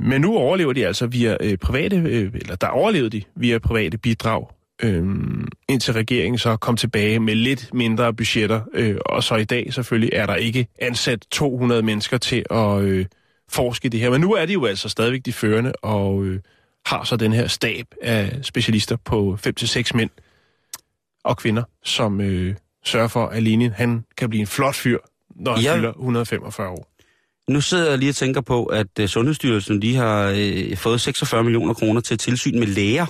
men 0.03 0.21
nu 0.21 0.37
overlever 0.37 0.73
de 0.73 0.87
altså 0.87 1.07
via 1.07 1.37
øh, 1.41 1.57
private, 1.57 1.95
øh, 1.95 2.31
eller 2.35 2.55
der 2.55 2.67
overlevede 2.67 3.09
de 3.09 3.23
via 3.35 3.59
private 3.59 3.97
bidrag, 3.97 4.47
øh, 4.83 5.03
indtil 5.69 5.93
regeringen 5.93 6.37
så 6.39 6.55
kom 6.57 6.77
tilbage 6.77 7.19
med 7.19 7.35
lidt 7.35 7.73
mindre 7.73 8.13
budgetter. 8.13 8.61
Øh, 8.73 8.95
og 9.05 9.23
så 9.23 9.35
i 9.35 9.43
dag 9.43 9.73
selvfølgelig 9.73 10.09
er 10.13 10.25
der 10.25 10.35
ikke 10.35 10.67
ansat 10.81 11.25
200 11.31 11.81
mennesker 11.83 12.17
til 12.17 12.43
at 12.51 12.81
øh, 12.81 13.05
forske 13.49 13.85
i 13.85 13.89
det 13.89 13.99
her. 13.99 14.09
Men 14.09 14.21
nu 14.21 14.33
er 14.33 14.45
de 14.45 14.53
jo 14.53 14.65
altså 14.65 14.89
stadigvæk 14.89 15.21
de 15.25 15.33
førende, 15.33 15.71
og 15.81 16.23
øh, 16.23 16.39
har 16.85 17.03
så 17.03 17.15
den 17.15 17.33
her 17.33 17.47
stab 17.47 17.85
af 18.01 18.39
specialister 18.41 18.97
på 19.05 19.37
5-6 19.47 19.91
mænd 19.93 20.09
og 21.23 21.37
kvinder, 21.37 21.63
som 21.83 22.21
øh, 22.21 22.55
sørger 22.85 23.07
for, 23.07 23.25
at 23.25 23.43
Lenin 23.43 23.71
han 23.71 24.05
kan 24.17 24.29
blive 24.29 24.41
en 24.41 24.47
flot 24.47 24.75
fyr, 24.75 24.97
når 25.35 25.53
han 25.55 25.63
Ja. 25.63 25.75
fylder 25.77 25.89
145 25.91 26.69
år. 26.69 26.89
Nu 27.49 27.61
sidder 27.61 27.89
jeg 27.89 27.99
lige 27.99 28.09
og 28.09 28.15
tænker 28.15 28.41
på, 28.41 28.65
at 28.65 28.87
uh, 28.99 29.05
Sundhedsstyrelsen 29.05 29.79
lige 29.79 29.95
har 29.95 30.31
uh, 30.71 30.77
fået 30.77 31.01
46 31.01 31.43
millioner 31.43 31.73
kroner 31.73 32.01
til 32.01 32.17
tilsyn 32.17 32.59
med 32.59 32.67
læger 32.67 33.05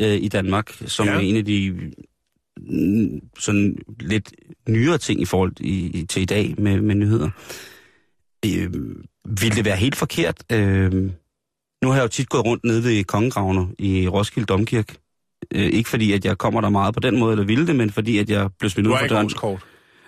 uh, 0.00 0.06
i 0.06 0.28
Danmark, 0.28 0.72
som 0.86 1.06
Ja. 1.06 1.12
er 1.14 1.18
en 1.18 1.36
af 1.36 1.44
de 1.44 1.90
mm, 2.60 3.20
sådan 3.38 3.78
lidt 4.00 4.32
nyere 4.68 4.98
ting 4.98 5.20
i 5.20 5.24
forhold 5.24 5.52
i, 5.60 6.06
til 6.08 6.22
i 6.22 6.24
dag 6.24 6.54
med, 6.58 6.80
med 6.80 6.94
nyheder. 6.94 7.30
Uh, 8.46 8.74
vil 9.42 9.56
det 9.56 9.64
være 9.64 9.76
helt 9.76 9.96
forkert? 9.96 10.44
Uh, 10.52 10.92
nu 11.82 11.88
har 11.88 11.94
jeg 11.94 12.02
jo 12.02 12.08
tit 12.08 12.28
gået 12.28 12.44
rundt 12.44 12.64
nede 12.64 12.84
ved 12.84 13.04
kongegravene 13.04 13.66
i 13.78 14.08
Roskilde 14.08 14.46
Domkirke. 14.46 14.94
Uh, 15.54 15.60
ikke 15.60 15.88
fordi, 15.90 16.12
at 16.12 16.24
jeg 16.24 16.38
kommer 16.38 16.60
der 16.60 16.68
meget 16.68 16.94
på 16.94 17.00
den 17.00 17.18
måde, 17.18 17.32
eller 17.32 17.44
ville 17.44 17.66
det, 17.66 17.76
men 17.76 17.90
fordi, 17.90 18.18
at 18.18 18.30
jeg 18.30 18.50
blev 18.58 18.70
smidt 18.70 18.86
ud 18.86 18.92
for 18.92 19.06
døren. 19.08 19.30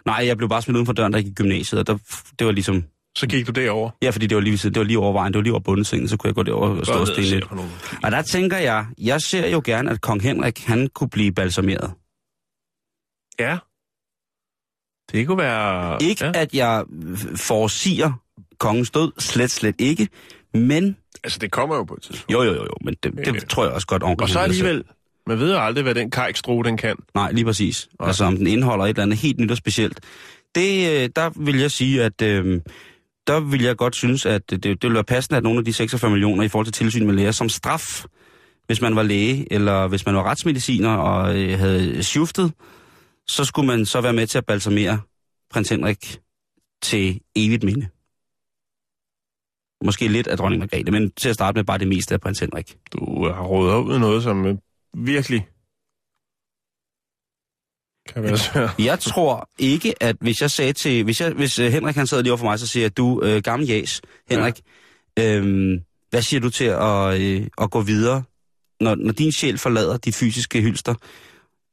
Nej, 0.07 0.23
jeg 0.27 0.37
blev 0.37 0.49
bare 0.49 0.63
smidt 0.63 0.77
uden 0.77 0.87
for 0.87 0.93
døren, 0.93 1.13
der 1.13 1.19
gik 1.23 1.31
i 1.31 1.35
gymnasiet, 1.35 1.79
og 1.79 1.87
der, 1.87 1.99
det 2.39 2.47
var 2.47 2.53
ligesom 2.53 2.85
Så 3.17 3.27
gik 3.27 3.47
du 3.47 3.53
derover. 3.53 3.91
Ja, 4.03 4.11
fordi 4.11 4.27
det 4.27 4.35
var 4.35 4.41
lige, 4.43 4.57
det 4.57 4.77
var 4.77 4.85
lige 4.85 4.99
over 4.99 5.13
vejen, 5.13 5.33
det 5.33 5.39
var 5.39 5.43
lige 5.43 5.53
over 5.53 5.61
bundesengen, 5.61 6.09
så 6.09 6.17
kunne 6.17 6.29
jeg 6.29 6.35
gå 6.35 6.43
derover 6.43 6.69
og 6.69 6.87
stå 6.87 6.93
og 7.01 7.07
stene 7.07 7.27
lidt. 7.27 7.45
Og 8.03 8.11
der 8.13 8.23
tænker 8.23 8.57
jeg, 8.57 8.87
jeg 8.99 9.21
ser 9.21 9.49
jo 9.49 9.63
gerne, 9.65 9.91
at 9.91 10.01
kong 10.01 10.23
Henrik, 10.23 10.65
han 10.65 10.89
kunne 10.95 11.11
blive 11.11 11.33
balsameret. 11.33 11.93
Ja. 13.41 13.59
Det 15.13 15.27
kunne 15.27 15.39
være... 15.39 16.03
Ikke 16.03 16.25
ja. 16.25 16.33
at 16.35 16.55
jeg 16.55 16.85
forsiger 17.37 18.13
kongens 18.59 18.91
død, 18.91 19.13
slet 19.19 19.51
slet 19.51 19.75
ikke, 19.79 20.09
men, 20.55 20.97
Altså, 21.25 21.39
det 21.39 21.51
kommer 21.51 21.77
jo 21.77 21.85
på 21.85 21.95
et 21.95 22.03
tidspunkt. 22.03 22.33
jo 22.33 22.43
jo 22.43 22.53
jo, 22.55 22.63
jo 22.63 22.75
men 22.85 22.95
det, 23.03 23.13
Ja, 23.17 23.23
ja. 23.27 23.33
det 23.33 23.49
tror 23.49 23.65
jeg 23.65 23.73
også 23.73 23.87
godt, 23.87 24.03
onkel 24.03 24.23
Og 24.23 24.29
så 24.29 24.39
alligevel, 24.39 24.85
man 25.27 25.39
ved 25.39 25.53
jo 25.53 25.59
aldrig, 25.59 25.83
hvad 25.83 25.95
den 25.95 26.11
kajkstro, 26.11 26.63
den 26.63 26.77
kan. 26.77 26.97
Nej, 27.15 27.33
lige 27.33 27.45
præcis. 27.45 27.89
Altså 28.01 28.25
om 28.25 28.37
den 28.37 28.47
indeholder 28.47 28.85
et 28.85 28.89
eller 28.89 29.03
andet 29.03 29.19
helt 29.19 29.39
nyt 29.41 29.51
og 29.51 29.57
specielt. 29.57 30.01
Det, 30.55 31.03
øh, 31.03 31.09
der 31.17 31.31
vil 31.45 31.59
jeg 31.59 31.71
sige, 31.71 32.05
at 32.05 32.23
øh, 32.23 32.61
der 33.27 33.41
vil 33.41 33.63
jeg 33.63 33.77
godt 33.77 33.97
synes, 33.97 34.27
at 34.27 34.51
det, 34.51 34.65
det 34.65 34.83
ville 34.83 34.95
være 34.95 35.05
passende, 35.05 35.37
at 35.37 35.43
nogle 35.43 35.59
af 35.59 35.65
de 35.65 35.73
46 35.73 36.11
millioner 36.11 36.45
i 36.45 36.49
forhold 36.49 36.67
til 36.67 36.73
tilsyn 36.73 37.07
med 37.07 37.15
læger 37.15 37.33
som 37.33 37.49
straf, 37.49 38.05
hvis 38.67 38.81
man 38.81 38.97
var 38.97 39.03
læge, 39.03 39.53
eller 39.53 39.89
hvis 39.89 40.07
man 40.07 40.15
var 40.15 40.23
retsmediciner 40.23 40.95
og 40.95 41.39
øh, 41.39 41.59
havde 41.59 42.03
shiftet, 42.03 42.53
så 43.27 43.45
skulle 43.45 43.67
man 43.67 43.87
så 43.87 44.01
være 44.01 44.13
med 44.13 44.27
til 44.27 44.39
at 44.39 44.47
balsamere 44.47 45.01
prins 45.51 45.69
Henrik 45.69 46.21
til 46.83 47.21
evigt 47.37 47.65
minde. 47.65 47.89
Måske 49.85 50.09
lidt 50.09 50.27
af 50.27 50.37
dronning 50.37 50.61
Margrethe, 50.61 50.91
men 50.93 51.11
til 51.11 51.29
at 51.29 51.35
starte 51.35 51.57
med 51.57 51.65
bare 51.65 51.79
det 51.79 51.89
meste 51.89 52.15
af 52.15 52.21
prins 52.21 52.41
Henrik. 52.41 52.77
Du 52.93 53.29
har 53.29 53.43
rådet 53.43 53.75
ud 53.75 53.99
noget, 53.99 54.23
som 54.23 54.47
øh, 54.47 54.57
virkelig 54.97 55.47
kan 58.09 58.23
være. 58.23 58.71
Jeg 58.79 58.99
tror 59.01 59.49
ikke, 59.59 59.95
at 60.01 60.17
hvis 60.21 60.41
jeg 60.41 60.51
sagde 60.51 60.73
til... 60.73 61.05
Hvis, 61.05 61.21
jeg, 61.21 61.31
hvis 61.33 61.59
øh, 61.59 61.73
Henrik 61.73 61.95
han 61.97 62.07
sad 62.07 62.23
lige 62.23 62.33
over 62.33 62.39
for 62.39 62.45
mig, 62.45 62.59
så 62.59 62.67
siger 62.67 62.85
jeg, 62.85 62.97
du, 62.97 63.23
øh, 63.25 63.43
gammel 63.43 63.69
jas, 63.69 64.01
Henrik, 64.31 64.61
ja. 65.19 65.35
øhm, 65.37 65.79
hvad 66.11 66.23
siger 66.23 66.41
du 66.41 66.51
til 66.51 66.65
at, 66.65 67.21
øh, 67.21 67.47
at 67.63 67.71
gå 67.71 67.81
videre, 67.81 68.23
når, 68.81 68.95
når 68.95 69.13
din 69.13 69.33
sjæl 69.33 69.59
forlader 69.59 69.97
de 69.97 70.13
fysiske 70.13 70.61
hylster 70.61 70.95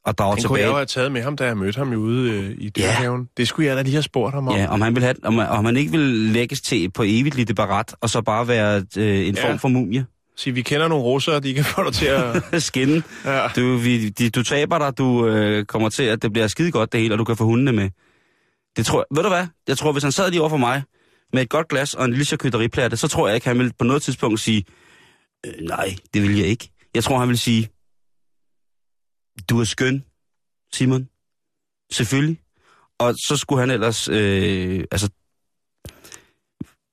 og 0.06 0.18
drager 0.18 0.36
Den 0.36 0.44
kunne 0.44 0.60
jeg 0.60 0.66
jo 0.66 0.70
tilbage? 0.70 0.78
have 0.78 0.86
taget 0.86 1.12
med 1.12 1.22
ham, 1.22 1.38
da 1.38 1.46
jeg 1.46 1.58
mødte 1.58 1.78
ham 1.78 1.94
ude 1.94 2.32
øh, 2.32 2.56
i 2.58 2.70
dyrhaven. 2.70 3.22
Ja. 3.22 3.26
Det 3.38 3.48
skulle 3.48 3.68
jeg 3.68 3.78
da 3.78 3.82
lige 3.82 3.94
have 3.94 4.04
spurgt 4.04 4.34
ham 4.34 4.48
om. 4.48 4.56
Ja, 4.56 4.68
om 4.68 4.82
han, 4.82 4.96
vil 4.96 5.04
have, 5.04 5.16
om, 5.24 5.38
om 5.40 5.66
han 5.66 5.78
ikke 5.78 5.92
vil 5.92 6.00
lægges 6.10 6.62
til 6.62 6.92
på 6.92 7.04
evigt 7.06 7.36
lille 7.36 7.54
barat, 7.54 7.96
og 8.02 8.10
så 8.10 8.22
bare 8.22 8.48
være 8.48 8.86
øh, 8.98 9.28
en 9.28 9.36
Ja. 9.36 9.50
form 9.50 9.60
for 9.60 9.68
mumie. 9.68 10.06
Sige, 10.40 10.54
vi 10.54 10.62
kender 10.62 10.88
nogle 10.88 11.04
russere, 11.04 11.40
de 11.40 11.54
kan 11.54 11.66
få 11.76 11.84
dig 11.84 11.94
til 11.94 12.06
at... 12.06 12.64
Skinne. 12.70 13.04
Ja. 13.26 13.48
Du, 13.56 13.78
vi, 13.78 14.10
de, 14.10 14.30
du 14.30 14.44
taber 14.44 14.78
dig, 14.78 14.98
du 14.98 15.28
øh, 15.28 15.66
kommer 15.66 15.90
til, 15.90 16.04
at 16.04 16.22
det 16.22 16.34
bliver 16.34 16.48
skide 16.48 16.72
godt 16.72 16.92
det 16.94 17.02
hele, 17.02 17.14
og 17.14 17.20
du 17.20 17.24
kan 17.24 17.38
få 17.38 17.44
hundene 17.46 17.72
med. 17.72 17.90
Det 18.78 18.86
tror 18.86 19.00
jeg, 19.00 19.18
ved 19.18 19.24
du 19.24 19.30
hvad? 19.30 19.48
Jeg 19.68 19.78
tror, 19.78 19.92
hvis 19.92 20.04
han 20.04 20.12
sad 20.12 20.30
lige 20.30 20.42
over 20.42 20.50
for 20.50 20.58
mig, 20.58 20.84
med 21.34 21.42
et 21.42 21.50
godt 21.50 21.68
glas 21.68 21.94
og 21.94 22.06
en 22.06 22.12
lille 22.12 22.26
charcuterieplatte, 22.26 22.98
så 22.98 23.08
tror 23.08 23.28
jeg 23.28 23.36
ikke, 23.36 23.48
han 23.48 23.58
ville 23.58 23.72
på 23.80 23.84
noget 23.86 24.02
tidspunkt 24.02 24.40
sige, 24.40 24.66
øh, 25.46 25.54
nej, 25.62 25.96
det 26.14 26.22
vil 26.22 26.38
jeg 26.38 26.48
ikke. 26.48 26.72
Jeg 26.96 27.04
tror, 27.04 27.20
han 27.20 27.30
vil 27.30 27.40
sige, 27.40 27.70
du 29.50 29.60
er 29.60 29.64
skøn, 29.64 30.04
Simon. 30.74 31.10
Selvfølgelig. 31.92 32.40
Og 33.00 33.14
så 33.28 33.38
skulle 33.38 33.60
han 33.60 33.72
ellers, 33.72 34.08
øh, 34.08 34.84
altså, 34.92 35.10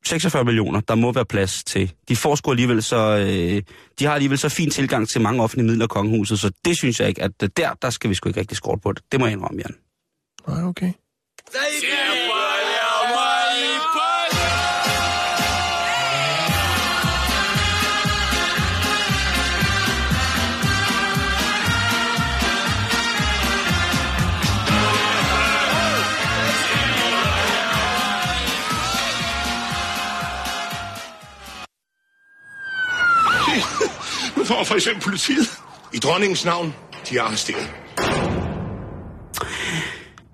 46 0.07 0.45
millioner, 0.45 0.81
der 0.81 0.95
må 0.95 1.13
være 1.13 1.25
plads 1.25 1.65
til. 1.65 1.93
De 2.09 2.17
får 2.17 2.35
sgu 2.35 2.51
alligevel 2.51 2.83
så, 2.83 2.97
øh, 2.97 3.63
de 3.99 4.05
har 4.05 4.15
alligevel 4.15 4.39
så 4.39 4.49
fin 4.49 4.71
tilgang 4.71 5.09
til 5.09 5.21
mange 5.21 5.43
offentlige 5.43 5.67
midler 5.67 5.85
i 5.85 5.89
kongehuset, 5.89 6.41
så 6.41 6.51
det 6.65 6.77
synes 6.77 7.01
jeg 7.01 7.09
ikke, 7.09 7.23
at 7.23 7.31
der, 7.57 7.75
der 7.83 7.91
skal 7.91 8.11
vi 8.11 8.15
sgu 8.15 8.29
ikke 8.29 8.41
rigtig 8.41 8.57
skåre 8.57 8.79
på 8.79 8.93
det. 8.93 9.03
Det 9.13 9.21
må 9.21 9.27
jeg 9.27 9.33
indrømme, 9.33 9.61
Jan. 9.63 9.75
Nej, 10.49 10.65
okay. 10.65 10.93
For 34.77 34.79
eksempel 34.79 35.03
politiet. 35.03 35.47
I 35.95 35.99
dronningens 35.99 36.45
navn, 36.45 36.75
de 37.11 37.19
er 37.19 37.23
arresteret. 37.23 37.71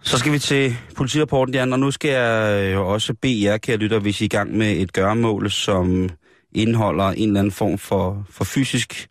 Så 0.02 0.18
skal 0.18 0.32
vi 0.32 0.38
til 0.38 0.76
politirapporten, 0.96 1.54
Jan, 1.54 1.72
og 1.72 1.80
nu 1.80 1.90
skal 1.90 2.10
jeg 2.10 2.62
øh, 2.64 2.80
også 2.80 3.14
bede 3.14 3.44
jer, 3.44 3.58
kære 3.58 3.76
lytter, 3.76 3.98
hvis 3.98 4.20
I 4.20 4.24
er 4.24 4.26
i 4.26 4.28
gang 4.28 4.56
med 4.56 4.72
et 4.76 4.92
gøremål, 4.92 5.50
som 5.50 6.08
indeholder 6.52 7.04
en 7.04 7.28
eller 7.28 7.40
anden 7.40 7.52
form 7.52 7.78
for, 7.78 8.26
for 8.30 8.44
fysisk 8.44 9.08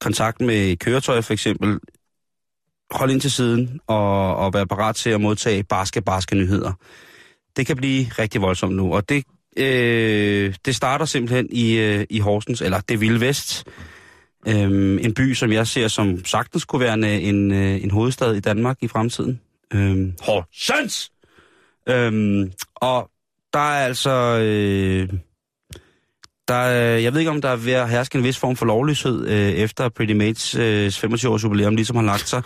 kontakt 0.00 0.40
med 0.40 0.76
køretøj, 0.76 1.20
for 1.20 1.32
eksempel. 1.32 1.78
Hold 2.90 3.10
ind 3.10 3.20
til 3.20 3.30
siden 3.30 3.80
og, 3.86 4.36
og 4.36 4.54
vær 4.54 4.64
parat 4.64 4.96
til 4.96 5.10
at 5.10 5.20
modtage 5.20 5.64
barske, 5.64 6.02
barske 6.02 6.36
nyheder. 6.36 6.72
Det 7.56 7.66
kan 7.66 7.76
blive 7.76 8.06
rigtig 8.18 8.42
voldsomt 8.42 8.76
nu, 8.76 8.94
og 8.94 9.08
det, 9.08 9.24
øh, 9.56 10.54
det 10.64 10.76
starter 10.76 11.04
simpelthen 11.04 11.48
i, 11.50 11.72
øh, 11.72 12.06
i 12.10 12.18
Horsens, 12.18 12.60
eller 12.60 12.80
det 12.80 13.00
vilde 13.00 13.20
vest. 13.20 13.66
Øhm, 14.48 14.98
en 14.98 15.14
by, 15.14 15.34
som 15.34 15.52
jeg 15.52 15.66
ser 15.66 15.88
som 15.88 16.24
sagtens 16.24 16.64
kunne 16.64 16.80
være 16.80 16.94
en, 16.94 17.04
en, 17.04 17.52
øh, 17.52 17.84
en 17.84 17.90
hovedstad 17.90 18.34
i 18.34 18.40
Danmark 18.40 18.76
i 18.80 18.88
fremtiden. 18.88 19.40
Øhm, 19.74 20.14
Horsens! 20.20 21.12
Øhm, 21.88 22.52
og 22.74 23.10
der 23.52 23.58
er 23.58 23.84
altså... 23.84 24.38
Øh, 24.38 25.08
der 26.48 26.54
er, 26.54 26.98
jeg 26.98 27.12
ved 27.12 27.20
ikke, 27.20 27.30
om 27.30 27.40
der 27.40 27.48
er 27.48 27.56
ved 27.56 27.72
at 27.72 27.90
herske 27.90 28.18
en 28.18 28.24
vis 28.24 28.38
form 28.38 28.56
for 28.56 28.66
lovløshed 28.66 29.28
øh, 29.28 29.50
efter 29.50 29.88
Pretty 29.88 30.12
Mates 30.14 30.54
øh, 30.54 30.86
25-års 30.86 31.44
jubilæum, 31.44 31.76
ligesom 31.76 31.96
har 31.96 32.02
lagt 32.02 32.28
sig. 32.28 32.42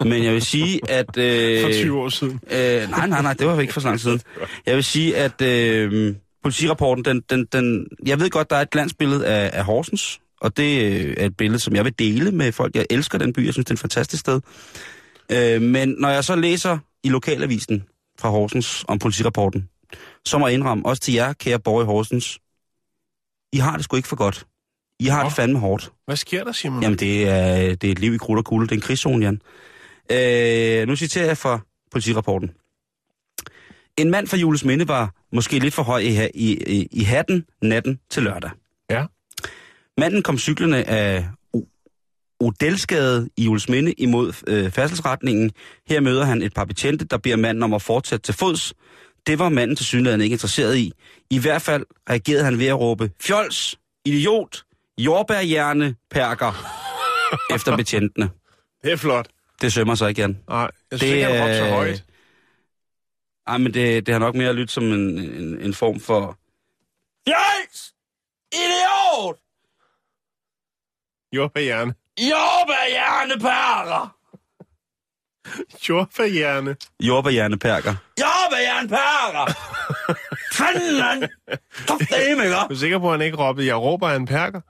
Men 0.00 0.24
jeg 0.24 0.32
vil 0.32 0.42
sige, 0.42 0.80
at... 0.90 1.18
Øh, 1.18 1.62
For 1.64 1.72
20 1.72 2.00
år 2.00 2.08
siden. 2.08 2.40
Øh, 2.50 2.90
nej, 2.90 3.06
nej, 3.06 3.22
nej, 3.22 3.32
det 3.32 3.46
var 3.46 3.60
ikke 3.60 3.72
for 3.72 3.80
så 3.80 3.88
lang 3.88 4.00
tid 4.00 4.04
siden. 4.04 4.20
Jeg 4.66 4.74
vil 4.74 4.84
sige, 4.84 5.16
at 5.16 5.42
øh, 5.42 6.14
politirapporten, 6.42 7.04
den, 7.04 7.22
den, 7.30 7.46
den, 7.52 7.86
jeg 8.06 8.20
ved 8.20 8.30
godt, 8.30 8.50
der 8.50 8.56
er 8.56 8.60
et 8.60 8.70
glansbillede 8.70 9.26
af, 9.26 9.50
af 9.52 9.64
Horsens, 9.64 10.20
og 10.40 10.56
det 10.56 10.82
øh, 10.82 11.14
er 11.18 11.26
et 11.26 11.36
billede, 11.36 11.58
som 11.58 11.76
jeg 11.76 11.84
vil 11.84 11.98
dele 11.98 12.30
med 12.30 12.52
folk. 12.52 12.74
Jeg 12.74 12.86
elsker 12.90 13.18
den 13.18 13.32
by, 13.32 13.46
jeg 13.46 13.52
synes, 13.52 13.64
det 13.64 13.70
er 13.70 13.74
et 13.74 13.80
fantastisk 13.80 14.20
sted. 14.20 14.40
Øh, 15.32 15.62
men 15.62 15.88
når 15.98 16.08
jeg 16.08 16.24
så 16.24 16.36
læser 16.36 16.78
i 17.04 17.08
lokalavisen 17.08 17.84
fra 18.18 18.30
Horsens 18.30 18.84
om 18.88 18.98
politirapporten, 18.98 19.68
så 20.24 20.38
må 20.38 20.46
jeg 20.46 20.54
indrømme, 20.54 20.86
også 20.86 21.02
til 21.02 21.14
jer, 21.14 21.32
kære 21.32 21.58
borgere 21.58 21.84
i 21.84 21.86
Horsens, 21.86 22.38
I 23.52 23.58
har 23.58 23.76
det 23.76 23.84
sgu 23.84 23.96
ikke 23.96 24.08
for 24.08 24.16
godt. 24.16 24.46
I 25.00 25.06
har 25.06 25.22
Nå. 25.22 25.28
det 25.28 25.36
fandme 25.36 25.58
hårdt. 25.58 25.92
Hvad 26.06 26.16
sker 26.16 26.44
der, 26.44 26.52
Simon? 26.52 26.82
Jamen, 26.82 26.98
det 26.98 27.28
er, 27.28 27.74
det 27.74 27.88
er 27.88 27.92
et 27.92 27.98
liv 27.98 28.14
i 28.14 28.18
krudt 28.18 28.38
og 28.38 28.44
kulde. 28.44 28.66
Det 28.66 28.72
er 28.72 28.76
en 28.76 28.82
krigszone, 28.82 29.24
Jan. 29.24 29.40
Øh, 30.10 30.88
nu 30.88 30.96
citerer 30.96 31.26
jeg 31.26 31.38
fra 31.38 31.60
politirapporten. 31.92 32.50
En 33.96 34.10
mand 34.10 34.26
fra 34.26 34.36
Jules 34.36 34.64
Minde 34.64 34.88
var 34.88 35.14
måske 35.32 35.58
lidt 35.58 35.74
for 35.74 35.82
høj 35.82 35.98
i, 35.98 36.30
i, 36.34 36.62
i, 36.66 36.88
i 36.90 37.02
hatten 37.02 37.44
natten 37.62 38.00
til 38.10 38.22
lørdag. 38.22 38.50
Ja. 38.90 39.04
Manden 39.98 40.22
kom 40.22 40.38
cyklerne 40.38 40.88
af 40.88 41.26
Odelsgade 42.40 43.28
i 43.36 43.44
Jules 43.44 43.68
Minde 43.68 43.92
imod 43.92 44.32
øh, 44.46 44.70
færdselsretningen. 44.70 45.50
Her 45.88 46.00
møder 46.00 46.24
han 46.24 46.42
et 46.42 46.54
par 46.54 46.64
betjente, 46.64 47.04
der 47.04 47.16
beder 47.18 47.36
manden 47.36 47.62
om 47.62 47.74
at 47.74 47.82
fortsætte 47.82 48.22
til 48.26 48.34
fods, 48.34 48.74
det 49.26 49.38
var 49.38 49.48
manden 49.48 49.76
til 49.76 49.86
synligheden 49.86 50.20
ikke 50.20 50.34
interesseret 50.34 50.76
i. 50.76 50.92
I 51.30 51.38
hvert 51.38 51.62
fald 51.62 51.86
reagerede 52.10 52.44
han 52.44 52.58
ved 52.58 52.66
at 52.66 52.80
råbe, 52.80 53.10
fjols, 53.20 53.78
idiot, 54.04 54.62
jordbærhjerne, 54.98 55.94
perker, 56.10 56.52
efter 57.54 57.76
betjentene. 57.76 58.30
Det 58.84 58.92
er 58.92 58.96
flot. 58.96 59.28
Det 59.60 59.72
sømmer 59.72 59.94
sig 59.94 60.10
igen. 60.10 60.38
Nej, 60.48 60.58
jeg 60.60 60.70
synes 60.98 61.00
Det 61.00 61.06
ikke, 61.16 61.24
han 61.26 61.56
så 61.58 61.64
er- 61.64 61.70
højt. 61.74 62.04
Ej, 63.46 63.58
men 63.58 63.74
det, 63.74 64.06
det 64.06 64.12
har 64.14 64.18
nok 64.18 64.34
mere 64.34 64.52
lyttet 64.52 64.70
som 64.70 64.84
en, 64.84 65.18
en, 65.18 65.60
en 65.60 65.74
form 65.74 66.00
for... 66.00 66.38
Fjols! 67.28 67.92
Idiot! 68.52 69.36
Jordbærhjerne. 71.36 71.94
Jordbærhjerne, 72.20 73.40
perker! 73.40 74.12
Jordbærhjerne. 75.88 76.76
Jordbærhjerne, 77.00 77.58
perker. 77.58 77.94
Jordbærhjerne, 78.20 78.88
perker! 78.88 79.52
Fanden, 80.52 80.98
mand! 81.00 81.30
Kraftedeme, 81.86 82.42
ikke? 82.44 82.54
Du 82.68 82.74
er 82.74 82.78
sikker 82.78 82.98
på, 82.98 83.06
at 83.06 83.18
han 83.18 83.26
ikke 83.26 83.36
råbte, 83.36 83.66
jeg 83.66 83.76
råber 83.76 84.10
en 84.10 84.26
perker? 84.26 84.60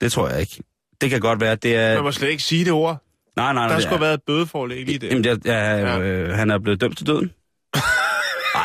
Det 0.00 0.12
tror 0.12 0.28
jeg 0.28 0.40
ikke. 0.40 0.62
Det 1.00 1.10
kan 1.10 1.20
godt 1.20 1.40
være, 1.40 1.54
det 1.54 1.76
er... 1.76 1.94
Man 1.94 2.02
må 2.02 2.12
slet 2.12 2.28
ikke 2.28 2.42
sige 2.42 2.64
det 2.64 2.72
ord. 2.72 3.02
Nej, 3.36 3.52
nej, 3.52 3.66
nej. 3.66 3.74
Der 3.74 3.80
skulle 3.80 3.94
er- 3.94 3.98
have 3.98 4.00
været 4.00 4.14
et 4.14 4.22
bødeforlæg 4.26 4.84
lige 4.86 4.98
der. 4.98 5.06
Jamen, 5.06 5.24
det 5.24 5.46
er, 5.46 5.76
ja, 5.76 5.98
øh, 5.98 6.34
han 6.34 6.50
er 6.50 6.58
blevet 6.58 6.80
dømt 6.80 6.96
til 6.98 7.06
døden. 7.06 7.32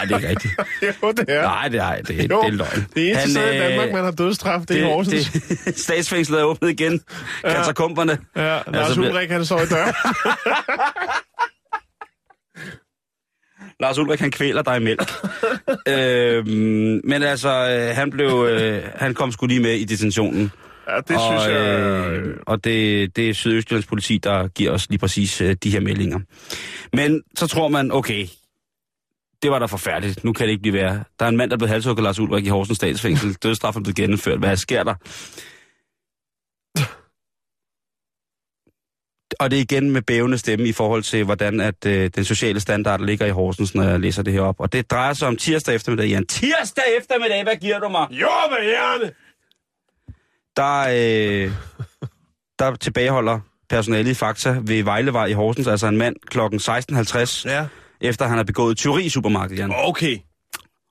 Nej, 0.10 0.18
det 0.20 0.26
er 0.26 0.30
ikke 0.30 0.30
rigtigt. 0.30 0.54
jo, 1.04 1.12
det 1.12 1.26
er. 1.28 1.42
Nej, 1.42 1.68
det 1.68 1.80
er, 1.80 1.96
det, 2.02 2.20
er- 2.20 2.28
Jo, 2.32 2.42
det 2.42 2.48
er 2.48 2.52
løgn. 2.52 2.88
Det 2.96 3.08
eneste 3.10 3.20
Han, 3.20 3.30
sted 3.30 3.54
i 3.54 3.56
øh, 3.58 3.62
Danmark, 3.64 3.92
man 3.92 4.04
har 4.04 4.12
dødsstraf, 4.12 4.62
det 4.68 4.78
er 4.78 4.82
i 4.82 4.84
Horsens. 4.84 5.30
det, 5.32 5.78
statsfængslet 5.86 6.40
er 6.40 6.44
åbnet 6.44 6.70
igen. 6.70 7.02
Ja. 7.44 7.54
Katakomberne. 7.54 8.18
Ja, 8.36 8.42
Lars 8.42 8.66
Altså, 8.88 9.02
Ulrik, 9.02 9.30
han 9.30 9.46
står 9.46 9.62
i 9.62 9.66
døren. 9.66 9.94
Lars 13.80 13.98
Ulrik, 13.98 14.20
han 14.20 14.32
kvæler 14.32 14.62
dig 14.62 14.78
i 14.78 14.80
mælk. 14.80 15.12
øhm, 15.88 17.02
men 17.04 17.24
altså, 17.24 17.50
øh, 17.50 17.96
han 17.96 18.10
blev, 18.12 18.48
øh, 18.52 18.84
han 18.96 19.14
kom 19.14 19.32
sgu 19.32 19.46
lige 19.46 19.60
med 19.60 19.74
i 19.74 19.84
detentionen. 19.84 20.52
Ja, 20.90 20.96
det 21.08 21.16
og, 21.16 21.22
synes 21.22 21.58
jeg... 21.58 21.62
Øh, 22.12 22.38
og 22.48 22.64
det, 22.64 23.16
det 23.16 23.30
er 23.30 23.34
Sydøstjyllands 23.34 23.86
politi, 23.86 24.18
der 24.18 24.48
giver 24.48 24.72
os 24.72 24.90
lige 24.90 25.00
præcis 25.00 25.42
øh, 25.42 25.56
de 25.64 25.70
her 25.72 25.80
meldinger. 25.80 26.20
Men 26.94 27.22
så 27.36 27.48
tror 27.48 27.68
man, 27.68 27.92
okay, 27.92 28.28
det 29.42 29.52
var 29.52 29.60
da 29.60 29.66
forfærdeligt. 29.66 30.24
Nu 30.24 30.34
kan 30.34 30.46
det 30.46 30.52
ikke 30.52 30.62
blive 30.62 30.74
værre. 30.74 31.04
Der 31.20 31.26
er 31.26 31.30
en 31.30 31.38
mand, 31.38 31.52
der 31.52 31.58
blev 31.58 31.70
halshugget 31.70 32.04
Lars 32.04 32.20
Ulrik 32.20 32.46
i 32.46 32.50
Horsens 32.50 32.76
statsfængsel. 32.78 33.34
Dødsstraffen 33.44 33.82
er 33.82 33.84
blevet 33.84 33.96
gennemført. 33.96 34.40
Hvad 34.40 34.58
sker 34.58 34.84
der? 34.84 34.96
Og 39.40 39.52
det 39.52 39.58
er 39.58 39.62
igen 39.62 39.92
med 39.92 40.02
bævende 40.02 40.38
stemme 40.38 40.68
i 40.68 40.72
forhold 40.72 41.04
til, 41.04 41.24
hvordan 41.24 41.60
at 41.62 41.86
øh, 41.86 42.10
den 42.16 42.26
sociale 42.26 42.60
standard 42.60 43.02
ligger 43.02 43.26
i 43.26 43.30
Horsens, 43.30 43.76
når 43.76 43.84
jeg 43.84 44.00
læser 44.00 44.24
det 44.24 44.34
her 44.34 44.42
op. 44.42 44.60
Og 44.60 44.74
det 44.74 44.92
drejer 44.92 45.14
sig 45.14 45.28
om 45.28 45.38
tirsdag 45.38 45.76
eftermiddag, 45.76 46.08
Jan. 46.08 46.28
Tirsdag 46.28 46.84
eftermiddag, 47.00 47.44
hvad 47.44 47.56
giver 47.56 47.80
du 47.80 47.90
mig? 47.90 48.08
Jordbærhjerne! 48.12 49.12
der, 50.58 50.80
øh, 50.82 51.52
der 52.60 52.76
tilbageholder 52.76 53.40
personalet 53.70 54.12
i 54.12 54.14
Fakta 54.14 54.58
ved 54.62 54.84
Vejlevej 54.84 55.26
i 55.26 55.34
Horsens, 55.34 55.68
altså 55.68 55.88
en 55.88 55.98
mand 55.98 56.16
klokken 56.28 56.60
16.50, 56.60 57.50
Ja. 57.50 57.68
Efter 58.02 58.28
han 58.28 58.38
har 58.38 58.44
begået 58.44 58.78
tyveri 58.78 59.04
i 59.04 59.10
supermarkedet, 59.10 59.60
Jan. 59.62 59.72
Okay. 59.76 60.18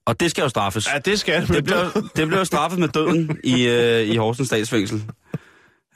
Og 0.07 0.21
det 0.21 0.31
skal 0.31 0.43
jo 0.43 0.49
straffes. 0.49 0.89
Ja, 0.95 0.99
det 0.99 1.21
skal 1.21 1.49
Det 1.49 1.65
bliver, 1.65 1.91
det 2.17 2.27
bliver 2.27 2.39
jo 2.39 2.45
straffet 2.45 2.79
med 2.81 2.89
døden 2.89 3.39
i, 3.45 3.67
øh, 3.67 4.01
i 4.09 4.17
Horsens 4.17 4.49
statsfængsel. 4.49 5.03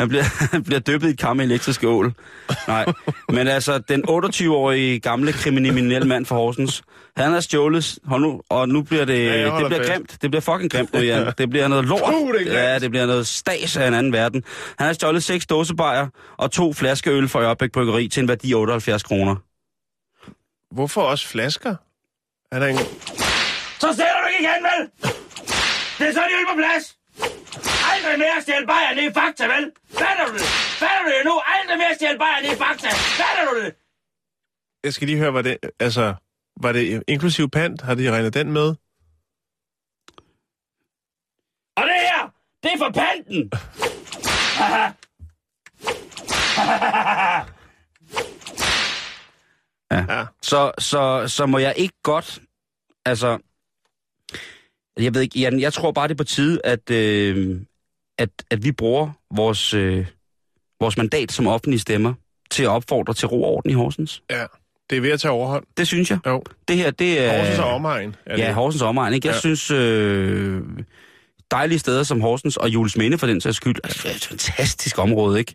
Han 0.00 0.08
bliver, 0.08 0.22
han 0.52 0.64
bliver 0.64 0.80
døbet 0.80 1.06
i 1.08 1.10
et 1.10 1.18
kar 1.18 1.32
med 1.34 1.44
elektrisk 1.44 1.84
ål. 1.84 2.12
Nej, 2.68 2.84
men 3.28 3.48
altså, 3.48 3.78
den 3.78 4.04
28-årige 4.08 5.00
gamle 5.00 5.32
kriminelle 5.32 6.08
mand 6.08 6.26
fra 6.26 6.36
Horsens, 6.36 6.82
han 7.16 7.32
har 7.32 7.40
stjålet, 7.40 7.98
hold 8.04 8.22
nu, 8.22 8.40
og 8.50 8.68
nu 8.68 8.82
bliver 8.82 9.04
det, 9.04 9.24
Ja, 9.24 9.44
det 9.44 9.66
bliver 9.66 9.78
fast. 9.78 9.92
grimt. 9.92 10.18
Det 10.22 10.30
bliver 10.30 10.40
fucking 10.40 10.70
grimt 10.70 10.94
nu, 10.94 11.00
Jan. 11.00 11.32
Det 11.38 11.50
bliver 11.50 11.68
noget 11.68 11.84
lort. 11.84 12.00
Puh, 12.12 12.34
det 12.38 12.46
ja, 12.46 12.78
det 12.78 12.90
bliver 12.90 13.06
noget 13.06 13.26
stas 13.26 13.76
af 13.76 13.88
en 13.88 13.94
anden 13.94 14.12
verden. 14.12 14.42
Han 14.78 14.86
har 14.86 14.94
stjålet 14.94 15.22
seks 15.22 15.46
dåsebajer 15.46 16.06
og 16.38 16.50
to 16.50 16.72
flasker 16.72 17.12
øl 17.14 17.28
fra 17.28 17.42
Ørbæk 17.42 17.72
Bryggeri 17.72 18.08
til 18.08 18.20
en 18.22 18.28
værdi 18.28 18.52
af 18.52 18.56
78 18.56 19.02
kroner. 19.02 19.36
Hvorfor 20.74 21.02
også 21.02 21.28
flasker? 21.28 21.76
Er 22.52 22.58
der 22.58 22.66
en... 22.66 22.76
Så 23.80 23.88
sætter 23.98 24.20
du 24.22 24.26
ikke 24.26 24.40
igen, 24.40 24.62
vel? 24.70 24.90
Det 25.98 26.08
er 26.08 26.12
så 26.12 26.22
de 26.28 26.46
på 26.50 26.56
plads. 26.56 26.98
Aldrig 27.92 28.18
mere 28.18 28.42
stjæl 28.42 28.66
bajer 28.66 28.94
ned 28.94 29.10
i 29.10 29.12
fakta, 29.14 29.44
vel? 29.46 29.72
Fatter 29.90 30.26
du 30.26 30.32
det? 30.32 30.46
Fatter 30.80 31.02
du 31.02 31.08
det 31.08 31.24
nu? 31.24 31.40
Aldrig 31.46 31.78
mere 31.78 31.94
stjæl 31.94 32.18
bajer 32.18 32.42
ned 32.42 32.52
i 32.52 32.56
fakta. 32.56 32.88
Fatter 32.88 33.44
du 33.50 33.60
det? 33.60 33.74
Jeg 34.84 34.92
skal 34.94 35.06
lige 35.08 35.18
høre, 35.18 35.30
hvad 35.30 35.42
det... 35.42 35.58
Altså, 35.80 36.14
var 36.60 36.72
det 36.72 37.02
inklusiv 37.08 37.50
pant? 37.50 37.80
Har 37.80 37.94
de 37.94 38.10
regnet 38.10 38.34
den 38.34 38.52
med? 38.52 38.68
Og 41.76 41.82
det 41.82 42.00
her, 42.10 42.32
det 42.62 42.72
er 42.72 42.78
for 42.78 42.90
panten. 42.90 43.50
ja. 49.98 50.18
Ja. 50.18 50.24
Så, 50.42 50.72
så, 50.78 51.24
så 51.28 51.46
må 51.46 51.58
jeg 51.58 51.74
ikke 51.76 51.94
godt, 52.02 52.38
altså, 53.06 53.38
jeg 55.00 55.14
ved 55.14 55.22
ikke, 55.22 55.38
Jan, 55.40 55.60
jeg 55.60 55.72
tror 55.72 55.92
bare, 55.92 56.08
det 56.08 56.14
er 56.14 56.18
på 56.18 56.24
tide, 56.24 56.60
at, 56.64 56.90
øh, 56.90 57.60
at, 58.18 58.30
at 58.50 58.64
vi 58.64 58.72
bruger 58.72 59.10
vores, 59.34 59.74
øh, 59.74 60.06
vores 60.80 60.96
mandat 60.96 61.32
som 61.32 61.46
offentlige 61.46 61.80
stemmer 61.80 62.14
til 62.50 62.62
at 62.62 62.68
opfordre 62.68 63.14
til 63.14 63.28
ro 63.28 63.42
og 63.42 63.50
orden 63.50 63.70
i 63.70 63.74
Horsens. 63.74 64.22
Ja. 64.30 64.44
Det 64.90 64.96
er 64.96 65.00
ved 65.00 65.10
at 65.10 65.20
tage 65.20 65.32
overhånd. 65.32 65.64
Det 65.76 65.86
synes 65.86 66.10
jeg. 66.10 66.18
Jo. 66.26 66.42
Det 66.68 66.76
her, 66.76 66.90
det 66.90 67.24
er... 67.24 67.38
Horsens 67.38 67.58
og 67.58 67.64
omegn. 67.64 68.16
Er 68.26 68.38
Ja, 68.38 68.46
det. 68.46 68.54
Horsens 68.54 68.82
omegn, 68.82 69.14
ikke? 69.14 69.28
Jeg 69.28 69.34
ja. 69.34 69.40
synes, 69.40 69.70
øh, 69.70 70.62
dejlige 71.50 71.78
steder 71.78 72.02
som 72.02 72.20
Horsens 72.20 72.56
og 72.56 72.68
Jules 72.68 72.96
Minde 72.96 73.18
for 73.18 73.26
den 73.26 73.40
sags 73.40 73.56
skyld, 73.56 73.76
altså, 73.84 74.00
det 74.02 74.10
er 74.10 74.16
et 74.16 74.24
fantastisk 74.24 74.98
område, 74.98 75.38
ikke? 75.38 75.54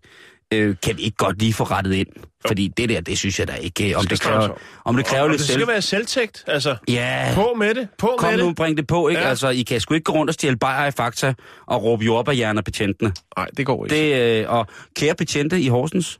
Øh, 0.53 0.75
kan 0.83 0.97
vi 0.97 1.01
ikke 1.01 1.17
godt 1.17 1.39
lige 1.39 1.53
få 1.53 1.63
rettet 1.63 1.93
ind? 1.93 2.07
Fordi 2.47 2.67
det 2.67 2.89
der, 2.89 3.01
det 3.01 3.17
synes 3.17 3.39
jeg 3.39 3.47
da 3.47 3.53
ikke, 3.53 3.89
øh, 3.89 3.97
om 3.99 4.05
det 4.07 4.21
kræver, 4.21 4.49
om 4.85 4.95
det 4.95 5.05
kræver 5.05 5.23
og, 5.23 5.29
lidt 5.29 5.39
det 5.39 5.47
selv... 5.47 5.59
skal 5.59 5.67
være 5.67 5.81
selvtægt. 5.81 6.43
Altså, 6.47 6.75
Ja, 6.87 7.31
på 7.35 7.53
med 7.57 7.73
det. 7.75 7.87
På 7.97 8.15
kom 8.17 8.33
med 8.33 8.39
nu, 8.39 8.47
det. 8.47 8.55
bring 8.55 8.77
det 8.77 8.87
på, 8.87 9.07
ikke? 9.07 9.21
Ja. 9.21 9.29
Altså, 9.29 9.49
I 9.49 9.61
kan 9.61 9.79
sgu 9.81 9.93
ikke 9.93 10.03
gå 10.03 10.13
rundt 10.13 10.29
og 10.29 10.33
stjæle 10.33 10.55
bajer 10.57 10.87
i 10.87 10.91
Fakta 10.91 11.33
og 11.67 11.83
råbe 11.83 12.05
jordbærhjerner 12.05 12.61
betjentene. 12.61 13.13
Nej, 13.37 13.47
det 13.57 13.65
går 13.65 13.85
ikke. 13.85 13.95
Det, 13.95 14.41
øh, 14.41 14.49
og 14.49 14.67
kære 14.95 15.15
betjente 15.15 15.61
i 15.61 15.67
Horsens, 15.67 16.19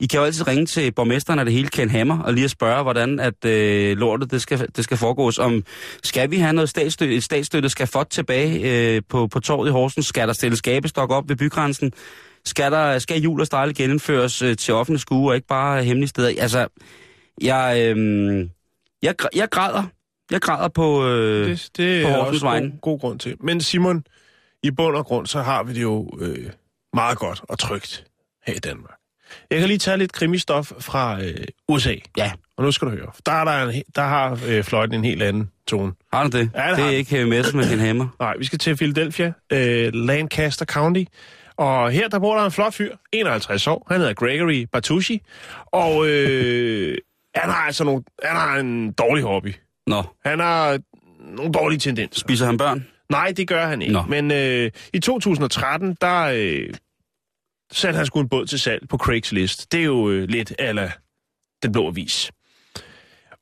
I 0.00 0.06
kan 0.06 0.18
jo 0.20 0.24
altid 0.24 0.48
ringe 0.48 0.66
til 0.66 0.92
borgmesteren 0.92 1.38
af 1.38 1.44
det 1.44 1.54
hele, 1.54 1.68
Ken 1.68 1.90
Hammer, 1.90 2.18
og 2.18 2.34
lige 2.34 2.44
at 2.44 2.50
spørge, 2.50 2.82
hvordan 2.82 3.20
at 3.20 3.44
øh, 3.44 3.96
lortet 3.96 4.30
det 4.30 4.42
skal, 4.42 4.66
det 4.76 4.84
skal 4.84 4.96
foregås. 4.96 5.38
Om 5.38 5.64
skal 6.04 6.30
vi 6.30 6.36
have 6.36 6.52
noget 6.52 6.68
statsstøtte, 6.68 7.14
et 7.14 7.24
statsstøtte 7.24 7.68
skal 7.68 7.86
få 7.86 8.04
tilbage 8.04 8.60
øh, 8.94 9.02
på, 9.08 9.26
på 9.26 9.40
torvet 9.40 9.68
i 9.68 9.72
Horsens? 9.72 10.06
Skal 10.06 10.28
der 10.28 10.34
stille 10.34 10.56
skabestok 10.56 11.10
op 11.10 11.28
ved 11.28 11.36
bygrænsen? 11.36 11.92
Skal, 12.44 12.72
der, 12.72 12.98
skal 12.98 13.20
jul 13.20 13.40
og 13.40 13.46
stejle 13.46 13.74
genindføres 13.74 14.42
øh, 14.42 14.56
til 14.56 14.74
offentlige 14.74 15.00
skue, 15.00 15.30
og 15.30 15.34
ikke 15.34 15.46
bare 15.46 15.84
hemmelige 15.84 16.08
steder? 16.08 16.42
Altså, 16.42 16.66
jeg, 17.42 17.82
øh, 17.96 18.48
jeg, 19.02 19.14
jeg 19.34 19.50
græder. 19.50 19.84
Jeg 20.30 20.40
græder 20.40 20.68
på, 20.68 21.06
øh, 21.06 21.48
det, 21.48 21.68
det, 21.76 22.04
på 22.04 22.10
er 22.10 22.16
også 22.16 22.46
god, 22.46 22.80
god 22.80 23.00
grund 23.00 23.18
til. 23.18 23.36
Men 23.40 23.60
Simon, 23.60 24.04
i 24.62 24.70
bund 24.70 24.96
og 24.96 25.06
grund, 25.06 25.26
så 25.26 25.42
har 25.42 25.62
vi 25.62 25.74
det 25.74 25.82
jo 25.82 26.10
øh, 26.20 26.50
meget 26.92 27.18
godt 27.18 27.40
og 27.48 27.58
trygt 27.58 28.04
her 28.46 28.54
i 28.54 28.58
Danmark. 28.58 28.94
Jeg 29.50 29.58
kan 29.58 29.68
lige 29.68 29.78
tage 29.78 29.96
lidt 29.96 30.12
krimistof 30.12 30.72
fra 30.80 31.22
øh, 31.22 31.44
USA. 31.68 31.94
Ja. 32.16 32.32
Og 32.56 32.64
nu 32.64 32.72
skal 32.72 32.88
du 32.88 32.92
høre. 32.92 33.10
Der, 33.26 33.32
er 33.32 33.44
der, 33.44 33.68
en, 33.68 33.82
der 33.94 34.02
har 34.02 34.40
øh, 34.48 34.64
fløjten 34.64 34.94
en 34.94 35.04
helt 35.04 35.22
anden 35.22 35.50
tone. 35.66 35.92
Har 36.12 36.28
du 36.28 36.38
det? 36.38 36.50
Ja, 36.54 36.68
det 36.70 36.76
det 36.76 36.84
er 36.84 36.88
den. 36.88 36.94
ikke 36.94 37.26
med 37.26 37.68
Ken 37.70 37.78
Hammer. 37.78 38.08
Nej, 38.20 38.34
vi 38.38 38.44
skal 38.44 38.58
til 38.58 38.76
Philadelphia, 38.76 39.32
øh, 39.52 39.94
Lancaster 39.94 40.64
County. 40.64 41.04
Og 41.60 41.90
her 41.90 42.08
der 42.08 42.18
bor 42.18 42.36
der 42.36 42.44
en 42.44 42.52
flot 42.52 42.74
fyr, 42.74 42.96
51 43.12 43.66
år. 43.66 43.86
Han 43.90 44.00
hedder 44.00 44.14
Gregory 44.14 44.66
Batucci. 44.72 45.22
Og 45.66 46.08
øh, 46.08 46.98
han 47.34 47.50
har 47.50 47.66
altså 47.66 47.84
nogle, 47.84 48.02
han 48.22 48.36
har 48.36 48.56
en 48.58 48.92
dårlig 48.92 49.24
hobby. 49.24 49.54
Nå, 49.86 50.02
Han 50.24 50.38
har 50.40 50.78
nogle 51.36 51.52
dårlige 51.52 51.78
tendenser. 51.78 52.20
spiser 52.20 52.46
han 52.46 52.56
børn? 52.58 52.86
Nej, 53.10 53.32
det 53.36 53.48
gør 53.48 53.66
han 53.66 53.82
ikke. 53.82 53.92
Nå. 53.94 54.02
Men 54.02 54.30
øh, 54.30 54.70
i 54.92 54.98
2013, 54.98 55.96
der 56.00 56.22
øh, 56.22 56.74
satte 57.72 57.96
han 57.96 58.06
sgu 58.06 58.20
en 58.20 58.28
båd 58.28 58.46
til 58.46 58.60
salg 58.60 58.88
på 58.88 58.96
Craigslist. 58.96 59.72
Det 59.72 59.80
er 59.80 59.84
jo 59.84 60.10
øh, 60.10 60.28
lidt 60.28 60.52
ala 60.58 60.92
den 61.62 61.72
blå 61.72 61.86
avis. 61.88 62.30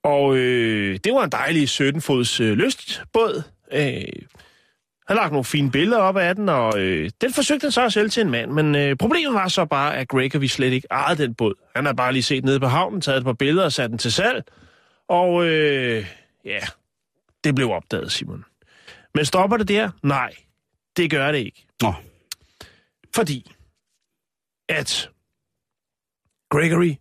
Og 0.02 0.36
øh, 0.36 0.98
det 1.04 1.12
var 1.14 1.24
en 1.24 1.30
dejlig 1.32 1.68
17-fods 1.68 2.40
øh, 2.40 2.56
lystbåd. 2.56 3.42
Øh, 3.72 4.02
han 5.08 5.16
lagt 5.16 5.32
nogle 5.32 5.44
fine 5.44 5.70
billeder 5.70 5.98
op 5.98 6.16
af 6.16 6.34
den, 6.34 6.48
og 6.48 6.80
øh, 6.80 7.10
den 7.20 7.32
forsøgte 7.32 7.64
han 7.64 7.72
så 7.72 7.84
at 7.84 7.92
sælge 7.92 8.08
til 8.08 8.20
en 8.20 8.30
mand. 8.30 8.50
Men 8.50 8.74
øh, 8.74 8.96
problemet 8.96 9.34
var 9.34 9.48
så 9.48 9.64
bare, 9.64 9.96
at 9.96 10.08
Gregory 10.08 10.44
slet 10.46 10.72
ikke 10.72 10.88
ejede 10.90 11.22
den 11.22 11.34
båd. 11.34 11.54
Han 11.76 11.86
har 11.86 11.92
bare 11.92 12.12
lige 12.12 12.22
set 12.22 12.44
nede 12.44 12.60
på 12.60 12.66
havnen, 12.66 13.00
taget 13.00 13.18
et 13.18 13.24
par 13.24 13.32
billeder 13.32 13.64
og 13.64 13.72
sat 13.72 13.90
den 13.90 13.98
til 13.98 14.12
salg. 14.12 14.44
Og 15.08 15.46
øh, 15.46 16.06
ja, 16.44 16.60
det 17.44 17.54
blev 17.54 17.70
opdaget, 17.70 18.12
Simon. 18.12 18.44
Men 19.14 19.24
stopper 19.24 19.56
det 19.56 19.68
der? 19.68 19.90
Nej, 20.02 20.32
det 20.96 21.10
gør 21.10 21.32
det 21.32 21.38
ikke. 21.38 21.66
Nå, 21.82 21.94
Fordi 23.14 23.52
at 24.68 25.10
Gregory, 26.50 26.94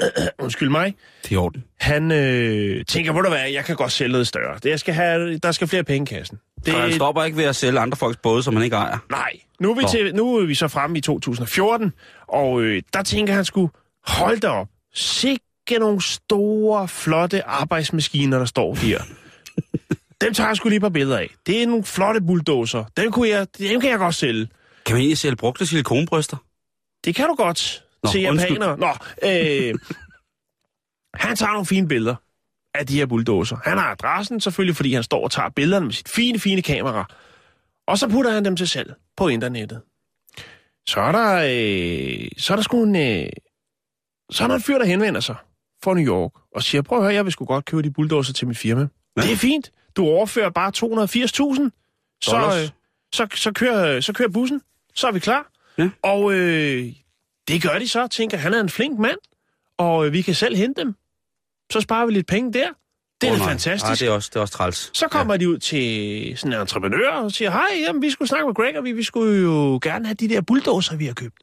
undskyld 0.44 0.68
mig, 0.68 0.94
Det 1.22 1.32
er 1.36 1.38
orden. 1.40 1.64
han 1.80 2.12
øh, 2.12 2.84
tænker, 2.84 3.12
hvor 3.12 3.22
du 3.22 3.28
hvad, 3.28 3.50
jeg 3.50 3.64
kan 3.64 3.76
godt 3.76 3.92
sælge 3.92 4.12
noget 4.12 4.26
større. 4.26 4.54
Det, 4.54 4.70
jeg 4.70 4.80
skal 4.80 4.94
have, 4.94 5.38
der 5.38 5.52
skal 5.52 5.68
flere 5.68 5.84
penge 5.84 6.14
i 6.14 6.18
kassen. 6.18 6.40
Det... 6.66 6.74
Han 6.74 6.92
stopper 6.92 7.24
ikke 7.24 7.36
ved 7.36 7.44
at 7.44 7.56
sælge 7.56 7.80
andre 7.80 7.96
folks 7.96 8.16
både, 8.16 8.42
som 8.42 8.56
han 8.56 8.64
ikke 8.64 8.76
ejer. 8.76 8.98
Nej, 9.10 9.32
nu 9.60 9.70
er 9.70 9.74
vi, 9.74 9.84
til, 9.90 10.14
nu 10.14 10.36
er 10.36 10.46
vi 10.46 10.54
så 10.54 10.68
fremme 10.68 10.98
i 10.98 11.00
2014, 11.00 11.92
og 12.28 12.60
øh, 12.60 12.82
der 12.92 13.02
tænker 13.02 13.34
han 13.34 13.44
skulle 13.44 13.70
hold 14.06 14.40
da 14.40 14.48
op. 14.48 14.68
Sikke 14.94 15.78
nogle 15.78 16.02
store, 16.02 16.88
flotte 16.88 17.46
arbejdsmaskiner, 17.46 18.38
der 18.38 18.44
står 18.44 18.74
der. 18.74 19.02
dem 20.20 20.34
tager 20.34 20.48
jeg 20.48 20.56
sgu 20.56 20.68
lige 20.68 20.80
par 20.80 20.88
billeder 20.88 21.18
af. 21.18 21.30
Det 21.46 21.62
er 21.62 21.66
nogle 21.66 21.84
flotte 21.84 22.20
bulldozer. 22.20 22.84
Dem, 22.96 23.12
kunne 23.12 23.28
jeg, 23.28 23.46
dem 23.58 23.80
kan 23.80 23.90
jeg 23.90 23.98
godt 23.98 24.14
sælge. 24.14 24.48
Kan 24.86 24.94
man 24.94 25.00
egentlig 25.00 25.18
sælge 25.18 25.36
brugte 25.36 25.66
silikonbryster? 25.66 26.36
Det 27.04 27.14
kan 27.14 27.26
du 27.28 27.34
godt 27.34 27.84
Nå, 28.02 28.10
til 28.10 28.20
japanere. 28.20 28.78
Nå, 28.78 28.88
øh, 29.24 29.74
han 31.24 31.36
tager 31.36 31.52
nogle 31.52 31.66
fine 31.66 31.88
billeder 31.88 32.14
af 32.74 32.86
de 32.86 32.98
her 32.98 33.06
bulldozer. 33.06 33.56
Han 33.64 33.78
har 33.78 33.90
adressen 33.90 34.40
selvfølgelig, 34.40 34.76
fordi 34.76 34.94
han 34.94 35.02
står 35.02 35.24
og 35.24 35.30
tager 35.30 35.48
billederne 35.48 35.86
med 35.86 35.92
sit 35.92 36.08
fine, 36.08 36.38
fine 36.38 36.62
kamera. 36.62 37.04
Og 37.86 37.98
så 37.98 38.08
putter 38.08 38.30
han 38.30 38.44
dem 38.44 38.56
til 38.56 38.68
salg 38.68 38.94
på 39.16 39.28
internettet. 39.28 39.80
Så 40.86 41.00
er 41.00 41.12
der, 41.12 41.34
øh, 41.34 42.28
så 42.38 42.52
er 42.52 42.56
der 42.56 42.62
sgu 42.62 42.82
en, 42.82 42.96
øh, 42.96 43.28
så 44.30 44.44
er 44.44 44.48
der 44.48 44.54
en 44.54 44.62
fyr, 44.62 44.78
der 44.78 44.84
henvender 44.84 45.20
sig 45.20 45.36
fra 45.84 45.94
New 45.94 46.04
York 46.06 46.32
og 46.54 46.62
siger, 46.62 46.82
prøv 46.82 46.98
at 46.98 47.04
høre, 47.04 47.14
jeg 47.14 47.24
vil 47.24 47.32
sgu 47.32 47.44
godt 47.44 47.64
købe 47.64 47.82
de 47.82 47.90
bulldozer 47.90 48.32
til 48.32 48.48
mit 48.48 48.58
firma. 48.58 48.88
Ja. 49.16 49.22
Det 49.22 49.32
er 49.32 49.36
fint. 49.36 49.72
Du 49.96 50.04
overfører 50.04 50.50
bare 50.50 50.72
280.000. 50.76 51.70
Så, 52.22 52.36
øh, 52.36 52.68
så, 53.12 53.26
så, 53.34 53.52
kører, 53.52 54.00
så 54.00 54.12
kører 54.12 54.28
bussen. 54.28 54.62
Så 54.94 55.06
er 55.06 55.12
vi 55.12 55.18
klar. 55.18 55.50
Ja. 55.78 55.90
Og 56.02 56.32
øh, 56.32 56.92
det 57.48 57.62
gør 57.62 57.78
de 57.78 57.88
så, 57.88 58.06
tænker, 58.06 58.36
han 58.36 58.54
er 58.54 58.60
en 58.60 58.68
flink 58.68 58.98
mand, 58.98 59.18
og 59.78 60.06
øh, 60.06 60.12
vi 60.12 60.22
kan 60.22 60.34
selv 60.34 60.56
hente 60.56 60.80
dem. 60.80 60.94
Så 61.72 61.80
sparer 61.80 62.06
vi 62.06 62.12
lidt 62.12 62.26
penge 62.26 62.52
der. 62.52 62.68
Det 63.20 63.28
er 63.28 63.32
da 63.32 63.38
nej. 63.38 63.48
fantastisk. 63.48 63.84
Ej, 63.84 63.94
det 63.94 64.02
er 64.02 64.10
også, 64.10 64.30
det 64.32 64.36
er 64.36 64.40
også 64.40 64.54
træls. 64.54 64.90
Så 64.94 65.08
kommer 65.08 65.34
ja. 65.34 65.38
de 65.38 65.48
ud 65.48 65.58
til 65.58 66.38
sådan 66.38 66.52
en 66.52 66.60
entreprenør 66.60 67.10
og 67.10 67.32
siger, 67.32 67.50
hej, 67.50 67.66
jamen, 67.86 68.02
vi 68.02 68.10
skulle 68.10 68.28
snakke 68.28 68.46
med 68.46 68.54
Greg, 68.54 68.78
og 68.78 68.84
vi, 68.84 68.92
vi 68.92 69.02
skulle 69.02 69.42
jo 69.42 69.78
gerne 69.82 70.06
have 70.06 70.14
de 70.14 70.28
der 70.28 70.40
bulldozer, 70.40 70.96
vi 70.96 71.06
har 71.06 71.14
købt. 71.14 71.38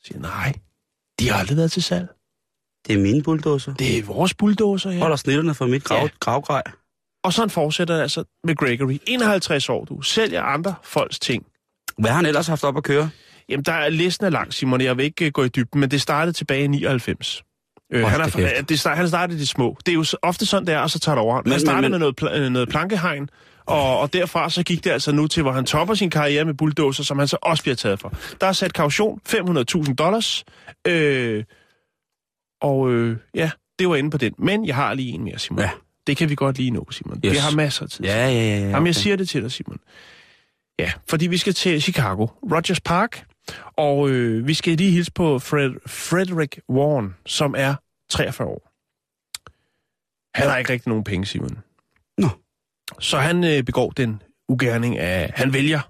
Så 0.00 0.06
siger, 0.06 0.20
nej, 0.20 0.52
de 1.20 1.30
har 1.30 1.38
aldrig 1.38 1.56
været 1.56 1.72
til 1.72 1.82
salg. 1.82 2.08
Det 2.86 2.94
er 2.94 2.98
mine 2.98 3.22
bulldozer. 3.22 3.74
Det 3.74 3.98
er 3.98 4.02
vores 4.02 4.34
bulldozer, 4.34 4.90
ja. 4.90 4.98
Holder 4.98 5.16
snitterne 5.16 5.54
for 5.54 5.66
mit 5.66 5.84
grav, 5.84 5.98
Ja. 5.98 6.02
ja. 6.02 6.08
gravgrej. 6.20 6.62
Og 7.24 7.32
sådan 7.32 7.50
fortsætter 7.50 7.94
det 7.94 8.02
altså 8.02 8.24
med 8.44 8.56
Gregory. 8.56 8.98
51 9.06 9.68
år, 9.68 9.84
du 9.84 10.02
sælger 10.02 10.42
andre 10.42 10.74
folks 10.82 11.18
ting. 11.18 11.46
Hvad 11.98 12.10
har 12.10 12.16
han 12.16 12.26
ellers 12.26 12.46
haft 12.46 12.64
op 12.64 12.76
at 12.76 12.84
køre? 12.84 13.10
Jamen, 13.48 13.64
der 13.64 13.72
er 13.72 13.88
listen 13.88 14.26
er 14.26 14.30
lang, 14.30 14.52
Simon. 14.54 14.80
Jeg 14.80 14.96
vil 14.96 15.04
ikke 15.04 15.26
øh, 15.26 15.32
gå 15.32 15.44
i 15.44 15.48
dybden, 15.48 15.80
men 15.80 15.90
det 15.90 16.00
startede 16.00 16.32
tilbage 16.36 16.64
i 16.64 16.66
99. 16.66 17.42
Øh, 17.92 18.04
han, 18.06 18.20
er, 18.20 18.28
kæft. 18.30 18.68
det 18.68 18.80
start, 18.80 18.96
han 18.96 19.08
startede 19.08 19.36
i 19.36 19.40
det 19.40 19.48
små. 19.48 19.76
Det 19.86 19.92
er 19.92 19.96
jo 19.96 20.04
ofte 20.22 20.46
sådan, 20.46 20.66
det 20.66 20.74
er, 20.74 20.78
og 20.78 20.90
så 20.90 20.98
tager 20.98 21.16
det. 21.36 21.44
Men- 21.44 21.52
Han 21.52 21.60
startede 21.60 21.82
men- 21.82 21.90
med 21.90 21.98
noget, 21.98 22.22
pl- 22.22 22.36
øh, 22.36 22.50
noget 22.50 22.68
plankehegn, 22.68 23.28
og, 23.66 23.98
og 24.00 24.12
derfra 24.12 24.50
så 24.50 24.62
gik 24.62 24.84
det 24.84 24.90
altså 24.90 25.12
nu 25.12 25.26
til, 25.26 25.42
hvor 25.42 25.52
han 25.52 25.64
topper 25.66 25.94
sin 25.94 26.10
karriere 26.10 26.44
med 26.44 26.54
bulldozer, 26.54 27.04
som 27.04 27.18
han 27.18 27.28
så 27.28 27.36
også 27.42 27.62
bliver 27.62 27.74
taget 27.76 28.00
for. 28.00 28.12
Der 28.40 28.46
er 28.46 28.52
sat 28.52 28.72
kaution, 28.72 29.20
500.000 29.28 29.94
dollars, 29.94 30.44
øh, 30.86 31.44
og 32.62 32.90
øh, 32.92 33.16
ja, 33.34 33.50
det 33.78 33.88
var 33.88 33.96
inde 33.96 34.10
på 34.10 34.18
den. 34.18 34.34
Men 34.38 34.66
jeg 34.66 34.74
har 34.74 34.94
lige 34.94 35.12
en 35.12 35.24
mere, 35.24 35.38
Simon. 35.38 35.60
Ja. 35.60 35.70
Det 36.06 36.16
kan 36.16 36.28
vi 36.30 36.34
godt 36.34 36.56
lige 36.58 36.70
nå, 36.70 36.86
Simon. 36.90 37.20
Yes. 37.24 37.32
Vi 37.32 37.38
har 37.38 37.50
masser 37.50 37.82
af 37.82 37.90
tid. 37.90 38.04
Ja, 38.04 38.26
ja, 38.28 38.32
ja. 38.32 38.58
ja 38.58 38.68
Jamen, 38.68 38.86
jeg 38.86 38.94
siger 38.94 39.16
det 39.16 39.28
til 39.28 39.42
dig, 39.42 39.52
Simon. 39.52 39.78
Ja, 40.78 40.92
fordi 41.08 41.26
vi 41.26 41.36
skal 41.38 41.54
til 41.54 41.82
Chicago, 41.82 42.26
Rogers 42.26 42.80
Park, 42.80 43.24
og 43.76 44.08
øh, 44.10 44.46
vi 44.46 44.54
skal 44.54 44.76
lige 44.76 44.90
hilse 44.90 45.12
på 45.12 45.38
Fred, 45.38 45.70
Frederick 45.86 46.60
Warren, 46.68 47.14
som 47.26 47.54
er 47.58 47.74
43 48.08 48.48
år. 48.48 48.72
Han 50.38 50.50
har 50.50 50.58
ikke 50.58 50.72
rigtig 50.72 50.88
nogen 50.88 51.04
penge, 51.04 51.26
Simon. 51.26 51.58
Nå. 52.18 52.28
Så 53.00 53.18
han 53.18 53.44
øh, 53.44 53.62
begår 53.62 53.90
den 53.90 54.22
ugerning 54.48 54.98
af, 54.98 55.32
han 55.34 55.52
vælger 55.52 55.80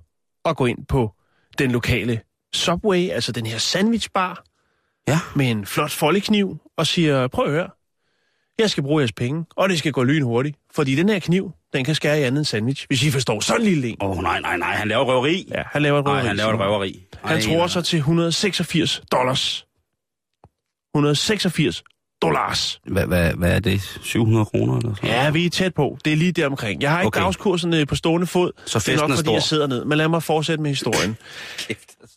at 0.45 0.57
gå 0.57 0.67
ind 0.67 0.87
på 0.87 1.15
den 1.59 1.71
lokale 1.71 2.21
Subway, 2.55 3.11
altså 3.11 3.33
den 3.33 3.47
her 3.47 3.59
sandwichbar, 3.59 4.45
Ja. 5.09 5.19
med 5.37 5.51
en 5.51 5.67
flot 5.67 5.91
foldekniv, 5.91 6.59
og 6.77 6.87
siger, 6.87 7.29
prøv 7.29 7.45
at 7.45 7.51
høre, 7.51 7.69
jeg 8.59 8.71
skal 8.71 8.83
bruge 8.83 9.01
jeres 9.01 9.13
penge, 9.13 9.45
og 9.57 9.69
det 9.69 9.79
skal 9.79 9.93
gå 9.93 10.03
lynhurtigt, 10.03 10.57
fordi 10.75 10.95
den 10.95 11.09
her 11.09 11.19
kniv, 11.19 11.53
den 11.73 11.85
kan 11.85 11.95
skære 11.95 12.21
i 12.21 12.23
andet 12.23 12.39
end 12.39 12.45
sandwich, 12.45 12.87
hvis 12.89 13.03
I 13.03 13.11
forstår 13.11 13.41
sådan 13.41 13.61
en 13.63 13.67
lille 13.69 13.89
en. 13.89 13.97
Åh, 14.01 14.11
oh, 14.11 14.23
nej, 14.23 14.41
nej, 14.41 14.57
nej. 14.57 14.75
Han 14.75 14.89
laver 14.89 15.05
røveri. 15.05 15.49
Ja, 15.51 15.63
han 15.73 15.83
laver 15.83 15.99
et 15.99 16.05
Nej, 16.05 16.13
røveri. 16.13 16.27
han 16.27 16.37
laver 16.37 16.53
et 16.53 16.61
røveri. 16.61 17.06
Han 17.25 17.37
Ej, 17.37 17.43
tror 17.43 17.67
så 17.67 17.83
til 17.83 17.97
186 17.97 19.03
dollars. 19.13 19.67
186 20.95 21.83
dollars. 22.23 22.81
Hvad, 22.87 23.07
hvad, 23.07 23.33
hvad 23.35 23.53
er 23.55 23.59
det? 23.61 23.99
700 24.03 24.45
kroner 24.45 24.77
eller 24.77 24.95
sådan 24.95 25.11
Ja, 25.11 25.31
vi 25.31 25.47
er 25.47 25.51
tæt 25.51 25.75
på. 25.75 25.99
Det 26.05 26.13
er 26.13 26.17
lige 26.17 26.33
der 26.33 26.47
omkring. 26.47 26.83
Jeg 26.83 26.91
har 26.91 27.01
ikke 27.01 27.07
okay. 27.07 27.21
Dagskursen 27.21 27.75
øh, 27.75 27.87
på 27.87 27.95
stående 27.95 28.27
fod. 28.27 28.53
Så 28.65 28.79
det 28.79 28.89
er 28.89 28.93
festen 28.93 28.95
nok, 28.97 29.11
er 29.11 29.15
fordi 29.17 29.27
stor. 29.27 29.33
jeg 29.33 29.43
sidder 29.43 29.67
ned. 29.67 29.85
Men 29.85 29.99
lad 29.99 30.09
mig 30.09 30.23
fortsætte 30.23 30.63
med 30.63 30.71
historien. 30.71 31.17
Kæft, 31.59 31.97
altså. 32.01 32.17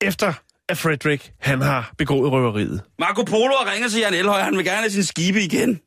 Efter 0.00 0.32
at 0.68 0.78
Frederick, 0.78 1.32
han 1.40 1.60
har 1.60 1.92
begået 1.98 2.32
røveriet. 2.32 2.82
Marco 2.98 3.22
Polo 3.24 3.54
har 3.64 3.72
ringet 3.72 3.90
til 3.92 4.00
Jan 4.00 4.14
Elhøj. 4.14 4.40
Han 4.40 4.56
vil 4.56 4.64
gerne 4.64 4.78
have 4.78 4.90
sin 4.90 5.04
skibe 5.04 5.42
igen. 5.42 5.80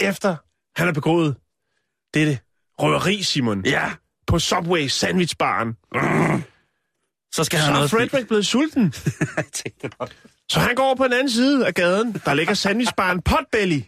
Efter 0.00 0.36
han 0.76 0.86
har 0.86 0.92
begået 0.92 1.36
dette 2.14 2.38
røveri, 2.80 3.22
Simon, 3.22 3.66
Ja. 3.66 3.90
på 4.26 4.38
Subway 4.38 4.86
sandwichbaren, 4.88 5.76
Så 7.32 7.44
skal 7.44 7.58
så 7.58 7.64
han 7.64 7.72
er 7.74 7.76
noget 7.76 7.90
Frederick 7.90 8.28
blevet 8.28 8.46
sulten. 8.46 8.94
Jeg 9.36 9.44
tænkte 9.52 9.90
nok. 10.00 10.10
Så 10.50 10.60
han 10.60 10.74
går 10.74 10.84
over 10.84 10.94
på 10.94 11.04
den 11.04 11.12
anden 11.12 11.30
side 11.30 11.66
af 11.66 11.74
gaden. 11.74 12.12
Der 12.24 12.34
ligger 12.34 12.54
sandwichbaren 12.54 13.22
Potbelly. 13.22 13.80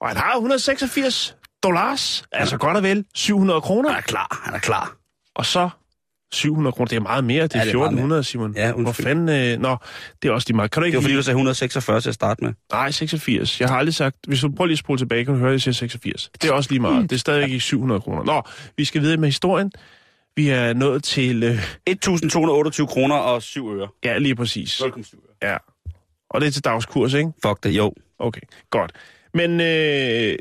Og 0.00 0.08
han 0.08 0.16
har 0.16 0.32
186 0.34 1.36
dollars. 1.62 2.24
Altså 2.32 2.56
godt 2.58 2.76
og 2.76 2.82
vel 2.82 3.04
700 3.14 3.60
kroner. 3.60 3.88
Han 3.88 3.98
er 3.98 4.02
klar. 4.02 4.40
Han 4.44 4.54
er 4.54 4.58
klar. 4.58 4.96
Og 5.34 5.46
så 5.46 5.70
700 6.32 6.72
kroner. 6.72 6.88
Det 6.88 6.96
er 6.96 7.00
meget 7.00 7.24
mere. 7.24 7.42
Det 7.42 7.54
er 7.54 7.58
Ja, 7.58 7.64
det 7.64 7.74
er 7.74 7.78
meget 7.78 7.86
1400, 7.88 8.24
Simon. 8.24 8.54
Ja, 8.56 8.72
undskyld. 8.72 8.84
Hvor 8.84 8.92
fanden... 8.92 9.28
Øh, 9.28 9.58
nå, 9.62 9.76
det 10.22 10.28
er 10.28 10.32
også 10.32 10.44
de 10.48 10.52
meget. 10.56 10.70
Kan 10.70 10.80
du 10.80 10.84
Det 10.84 10.86
ikke 10.88 10.96
var 10.96 11.02
fordi, 11.02 11.14
du 11.14 11.22
sagde 11.22 11.34
146 11.34 12.00
til 12.00 12.08
at 12.08 12.14
starte 12.14 12.44
med. 12.44 12.52
Nej, 12.72 12.90
86. 12.90 13.60
Jeg 13.60 13.68
har 13.68 13.76
aldrig 13.76 13.94
sagt... 13.94 14.16
Hvis 14.28 14.40
du 14.40 14.48
prøver 14.50 14.66
lige 14.66 14.74
at 14.74 14.78
spole 14.78 14.98
tilbage, 14.98 15.24
kan 15.24 15.34
du 15.34 15.38
høre, 15.40 15.48
at 15.48 15.52
jeg 15.52 15.60
siger 15.60 15.74
86. 15.74 16.30
Det 16.42 16.50
er 16.50 16.52
også 16.54 16.70
lige 16.70 16.80
meget. 16.80 17.10
Det 17.10 17.16
er 17.16 17.20
stadig 17.20 17.44
ikke 17.44 17.60
700 17.60 18.00
kroner. 18.00 18.24
Nå, 18.24 18.42
vi 18.76 18.84
skal 18.84 19.00
videre 19.02 19.16
med 19.16 19.28
historien. 19.28 19.72
Vi 20.36 20.48
er 20.48 20.72
nået 20.72 21.04
til... 21.04 21.42
Øh, 21.42 21.72
1.228 21.90 22.86
kroner 22.86 23.14
og 23.16 23.42
7 23.42 23.68
øre. 23.78 23.88
ja, 24.04 24.18
lige 24.18 24.34
præcis. 24.34 24.80
0,7 24.80 24.86
øre. 24.86 25.50
Ja. 25.50 25.56
Og 26.30 26.40
det 26.40 26.46
er 26.46 26.50
til 26.50 26.64
dagskurs, 26.64 27.14
ikke? 27.14 27.30
Fuck 27.46 27.62
det, 27.64 27.70
jo. 27.70 27.92
Okay, 28.18 28.40
godt. 28.70 28.92
Men 29.34 29.60
øh, 29.60 30.36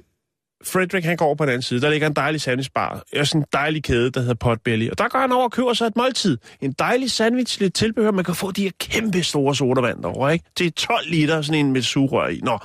Frederick, 0.66 1.06
han 1.06 1.18
går 1.18 1.26
over 1.26 1.36
på 1.36 1.44
den 1.46 1.50
anden 1.50 1.62
side. 1.62 1.82
Der 1.82 1.90
ligger 1.90 2.08
en 2.08 2.14
dejlig 2.14 2.42
sandwichbar. 2.42 3.04
Og 3.20 3.28
sådan 3.28 3.42
en 3.42 3.46
dejlig 3.54 3.84
kæde, 3.84 4.12
der 4.12 4.20
hedder 4.20 4.34
Potbelly. 4.34 4.90
Og 4.90 4.98
der 4.98 5.08
går 5.08 5.20
han 5.20 5.32
over 5.32 5.44
og 5.44 5.52
køber 5.52 5.74
sig 5.74 5.86
et 5.88 5.96
måltid. 5.96 6.38
En 6.62 6.72
dejlig 6.80 7.12
sandwich, 7.12 7.60
lidt 7.62 7.74
tilbehør. 7.74 8.12
Man 8.12 8.24
kan 8.26 8.36
få 8.36 8.52
de 8.52 8.64
her 8.64 8.72
kæmpe 8.80 9.24
store 9.24 9.56
sodavand 9.56 10.04
derovre, 10.04 10.34
ikke? 10.34 10.46
Det 10.58 10.66
er 10.68 10.72
12 10.72 11.10
liter, 11.10 11.42
sådan 11.42 11.66
en 11.66 11.72
med 11.74 11.82
sugerør 11.82 12.28
i. 12.28 12.40
Nå. 12.44 12.60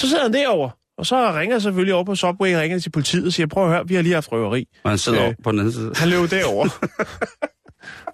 Så 0.00 0.08
sidder 0.08 0.22
han 0.22 0.32
derovre. 0.32 0.70
Og 0.98 1.06
så 1.06 1.32
ringer 1.32 1.54
jeg 1.54 1.62
selvfølgelig 1.62 1.94
over 1.94 2.04
på 2.04 2.14
Subway, 2.14 2.54
ringer 2.54 2.78
til 2.78 2.90
politiet 2.90 3.26
og 3.26 3.32
siger, 3.32 3.46
prøv 3.46 3.64
at 3.64 3.70
høre, 3.70 3.88
vi 3.88 3.94
har 3.94 4.02
lige 4.02 4.14
haft 4.14 4.32
røveri. 4.32 4.68
Og 4.84 4.90
han 4.90 4.98
sidder 4.98 5.22
Øh. 5.22 5.28
øh. 5.28 5.34
på 5.44 5.50
den 5.52 5.58
anden 5.58 5.72
side. 5.74 5.92
Han 5.96 6.08
løb 6.08 6.30
derover. 6.40 6.68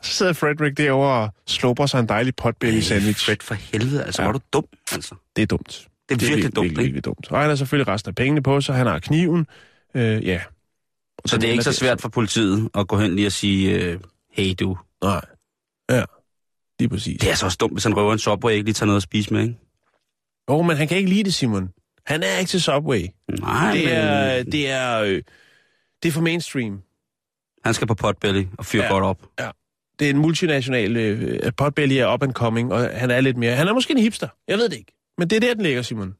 så 0.02 0.12
sidder 0.12 0.32
Frederick 0.32 0.76
derovre 0.78 1.22
og 1.22 1.30
slupper 1.46 1.86
sig 1.86 1.98
en 2.00 2.08
dejlig 2.08 2.36
potbelly 2.36 2.80
sandwich. 2.80 3.24
Fred 3.26 3.36
for 3.40 3.54
helvede, 3.54 4.04
altså, 4.04 4.22
ja. 4.22 4.26
var 4.26 4.32
du 4.32 4.40
dum, 4.52 4.64
altså. 4.92 5.14
Det 5.36 5.42
er 5.42 5.46
dumt. 5.46 5.86
Det 6.08 6.22
er 6.22 6.28
virkelig 6.28 6.56
dumt, 6.56 6.64
virkelig, 6.64 6.84
virkelig 6.84 7.04
dumt. 7.04 7.30
Og 7.32 7.40
han 7.40 7.48
har 7.48 7.56
selvfølgelig 7.56 7.88
resten 7.92 8.08
af 8.08 8.14
pengene 8.14 8.42
på 8.42 8.60
sig. 8.60 8.74
Han 8.74 8.86
har 8.86 8.98
kniven. 8.98 9.46
Øh, 9.94 10.26
ja. 10.26 10.40
Så 11.26 11.36
det 11.38 11.48
er 11.48 11.52
ikke 11.52 11.64
så 11.64 11.72
svært 11.72 12.00
for 12.00 12.08
politiet 12.08 12.68
at 12.74 12.88
gå 12.88 12.98
hen 12.98 13.14
lige 13.14 13.26
og 13.26 13.32
sige, 13.32 13.82
øh, 13.84 14.00
hey 14.32 14.54
du. 14.60 14.78
Nej. 15.04 15.20
Ja. 15.90 16.04
Lige 16.78 16.88
præcis. 16.88 17.20
Det 17.20 17.30
er 17.30 17.34
så 17.34 17.46
også 17.46 17.56
dumt, 17.60 17.72
hvis 17.72 17.84
han 17.84 17.96
røver 17.96 18.12
en 18.12 18.18
Subway 18.18 18.50
og 18.50 18.54
ikke 18.54 18.64
lige 18.64 18.74
tager 18.74 18.86
noget 18.86 18.96
at 18.96 19.02
spise 19.02 19.34
med, 19.34 19.42
ikke? 19.42 19.56
Jo, 20.50 20.62
men 20.62 20.76
han 20.76 20.88
kan 20.88 20.96
ikke 20.96 21.10
lide 21.10 21.24
det, 21.24 21.34
Simon. 21.34 21.70
Han 22.06 22.22
er 22.22 22.38
ikke 22.38 22.48
til 22.48 22.62
Subway. 22.62 23.06
Nej, 23.40 23.72
Det 23.74 23.84
men 23.84 23.92
er, 23.94 24.42
det 24.42 24.70
er, 24.70 25.00
øh, 25.00 25.22
det 26.02 26.08
er 26.08 26.12
for 26.12 26.20
mainstream. 26.20 26.82
han 27.64 27.74
skal 27.74 27.86
på 27.86 27.94
potbelly 27.94 28.44
og 28.58 28.66
fyre 28.66 28.82
Ja. 28.82 28.86
ja. 28.88 28.92
godt 28.92 29.04
op. 29.04 29.52
Det 29.98 30.06
er 30.06 30.10
en 30.10 30.18
multinational 30.18 30.96
øh, 30.96 31.52
potbelly 31.56 31.92
er 31.92 32.12
up 32.14 32.22
and 32.22 32.32
coming, 32.32 32.72
og 32.72 32.90
han 32.98 33.10
er 33.10 33.20
lidt 33.20 33.36
mere... 33.36 33.56
Han 33.56 33.68
er 33.68 33.72
måske 33.72 33.92
en 33.92 33.98
hipster. 33.98 34.28
Jeg 34.48 34.58
ved 34.58 34.68
det 34.68 34.76
ikke. 34.76 34.92
Men 35.18 35.30
det 35.30 35.36
er 35.36 35.40
der, 35.40 35.54
den 35.54 35.62
ligger, 35.62 35.82
Simon. 35.82 36.14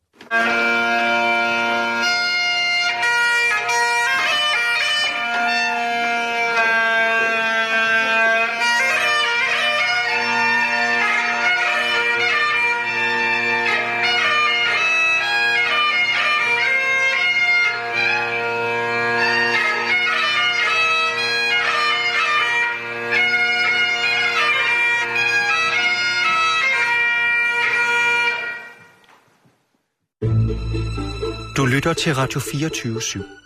Lytter 31.87 32.03
til 32.03 32.15
Radio 32.15 32.41
24 32.41 33.01
/7. 33.01 33.46